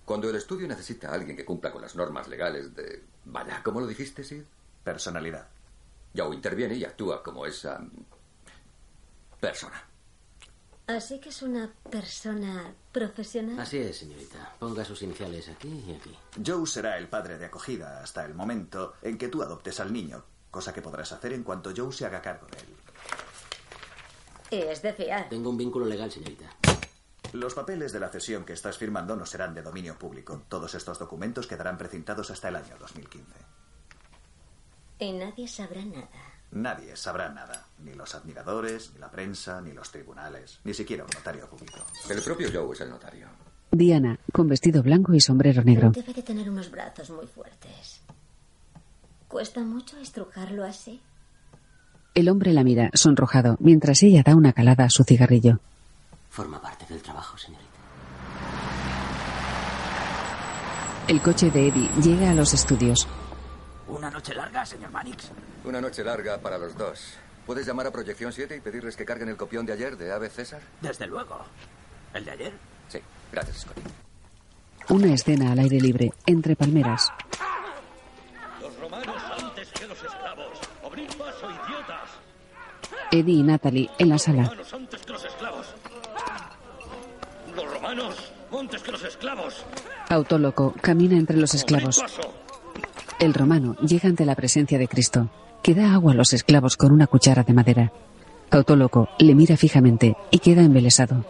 [0.06, 3.04] Cuando el estudio necesita a alguien que cumpla con las normas legales de...
[3.26, 4.42] Vaya, ¿cómo lo dijiste, Sid?
[4.82, 5.48] Personalidad.
[6.16, 7.80] Joe interviene y actúa como esa...
[9.40, 9.84] persona.
[10.86, 13.60] Así que es una persona profesional.
[13.60, 14.56] Así es, señorita.
[14.58, 16.18] Ponga sus iniciales aquí y aquí.
[16.44, 20.24] Joe será el padre de acogida hasta el momento en que tú adoptes al niño,
[20.50, 22.66] cosa que podrás hacer en cuanto Joe se haga cargo de él.
[24.68, 25.28] Es de fiar.
[25.28, 26.50] Tengo un vínculo legal, señorita.
[27.32, 30.42] Los papeles de la cesión que estás firmando no serán de dominio público.
[30.48, 33.32] Todos estos documentos quedarán precintados hasta el año 2015.
[35.00, 36.08] Y nadie sabrá nada.
[36.52, 37.66] Nadie sabrá nada.
[37.78, 41.78] Ni los admiradores, ni la prensa, ni los tribunales, ni siquiera un notario público.
[42.08, 43.26] El propio Joe es el notario.
[43.72, 45.90] Diana, con vestido blanco y sombrero negro.
[45.90, 48.00] Debe de tener unos brazos muy fuertes.
[49.28, 51.00] ¿Cuesta mucho estrujarlo así?
[52.14, 55.60] El hombre la mira, sonrojado, mientras ella da una calada a su cigarrillo.
[56.28, 57.70] Forma parte del trabajo, señorita.
[61.06, 63.06] El coche de Eddie llega a los estudios.
[63.90, 65.30] ¿Una noche larga, señor Mannix?
[65.64, 67.14] Una noche larga para los dos.
[67.44, 70.30] ¿Puedes llamar a Proyección 7 y pedirles que carguen el copión de ayer de Ave
[70.30, 70.60] César?
[70.80, 71.38] Desde luego.
[72.14, 72.52] ¿El de ayer?
[72.88, 73.00] Sí,
[73.32, 73.80] gracias, Scotty.
[74.90, 77.08] Una escena al aire libre, entre palmeras.
[78.60, 80.58] Los romanos antes que los esclavos.
[80.84, 82.10] Abrid paso, idiotas.
[83.10, 84.44] Eddie y Natalie en la sala.
[84.44, 85.66] Romanos antes que los esclavos.
[87.54, 89.64] Los romanos antes que los esclavos.
[90.08, 91.98] Autóloco camina entre los esclavos.
[91.98, 92.49] Abrid paso.
[93.20, 95.28] El romano llega ante la presencia de Cristo,
[95.62, 97.92] que da agua a los esclavos con una cuchara de madera.
[98.50, 101.22] Autóloco le mira fijamente y queda embelesado.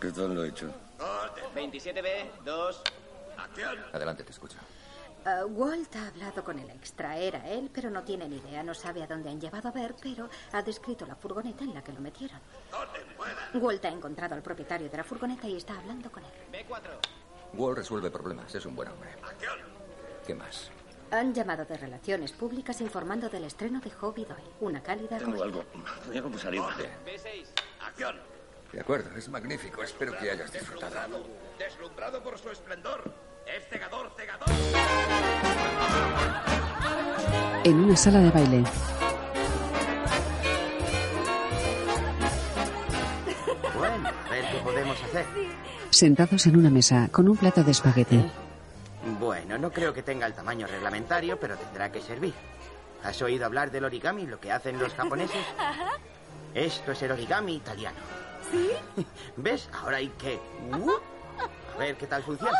[0.00, 0.72] ¿Qué tal lo he hecho?
[1.54, 2.06] 27B,
[2.46, 2.82] 2.
[3.92, 4.56] Adelante, te escucho.
[5.28, 7.16] Ah, Walt ha hablado con el extra.
[7.18, 8.62] Era él, pero no tiene ni idea.
[8.62, 11.82] No sabe a dónde han llevado a ver, pero ha descrito la furgoneta en la
[11.82, 12.38] que lo metieron.
[13.54, 16.30] Walt ha encontrado al propietario de la furgoneta y está hablando con él.
[17.54, 19.10] Wall resuelve problemas, es un buen hombre.
[20.24, 20.70] ¿Qué más?
[21.10, 24.50] Han llamado de relaciones públicas informando del estreno de Hobby Doyle.
[24.60, 25.64] Una cálida Tengo algo.
[26.06, 26.70] Voy a algo.
[27.04, 27.46] B6,
[27.80, 28.20] acción.
[28.72, 29.82] De acuerdo, es magnífico.
[29.82, 31.26] Espero que hayas disfrutado.
[31.58, 33.35] Deslumbrado por su esplendor.
[33.46, 34.48] Es cegador, cegador.
[37.64, 38.64] En una sala de baile,
[43.78, 45.26] Bueno, a ver qué podemos hacer.
[45.90, 48.24] Sentados en una mesa con un plato de espagueti.
[49.20, 52.34] Bueno, no creo que tenga el tamaño reglamentario, pero tendrá que servir.
[53.04, 55.44] ¿Has oído hablar del origami, lo que hacen los japoneses?
[55.58, 55.92] Ajá.
[56.54, 57.98] Esto es el origami italiano.
[58.50, 58.70] ¿Sí?
[59.36, 59.68] ¿Ves?
[59.72, 60.40] Ahora hay que...
[60.72, 60.90] uh,
[61.74, 62.58] A ver qué tal funciona.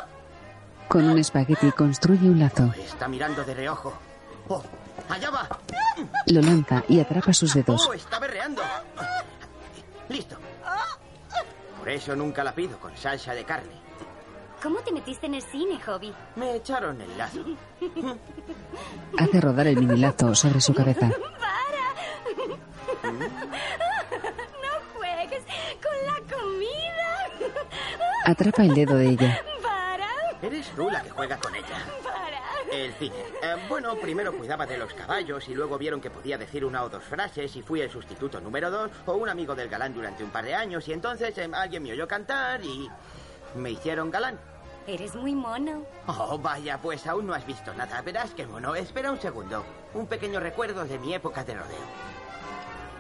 [0.88, 2.72] Con un espagueti construye un lazo.
[2.78, 3.92] Está mirando de reojo.
[4.48, 4.62] ¡Oh!
[5.08, 5.48] ¡Allá va!
[6.26, 7.86] Lo lanza y atrapa sus dedos.
[7.88, 7.92] ¡Oh!
[7.92, 8.62] Está berreando.
[10.08, 10.36] Listo.
[11.78, 13.72] Por eso nunca la pido con salsa de carne.
[14.62, 16.12] ¿Cómo te metiste en el cine, Hobby?
[16.36, 17.40] Me echaron el lazo.
[19.18, 21.10] Hace rodar el minilazo sobre su cabeza.
[21.10, 23.12] ¡Para!
[23.12, 25.42] ¡No juegues
[25.82, 27.10] con la comida!
[28.24, 29.40] Atrapa el dedo de ella.
[30.47, 31.85] Eres tú la que juega con ella.
[32.70, 33.16] El cine.
[33.43, 36.89] Eh, bueno, primero cuidaba de los caballos y luego vieron que podía decir una o
[36.89, 40.31] dos frases y fui el sustituto número dos o un amigo del galán durante un
[40.31, 42.89] par de años y entonces eh, alguien me oyó cantar y
[43.56, 44.39] me hicieron galán.
[44.86, 45.85] Eres muy mono.
[46.06, 48.01] Oh, vaya, pues aún no has visto nada.
[48.02, 48.77] Verás qué mono.
[48.77, 49.64] Espera un segundo.
[49.94, 52.16] Un pequeño recuerdo de mi época de rodeo.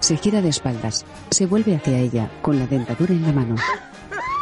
[0.00, 1.06] Se gira de espaldas.
[1.30, 3.54] Se vuelve hacia ella con la dentadura en la mano.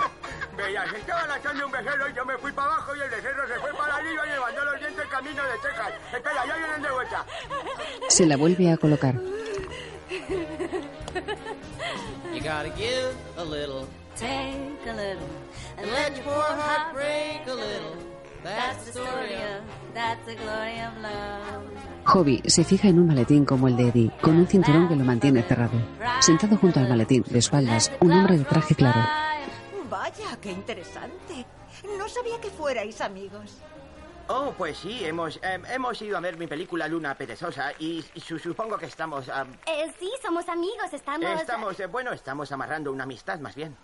[0.64, 3.60] Veías, estaban haciendo un becerro y yo me fui para abajo y el becerro se
[3.60, 5.92] fue para arriba y levantó los dientes camino de Texas.
[6.12, 7.26] Espera, ya vienen de vuelta.
[8.08, 9.14] Se la vuelve a colocar.
[12.32, 13.86] You gotta give a little,
[14.16, 15.28] take a little,
[15.76, 17.96] and let your poor heart break a little.
[18.42, 19.64] That's the story of,
[19.94, 21.64] that's the glory of love.
[22.06, 25.04] Hobby se fija en un maletín como el de Eddie, con un cinturón que lo
[25.04, 25.80] mantiene cerrado.
[26.20, 29.00] Sentado junto al maletín, de espaldas, un hombre de traje claro.
[29.94, 31.46] Vaya, qué interesante.
[31.96, 33.58] No sabía que fuerais amigos.
[34.26, 38.20] Oh, pues sí, hemos, eh, hemos ido a ver mi película Luna Perezosa y, y
[38.20, 39.28] su- supongo que estamos...
[39.28, 41.40] ah, Eh, sí, somos amigos, estamos...
[41.40, 43.76] estamos, eh, bueno, estamos amarrando una amistad más bien.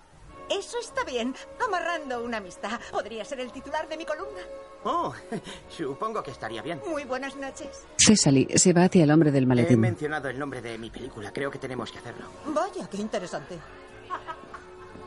[0.49, 1.32] Eso está bien.
[1.65, 2.81] Amarrando una amistad.
[2.91, 4.41] Podría ser el titular de mi columna.
[4.82, 5.15] Oh,
[5.69, 6.81] supongo que estaría bien.
[6.89, 7.85] Muy buenas noches.
[7.99, 9.78] Cecily se va hacia el hombre del He maletín.
[9.78, 12.27] mencionado el nombre de mi película, creo que tenemos que hacerlo.
[12.47, 13.57] Vaya, qué interesante.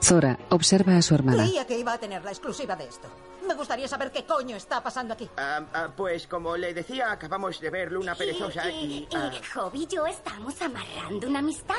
[0.04, 1.44] Zora observa a su hermana.
[1.44, 3.08] Creía que iba a tener la exclusiva de esto.
[3.48, 5.30] Me gustaría saber qué coño está pasando aquí.
[5.38, 9.08] Ah, ah, pues como le decía, acabamos de ver Luna Perezosa y...
[9.16, 11.76] ah, Y Hobby y yo estamos amarrando una amistad.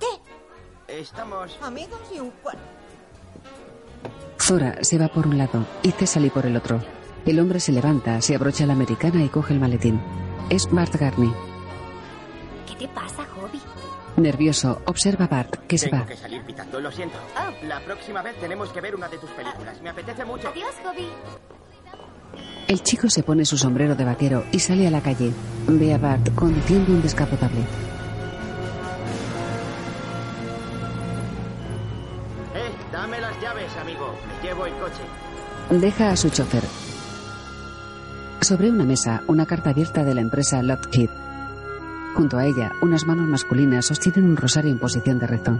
[0.00, 0.98] ¿Qué?
[1.00, 1.56] estamos...
[1.62, 2.60] Amigos y un cuarto.
[4.40, 6.80] Zora se va por un lado y Cecily por el otro.
[7.24, 10.00] El hombre se levanta, se abrocha la americana y coge el maletín.
[10.50, 11.32] Es Bart Garney.
[12.66, 13.21] ¿Qué te pasa?
[14.16, 16.08] Nervioso, observa a Bart, que se Tengo va.
[16.08, 17.16] que salir pitando, lo siento.
[17.66, 19.80] La próxima vez tenemos que ver una de tus películas.
[19.82, 20.48] Me apetece mucho.
[20.48, 21.08] Adiós, Hobby.
[22.68, 25.32] El chico se pone su sombrero de vaquero y sale a la calle.
[25.66, 27.60] Ve a Bart conduciendo un descapotable.
[32.54, 34.14] Eh, dame las llaves, amigo.
[34.28, 35.02] Me llevo el coche.
[35.80, 36.62] Deja a su chofer.
[38.42, 41.10] Sobre una mesa, una carta abierta de la empresa Lockheed.
[42.14, 45.58] Junto a ella, unas manos masculinas sostienen un rosario en posición de rezo.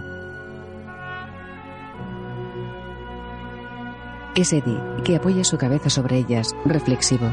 [4.35, 7.27] Es Eddie, que apoya su cabeza sobre ellas, reflexivo.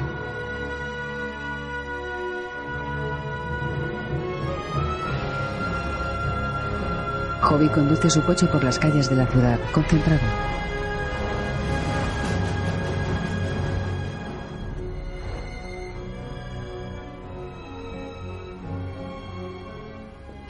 [7.42, 10.59] Hobby conduce su coche por las calles de la ciudad, concentrado.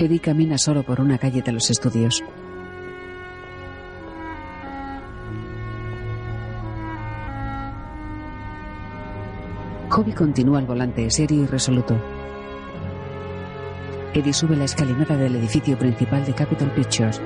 [0.01, 2.24] Eddie camina solo por una calle de los estudios.
[9.90, 12.01] Hobby continúa al volante, serio y resoluto.
[14.14, 17.20] Eddie sube la escalinata del edificio principal de Capitol Pictures.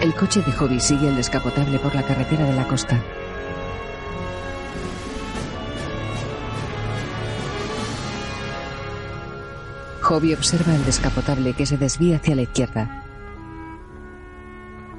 [0.00, 2.98] El coche de Hobby sigue el descapotable por la carretera de la costa.
[10.10, 13.04] Hobby observa el descapotable que se desvía hacia la izquierda.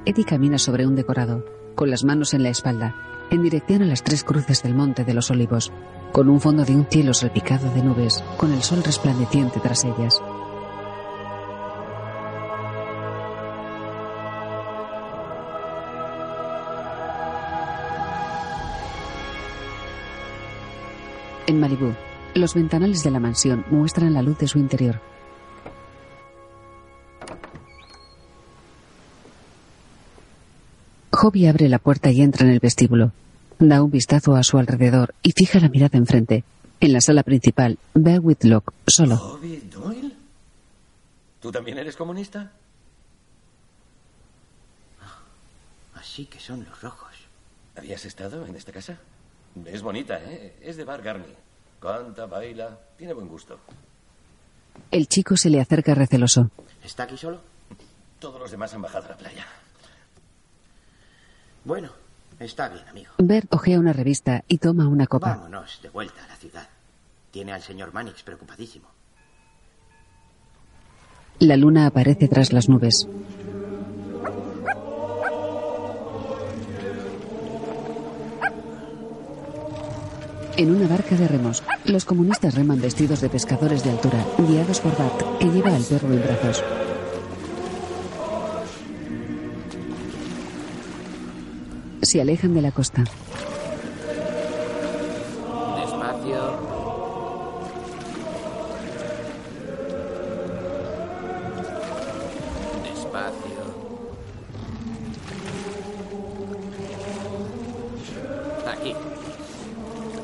[0.06, 1.44] Eddie camina sobre un decorado,
[1.74, 2.96] con las manos en la espalda,
[3.30, 5.70] en dirección a las tres cruces del Monte de los Olivos,
[6.12, 10.22] con un fondo de un cielo salpicado de nubes, con el sol resplandeciente tras ellas.
[21.46, 21.92] En Malibú,
[22.34, 25.00] los ventanales de la mansión muestran la luz de su interior.
[31.10, 33.12] Hobby abre la puerta y entra en el vestíbulo.
[33.58, 36.42] Da un vistazo a su alrededor y fija la mirada enfrente.
[36.80, 39.16] En la sala principal, ve a Whitlock, solo.
[39.16, 40.12] ¿Hobby Doyle?
[41.40, 42.50] ¿Tú también eres comunista?
[45.94, 47.12] Así que son los rojos.
[47.76, 48.98] ¿Habías estado en esta casa?
[49.66, 50.56] Es bonita, ¿eh?
[50.60, 51.34] Es de Bar Garni.
[51.82, 53.58] Canta, baila, tiene buen gusto.
[54.90, 56.48] El chico se le acerca receloso.
[56.84, 57.40] ¿Está aquí solo?
[58.20, 59.44] Todos los demás han bajado a la playa.
[61.64, 61.90] Bueno,
[62.38, 63.12] está bien, amigo.
[63.18, 65.34] Bert ojea una revista y toma una copa.
[65.34, 66.68] Vámonos de vuelta a la ciudad.
[67.32, 68.88] Tiene al señor Mannix preocupadísimo.
[71.40, 73.08] La luna aparece tras las nubes.
[80.56, 84.96] En una barca de remos, los comunistas reman vestidos de pescadores de altura, guiados por
[84.98, 86.62] Bart, que lleva al perro en brazos.
[92.02, 93.04] Se alejan de la costa.
[95.80, 96.81] Despacio.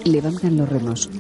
[0.09, 1.11] Levantan los remos.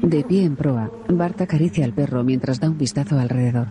[0.00, 3.68] De pie en proa, Bart acaricia al perro mientras da un vistazo alrededor.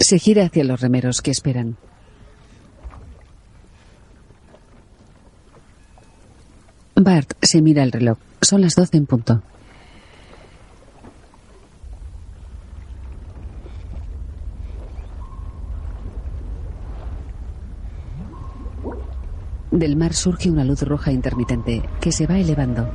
[0.00, 1.76] Se gira hacia los remeros que esperan.
[6.94, 8.16] Bart se mira el reloj.
[8.40, 9.42] Son las doce en punto.
[19.70, 22.88] Del mar surge una luz roja intermitente que se va elevando.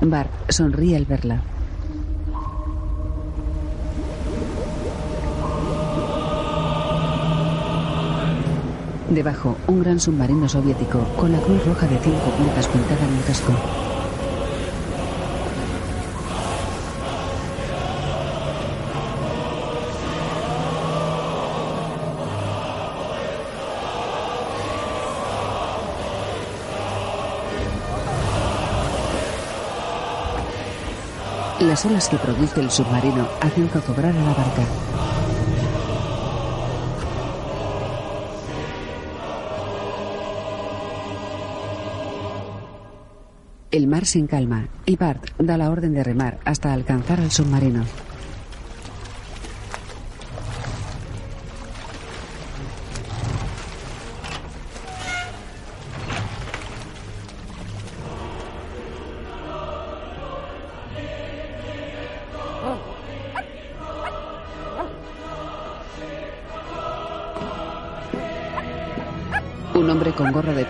[0.00, 1.42] Bart sonríe al verla.
[9.10, 13.24] Debajo, un gran submarino soviético con la cruz roja de cinco puntas pintada en el
[13.24, 13.85] casco.
[31.76, 34.62] Las olas que produce el submarino hacen zozobrar a la barca.
[43.70, 47.84] El mar se encalma y Bart da la orden de remar hasta alcanzar al submarino.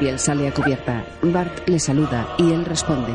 [0.06, 1.04] Piel sale a cubierta.
[1.20, 3.12] Bart le saluda y él responde.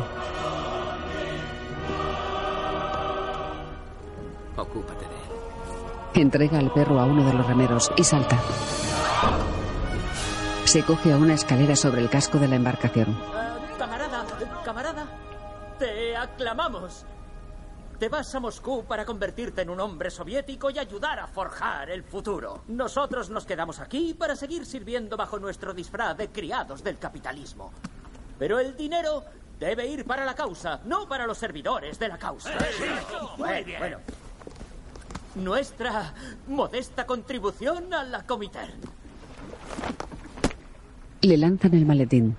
[4.57, 6.21] Ocúpate de él.
[6.21, 8.37] Entrega al perro a uno de los remeros y salta.
[10.65, 13.17] Se coge a una escalera sobre el casco de la embarcación.
[13.77, 14.25] Camarada,
[14.65, 15.05] camarada,
[15.79, 17.05] te aclamamos.
[18.01, 22.01] Te vas a Moscú para convertirte en un hombre soviético y ayudar a forjar el
[22.01, 22.63] futuro.
[22.69, 27.71] Nosotros nos quedamos aquí para seguir sirviendo bajo nuestro disfraz de criados del capitalismo.
[28.39, 29.23] Pero el dinero
[29.59, 32.49] debe ir para la causa, no para los servidores de la causa.
[33.37, 33.77] Muy bien.
[33.77, 33.97] Bueno,
[35.35, 36.11] nuestra
[36.47, 38.61] modesta contribución a la comité.
[41.21, 42.35] Le lanzan el maletín.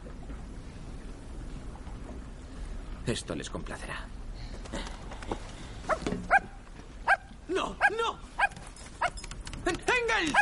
[3.06, 4.11] Esto les complacerá.
[7.54, 7.76] ¡No!
[7.98, 8.18] ¡No!
[9.66, 10.32] ¡Engels!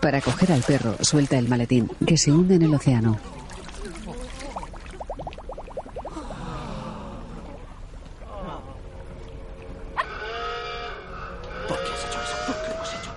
[0.00, 3.18] Para coger al perro, suelta el maletín, que se hunde en el océano.
[11.68, 12.36] ¿Por qué has hecho eso?
[12.46, 13.12] ¿Por qué lo has hecho?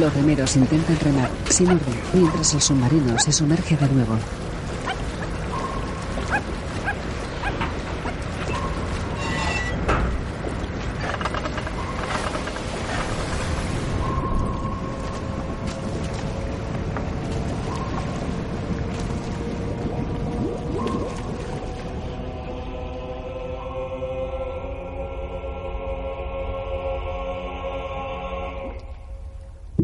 [0.00, 4.39] Los remeros intentan remar sin orden mientras el submarino se sumerge de nuevo.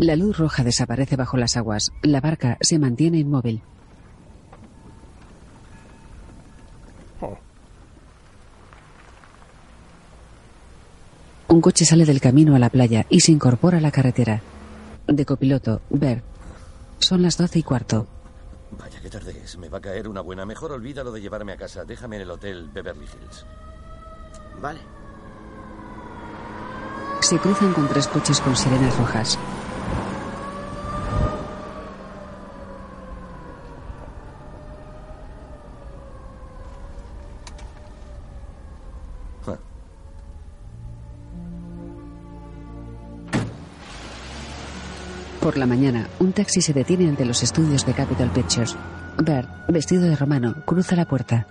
[0.06, 1.90] La luz roja desaparece bajo las aguas.
[2.00, 3.60] La barca se mantiene inmóvil.
[11.48, 14.42] Un coche sale del camino a la playa y se incorpora a la carretera.
[15.08, 16.22] De copiloto, Bert.
[17.00, 18.06] Son las doce y cuarto.
[18.78, 19.58] Vaya, qué tarde es.
[19.58, 20.46] Me va a caer una buena.
[20.46, 21.84] Mejor olvídalo de llevarme a casa.
[21.84, 23.44] Déjame en el hotel Beverly Hills.
[24.62, 24.78] Vale.
[27.22, 29.36] Se cruzan con tres coches con sirenas rojas.
[45.46, 48.74] Por la mañana, un taxi se detiene ante los estudios de Capital Pictures.
[49.16, 51.46] Bert, vestido de romano, cruza la puerta.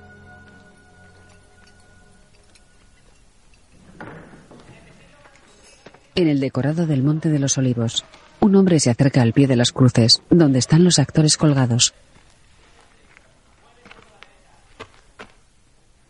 [6.13, 8.03] En el decorado del Monte de los Olivos,
[8.41, 11.93] un hombre se acerca al pie de las cruces, donde están los actores colgados.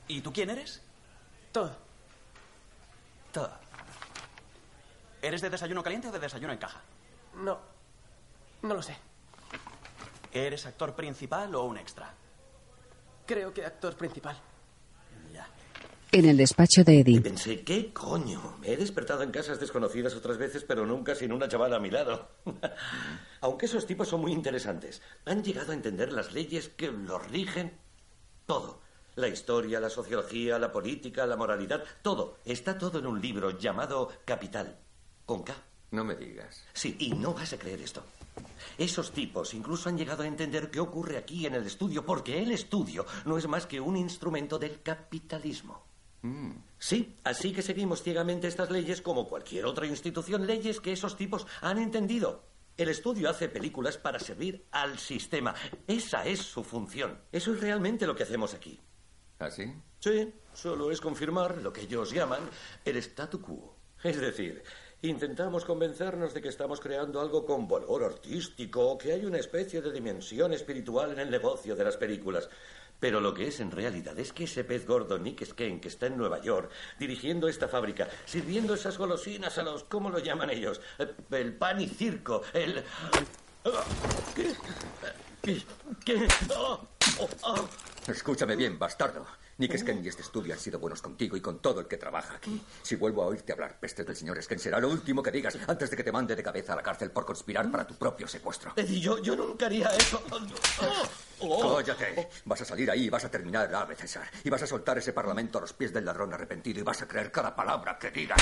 [0.08, 0.82] ¿Y tú quién eres?
[1.52, 1.78] Todo.
[3.32, 3.52] Todo.
[5.22, 6.82] ¿Eres de desayuno caliente o de desayuno en caja?
[7.36, 7.75] No.
[8.66, 8.98] No lo sé.
[10.34, 12.12] ¿Eres actor principal o un extra?
[13.26, 14.38] Creo que actor principal.
[16.12, 18.58] En el despacho de Eddie, Pensé, ¿qué coño?
[18.62, 21.92] Me he despertado en casas desconocidas otras veces, pero nunca sin una chavala a mi
[21.92, 22.30] lado.
[23.42, 27.74] Aunque esos tipos son muy interesantes, han llegado a entender las leyes que los rigen.
[28.46, 28.80] Todo.
[29.16, 32.38] La historia, la sociología, la política, la moralidad, todo.
[32.46, 34.78] Está todo en un libro llamado Capital.
[35.26, 35.54] Con K.
[35.92, 36.64] No me digas.
[36.74, 38.04] Sí, y no vas a creer esto.
[38.78, 42.52] Esos tipos incluso han llegado a entender qué ocurre aquí en el estudio, porque el
[42.52, 45.84] estudio no es más que un instrumento del capitalismo.
[46.80, 51.46] Sí, así que seguimos ciegamente estas leyes como cualquier otra institución, leyes que esos tipos
[51.62, 52.44] han entendido.
[52.78, 55.54] El estudio hace películas para servir al sistema.
[55.88, 57.22] Esa es su función.
[57.32, 58.80] Eso es realmente lo que hacemos aquí.
[59.40, 59.74] ¿Así?
[60.00, 62.50] Sí, solo es confirmar lo que ellos llaman
[62.84, 63.78] el statu quo.
[64.04, 64.64] Es decir,
[65.02, 69.92] intentamos convencernos de que estamos creando algo con valor artístico, que hay una especie de
[69.92, 72.50] dimensión espiritual en el negocio de las películas.
[73.00, 76.08] Pero lo que es en realidad es que ese pez gordo Nick Skane, que está
[76.08, 79.84] en Nueva York, dirigiendo esta fábrica, sirviendo esas golosinas a los...
[79.84, 80.80] ¿cómo lo llaman ellos?
[80.98, 82.84] Eh, El pan y circo, el...
[84.36, 84.54] ¿Qué?
[85.42, 85.64] ¿Qué?
[86.06, 86.28] ¿Qué?
[86.56, 86.88] Oh,
[87.20, 87.70] oh, oh.
[88.08, 89.26] Escúchame bien, bastardo.
[89.58, 92.36] Nick Skene y este estudio han sido buenos contigo y con todo el que trabaja
[92.36, 92.62] aquí.
[92.82, 95.90] Si vuelvo a oírte hablar pestes del señor Skene, será lo último que digas antes
[95.90, 98.74] de que te mande de cabeza a la cárcel por conspirar para tu propio secuestro.
[98.76, 100.22] Eddie, yo, yo nunca haría eso.
[100.82, 101.08] Oh.
[101.40, 102.30] Cállate.
[102.46, 104.30] Vas a salir ahí y vas a terminar el ave, César.
[104.44, 107.08] Y vas a soltar ese parlamento a los pies del ladrón arrepentido y vas a
[107.08, 108.42] creer cada palabra que digas.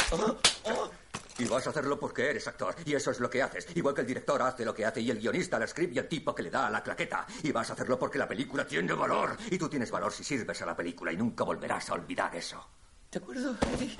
[1.40, 2.76] Y vas a hacerlo porque eres actor.
[2.86, 3.68] Y eso es lo que haces.
[3.76, 6.08] Igual que el director hace lo que hace y el guionista la script y el
[6.08, 7.26] tipo que le da a la claqueta.
[7.42, 9.36] Y vas a hacerlo porque la película tiene valor.
[9.50, 12.64] Y tú tienes valor si sirves a la película y nunca volverás a olvidar eso.
[13.12, 13.98] ¿De acuerdo, Eddie?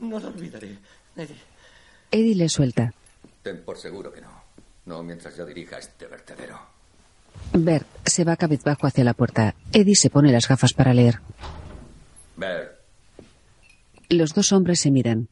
[0.00, 0.78] No lo olvidaré.
[1.16, 1.40] Eddie.
[2.10, 2.92] Eddie le suelta.
[3.42, 4.44] Ten por seguro que no.
[4.86, 6.79] No mientras yo dirija este vertedero.
[7.52, 9.54] Bert se va cabizbajo hacia la puerta.
[9.72, 11.20] Eddie se pone las gafas para leer.
[12.36, 12.78] Bert,
[14.08, 15.28] Los dos hombres se miran.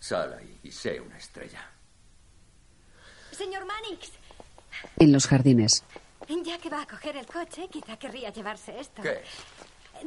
[0.00, 1.60] sal ahí y sé una estrella.
[3.32, 4.10] Señor Mannix,
[4.98, 5.84] En los jardines.
[6.44, 9.02] ya que va a coger el coche, quizá querría llevarse esto.
[9.02, 9.22] ¿Qué?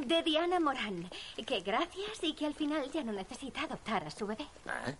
[0.06, 1.08] De Diana Morán.
[1.46, 4.44] Que gracias y que al final ya no necesita adoptar a su bebé.
[4.66, 4.94] ¿Eh?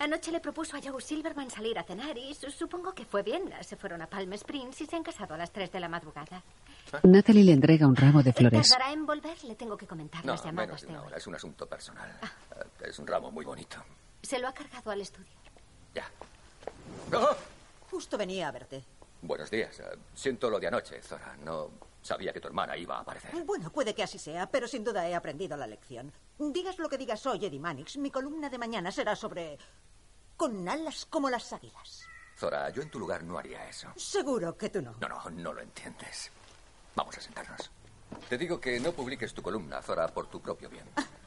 [0.00, 3.52] Anoche le propuso a Joe Silverman salir a cenar y su- supongo que fue bien.
[3.60, 6.42] Se fueron a Palm Springs y se han casado a las 3 de la madrugada.
[7.02, 8.68] Natalie le entrega un ramo de flores.
[8.68, 9.44] ¿Tardará en volver?
[9.44, 11.16] Le tengo que comentar No, las llamadas menos de una hora.
[11.18, 12.10] Es un asunto personal.
[12.22, 13.76] Eh, Es un ramo muy bonito.
[14.22, 15.28] Se lo ha cargado al estudio.
[17.90, 18.82] Justo venía a verte.
[19.22, 19.78] Buenos días.
[19.80, 21.36] Eh, Siento lo de anoche, Zora.
[21.44, 21.70] No
[22.02, 23.30] sabía que tu hermana iba a aparecer.
[23.44, 26.10] Bueno, puede que así sea, pero sin duda he aprendido la lección.
[26.38, 29.58] Digas lo que digas hoy, Eddie Mannix, mi columna de mañana será sobre...
[30.40, 32.08] con alas como las águilas.
[32.34, 33.88] Zora, yo en tu lugar no haría eso.
[33.94, 34.94] Seguro que tú no.
[34.98, 36.32] No, no, no lo entiendes.
[36.94, 37.70] Vamos a sentarnos.
[38.26, 40.86] Te digo que no publiques tu columna, Zora, por tu propio bien.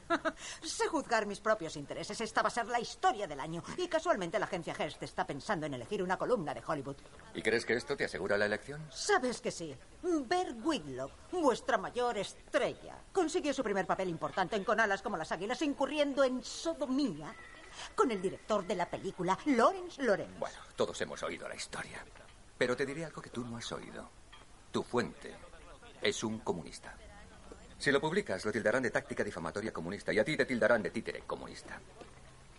[0.63, 2.19] Sé juzgar mis propios intereses.
[2.21, 3.63] Esta va a ser la historia del año.
[3.77, 6.97] Y casualmente la agencia Hearst está pensando en elegir una columna de Hollywood.
[7.35, 8.81] ¿Y crees que esto te asegura la elección?
[8.89, 9.75] Sabes que sí.
[10.01, 15.31] Bert Whitlock, vuestra mayor estrella, consiguió su primer papel importante en Con alas como las
[15.31, 17.35] águilas, incurriendo en sodomía
[17.95, 20.39] con el director de la película, Lawrence Lorenz.
[20.39, 22.03] Bueno, todos hemos oído la historia.
[22.57, 24.09] Pero te diré algo que tú no has oído.
[24.71, 25.35] Tu fuente
[26.01, 26.95] es un comunista.
[27.77, 30.91] Si lo publicas, lo tildarán de táctica difamatoria comunista y a ti te tildarán de
[30.91, 31.79] títere comunista.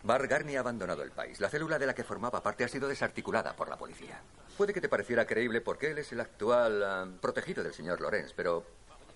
[0.03, 1.41] Bar Garney ha abandonado el país.
[1.41, 4.21] La célula de la que formaba parte ha sido desarticulada por la policía.
[4.59, 8.35] Puede que te pareciera creíble porque él es el actual ah, protegido del señor Lorenz,
[8.35, 8.67] pero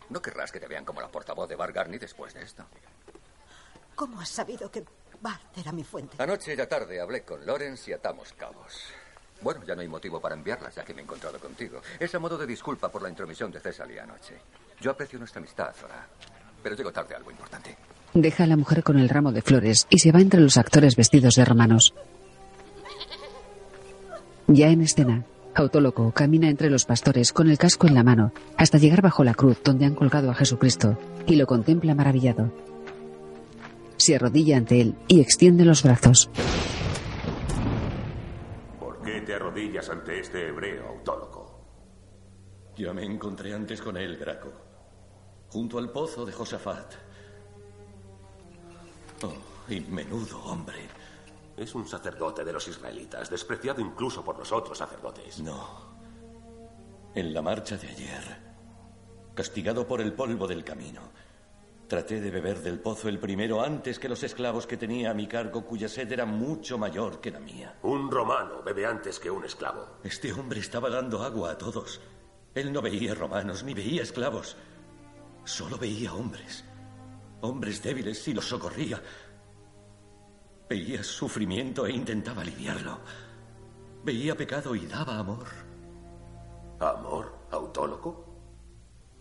[0.08, 2.64] no querrás que te vean como la portavoz de Bar Garney después de esto.
[3.94, 4.84] ¿Cómo has sabido que
[5.20, 6.16] Bart era mi fuente?
[6.22, 8.84] Anoche y la tarde hablé con Lawrence y atamos cabos.
[9.40, 11.80] Bueno, ya no hay motivo para enviarlas, ya que me he encontrado contigo.
[11.98, 14.34] Es a modo de disculpa por la intromisión de César anoche.
[14.80, 16.06] Yo aprecio nuestra amistad, Zora.
[16.62, 17.76] Pero llego tarde a algo importante.
[18.14, 20.96] Deja a la mujer con el ramo de flores y se va entre los actores
[20.96, 21.94] vestidos de romanos.
[24.48, 25.24] Ya en escena,
[25.54, 29.34] Autóloco camina entre los pastores con el casco en la mano hasta llegar bajo la
[29.34, 30.96] cruz donde han colgado a Jesucristo
[31.26, 32.52] y lo contempla maravillado.
[34.08, 36.30] Se arrodilla ante él y extiende los brazos.
[38.80, 42.72] ¿Por qué te arrodillas ante este hebreo autólogo?
[42.74, 44.50] Ya me encontré antes con él, Graco.
[45.50, 46.94] Junto al pozo de Josafat.
[49.24, 50.88] Oh, y menudo hombre.
[51.54, 55.42] Es un sacerdote de los israelitas, despreciado incluso por los otros sacerdotes.
[55.42, 55.68] No.
[57.14, 58.38] En la marcha de ayer,
[59.34, 61.02] castigado por el polvo del camino,
[61.88, 65.26] traté de beber del pozo el primero antes que los esclavos que tenía a mi
[65.26, 67.78] cargo, cuya sed era mucho mayor que la mía.
[67.82, 69.98] Un romano bebe antes que un esclavo.
[70.04, 72.00] Este hombre estaba dando agua a todos.
[72.54, 74.56] Él no veía romanos ni veía esclavos.
[75.44, 76.64] Solo veía hombres.
[77.40, 79.02] Hombres débiles y los socorría.
[80.68, 82.98] Veía sufrimiento e intentaba aliviarlo.
[84.04, 85.46] Veía pecado y daba amor.
[86.80, 88.27] ¿Amor autólogo?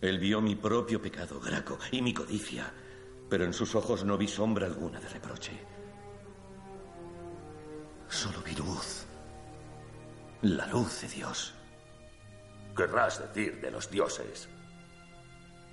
[0.01, 2.71] Él vio mi propio pecado, Graco, y mi codicia,
[3.29, 5.51] pero en sus ojos no vi sombra alguna de reproche.
[8.07, 9.05] Solo vi luz.
[10.43, 11.53] La luz de Dios.
[12.75, 14.47] Querrás decir de los dioses.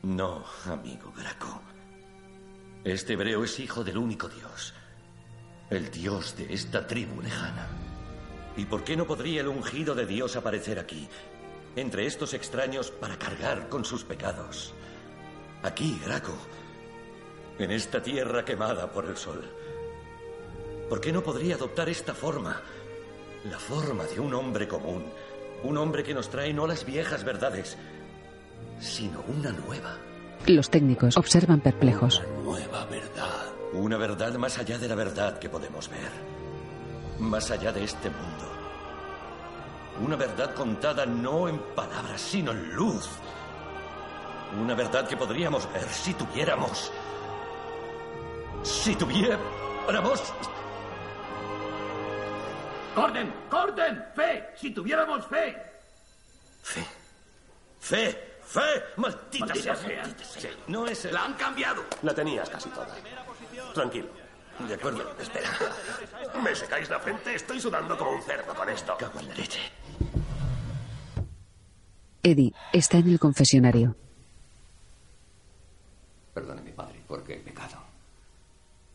[0.03, 1.61] No, amigo Graco.
[2.83, 4.75] Este hebreo es hijo del único Dios.
[5.71, 7.69] El Dios de esta tribu lejana.
[8.57, 11.09] ¿Y por qué no podría el ungido de Dios aparecer aquí,
[11.77, 14.73] entre estos extraños, para cargar con sus pecados?
[15.63, 16.35] Aquí, Graco,
[17.59, 19.43] en esta tierra quemada por el sol.
[20.89, 22.61] ¿Por qué no podría adoptar esta forma?
[23.51, 25.05] La forma de un hombre común.
[25.63, 27.77] Un hombre que nos trae no las viejas verdades,
[28.81, 29.97] sino una nueva.
[30.47, 32.23] Los técnicos observan perplejos.
[32.43, 33.53] Nueva verdad.
[33.73, 36.11] Una verdad más allá de la verdad que podemos ver.
[37.19, 38.54] Más allá de este mundo.
[40.01, 43.09] Una verdad contada no en palabras, sino en luz.
[44.61, 46.93] Una verdad que podríamos ver si tuviéramos.
[48.63, 50.33] Si tuviéramos.
[52.95, 53.33] ¡Corden!
[53.51, 54.05] ¡Corden!
[54.15, 54.51] ¡Fe!
[54.57, 55.57] ¡Si tuviéramos fe!
[56.63, 56.85] Fe.
[57.81, 58.35] Fe.
[58.43, 58.61] Fe.
[58.97, 59.77] Maldita, Maldita sea.
[59.77, 60.03] sea.
[60.03, 60.51] maldita sea.
[60.69, 61.15] No es el...
[61.15, 61.83] La han cambiado.
[62.03, 62.89] La tenías casi toda.
[63.75, 64.24] Tranquilo.
[64.59, 65.51] De acuerdo, espera.
[66.43, 67.35] ¿Me secáis la frente?
[67.35, 68.97] Estoy sudando como un cerdo con esto.
[68.99, 69.61] Cago en la leche.
[72.23, 73.95] Eddie está en el confesionario.
[76.33, 77.77] Perdóneme, padre, porque he pecado.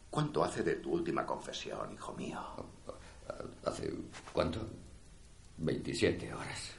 [0.10, 2.40] ¿Cuánto hace de tu última confesión, hijo mío?
[3.65, 3.94] ¿Hace
[4.34, 4.68] cuánto?
[5.57, 6.72] 27 horas.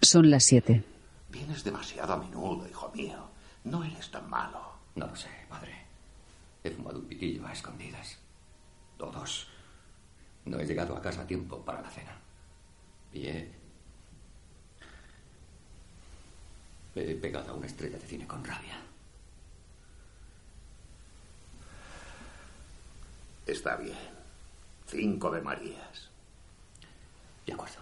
[0.00, 0.82] Son las siete.
[1.28, 3.28] Vienes demasiado a menudo, hijo mío.
[3.64, 4.72] No eres tan malo.
[4.94, 5.81] No lo sé, padre.
[6.64, 8.18] He fumado un pitillo a escondidas.
[8.96, 9.48] Todos.
[10.44, 12.16] No he llegado a casa a tiempo para la cena.
[13.12, 13.52] Y he...
[16.94, 18.78] He pegado a una estrella de cine con rabia.
[23.46, 23.96] Está bien.
[24.86, 26.10] Cinco de Marías.
[27.46, 27.80] De acuerdo.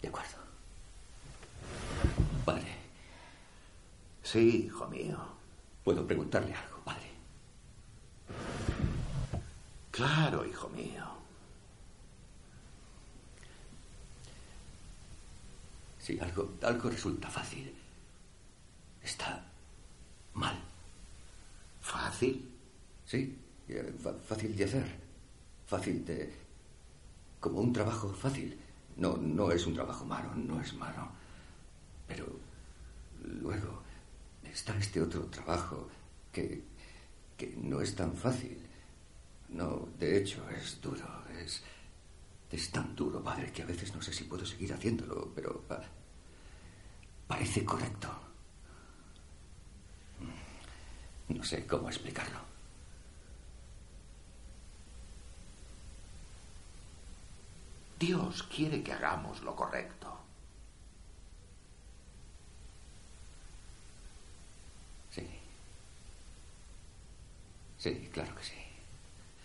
[0.00, 0.38] De acuerdo.
[2.44, 2.76] Padre,
[4.22, 5.40] Sí, hijo mío.
[5.84, 6.69] ¿puedo preguntarle algo?
[9.90, 11.04] Claro, hijo mío.
[15.98, 17.74] Si algo, algo resulta fácil,
[19.02, 19.44] está
[20.34, 20.58] mal.
[21.80, 22.48] ¿Fácil?
[23.04, 23.36] Sí,
[23.68, 23.92] eh,
[24.26, 24.86] fácil de hacer.
[25.66, 26.32] Fácil de...
[27.38, 28.58] como un trabajo fácil.
[28.96, 31.08] No, no es un trabajo malo, no es malo.
[32.08, 32.26] Pero
[33.22, 33.82] luego
[34.44, 35.88] está este otro trabajo
[36.32, 36.62] que,
[37.40, 38.58] que no es tan fácil.
[39.50, 41.06] No, de hecho es duro,
[41.44, 41.62] es,
[42.52, 45.82] es tan duro, padre, que a veces no sé si puedo seguir haciéndolo, pero pa-
[47.26, 48.08] parece correcto.
[51.28, 52.40] No sé cómo explicarlo.
[58.00, 60.18] Dios quiere que hagamos lo correcto.
[65.10, 65.22] Sí.
[67.80, 68.52] Sí, claro que sí.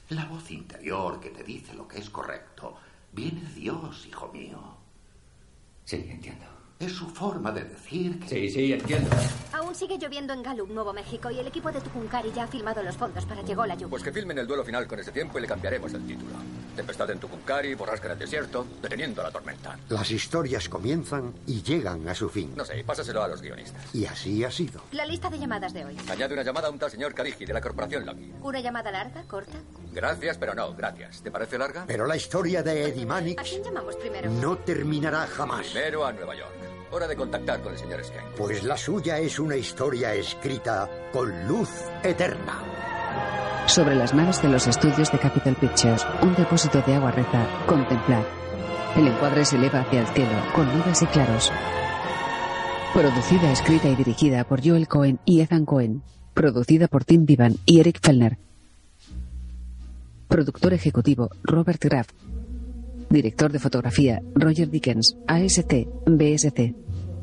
[0.09, 2.75] La voz interior que te dice lo que es correcto
[3.13, 4.59] viene de Dios, hijo mío.
[5.85, 6.45] Sí, entiendo.
[6.77, 8.27] Es su forma de decir que...
[8.27, 9.09] Sí, sí, entiendo.
[9.53, 12.83] Aún sigue lloviendo en Gallup, Nuevo México, y el equipo de Tucumcari ya ha filmado
[12.83, 13.91] los fondos para Llegó la lluvia.
[13.91, 16.33] Pues que filmen el duelo final con ese tiempo y le cambiaremos el título.
[16.75, 19.77] Tempestad en Tucumcari, borrasca en el desierto, deteniendo la tormenta.
[19.89, 22.53] Las historias comienzan y llegan a su fin.
[22.55, 23.83] No sé, pásaselo a los guionistas.
[23.95, 24.81] Y así ha sido.
[24.91, 25.97] La lista de llamadas de hoy.
[26.09, 28.33] Añade una llamada a un tal señor Carigi de la corporación Lucky.
[28.41, 29.57] ¿Una llamada larga, corta?
[29.93, 31.21] Gracias, pero no, gracias.
[31.21, 31.85] ¿Te parece larga?
[31.87, 34.29] Pero la historia de Eddie ¿A Mannix quién llamamos primero?
[34.29, 35.67] no terminará jamás.
[35.67, 36.51] Primero a Nueva York.
[36.91, 38.31] Hora de contactar con el señor Skeng.
[38.37, 41.69] Pues la suya es una historia escrita con luz
[42.03, 42.61] eterna.
[43.67, 48.23] Sobre las naves de los estudios de Capital Pictures, un depósito de agua reza, contemplar.
[48.95, 51.51] El encuadre se eleva hacia el cielo, con nubes y claros.
[52.93, 56.03] Producida, escrita y dirigida por Joel Cohen y Ethan Cohen.
[56.33, 58.37] Producida por Tim Vivan y Eric Fellner.
[60.27, 62.09] Productor ejecutivo, Robert Graff.
[63.09, 65.73] Director de fotografía, Roger Dickens, AST,
[66.05, 66.75] BSC.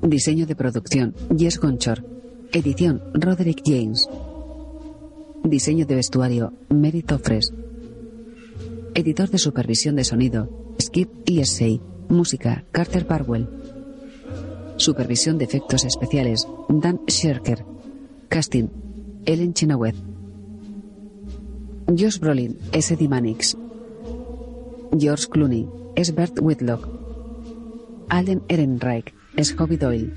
[0.02, 2.04] Diseño de producción, Jess Gonchor.
[2.52, 4.08] Edición, Roderick James.
[5.44, 7.52] Diseño de vestuario, Mary Toffres.
[8.94, 11.80] Editor de supervisión de sonido, Skip Essay.
[12.08, 13.48] Música, Carter Barwell.
[14.76, 17.64] Supervisión de efectos especiales, Dan Sherker.
[18.28, 18.68] Casting,
[19.24, 19.96] Ellen Chenoweth.
[21.88, 23.56] Josh Brolin es Eddie Mannix.
[24.96, 26.88] George Clooney es Bert Whitlock.
[28.08, 30.12] Alden Ehrenreich es Hobby Doyle.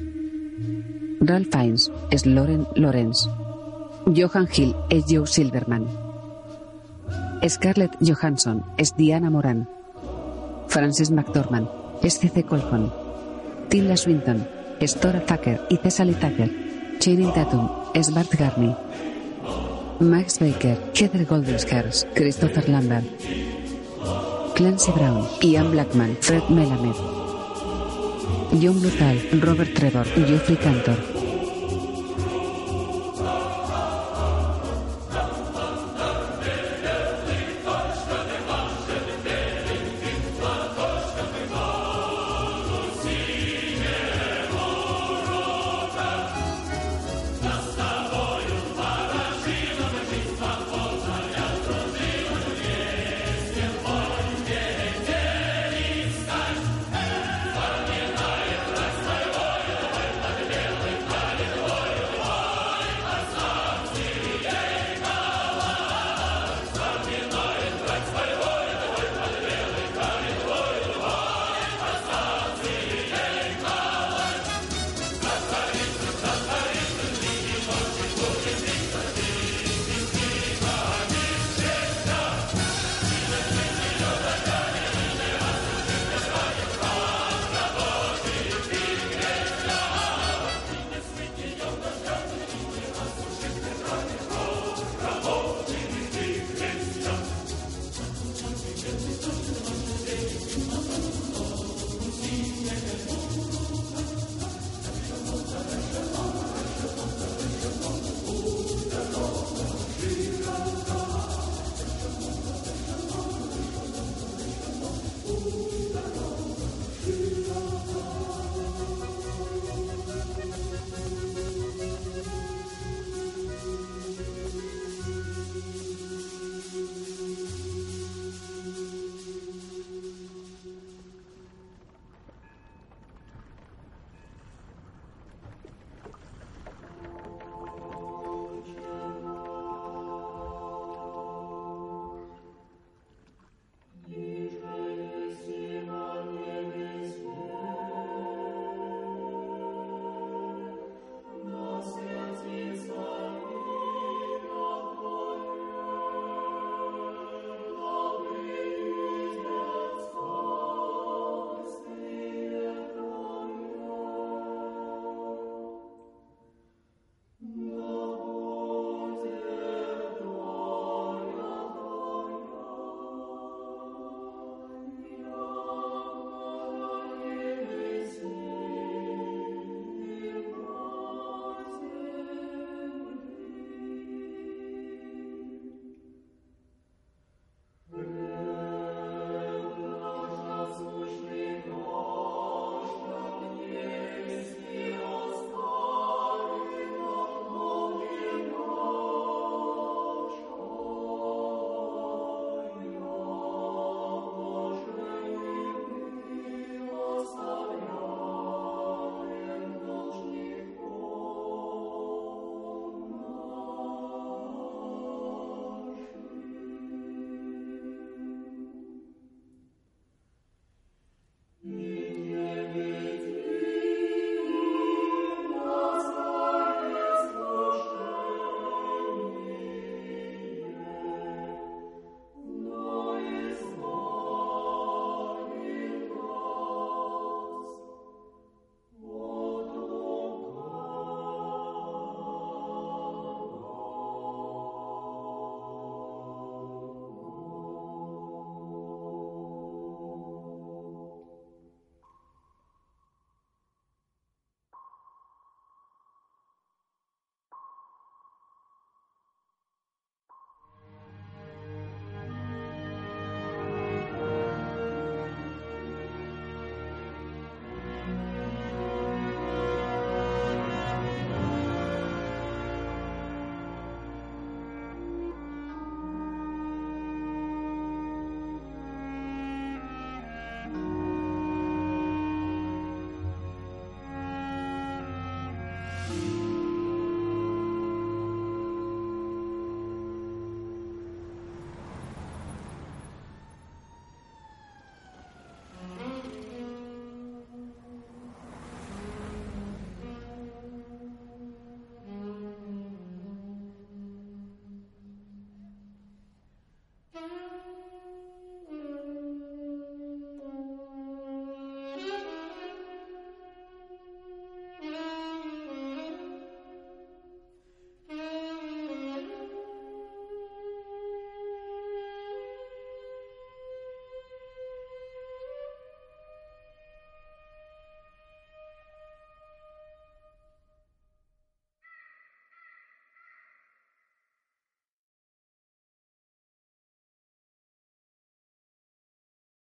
[1.22, 3.30] Ralph Fiennes es Lauren Lawrence.
[4.14, 5.88] Johan Hill es Joe Silverman.
[7.48, 9.68] Scarlett Johansson es Diana Moran.
[10.68, 11.68] Frances McDormand
[12.04, 12.44] es C.C.
[12.44, 12.92] Colson.
[13.70, 14.48] Tilda Swinton
[14.80, 16.52] es Tora Tucker y Cecily Tucker.
[17.00, 18.76] Channing Tatum es Bart Garney.
[20.00, 23.06] Max Baker, Heather Goldenskers, Christopher Lambert.
[24.54, 26.96] Clancy Brown, Ian Blackman, Fred Melamed.
[28.62, 31.15] John Bluthal, Robert Trevor, Geoffrey Cantor.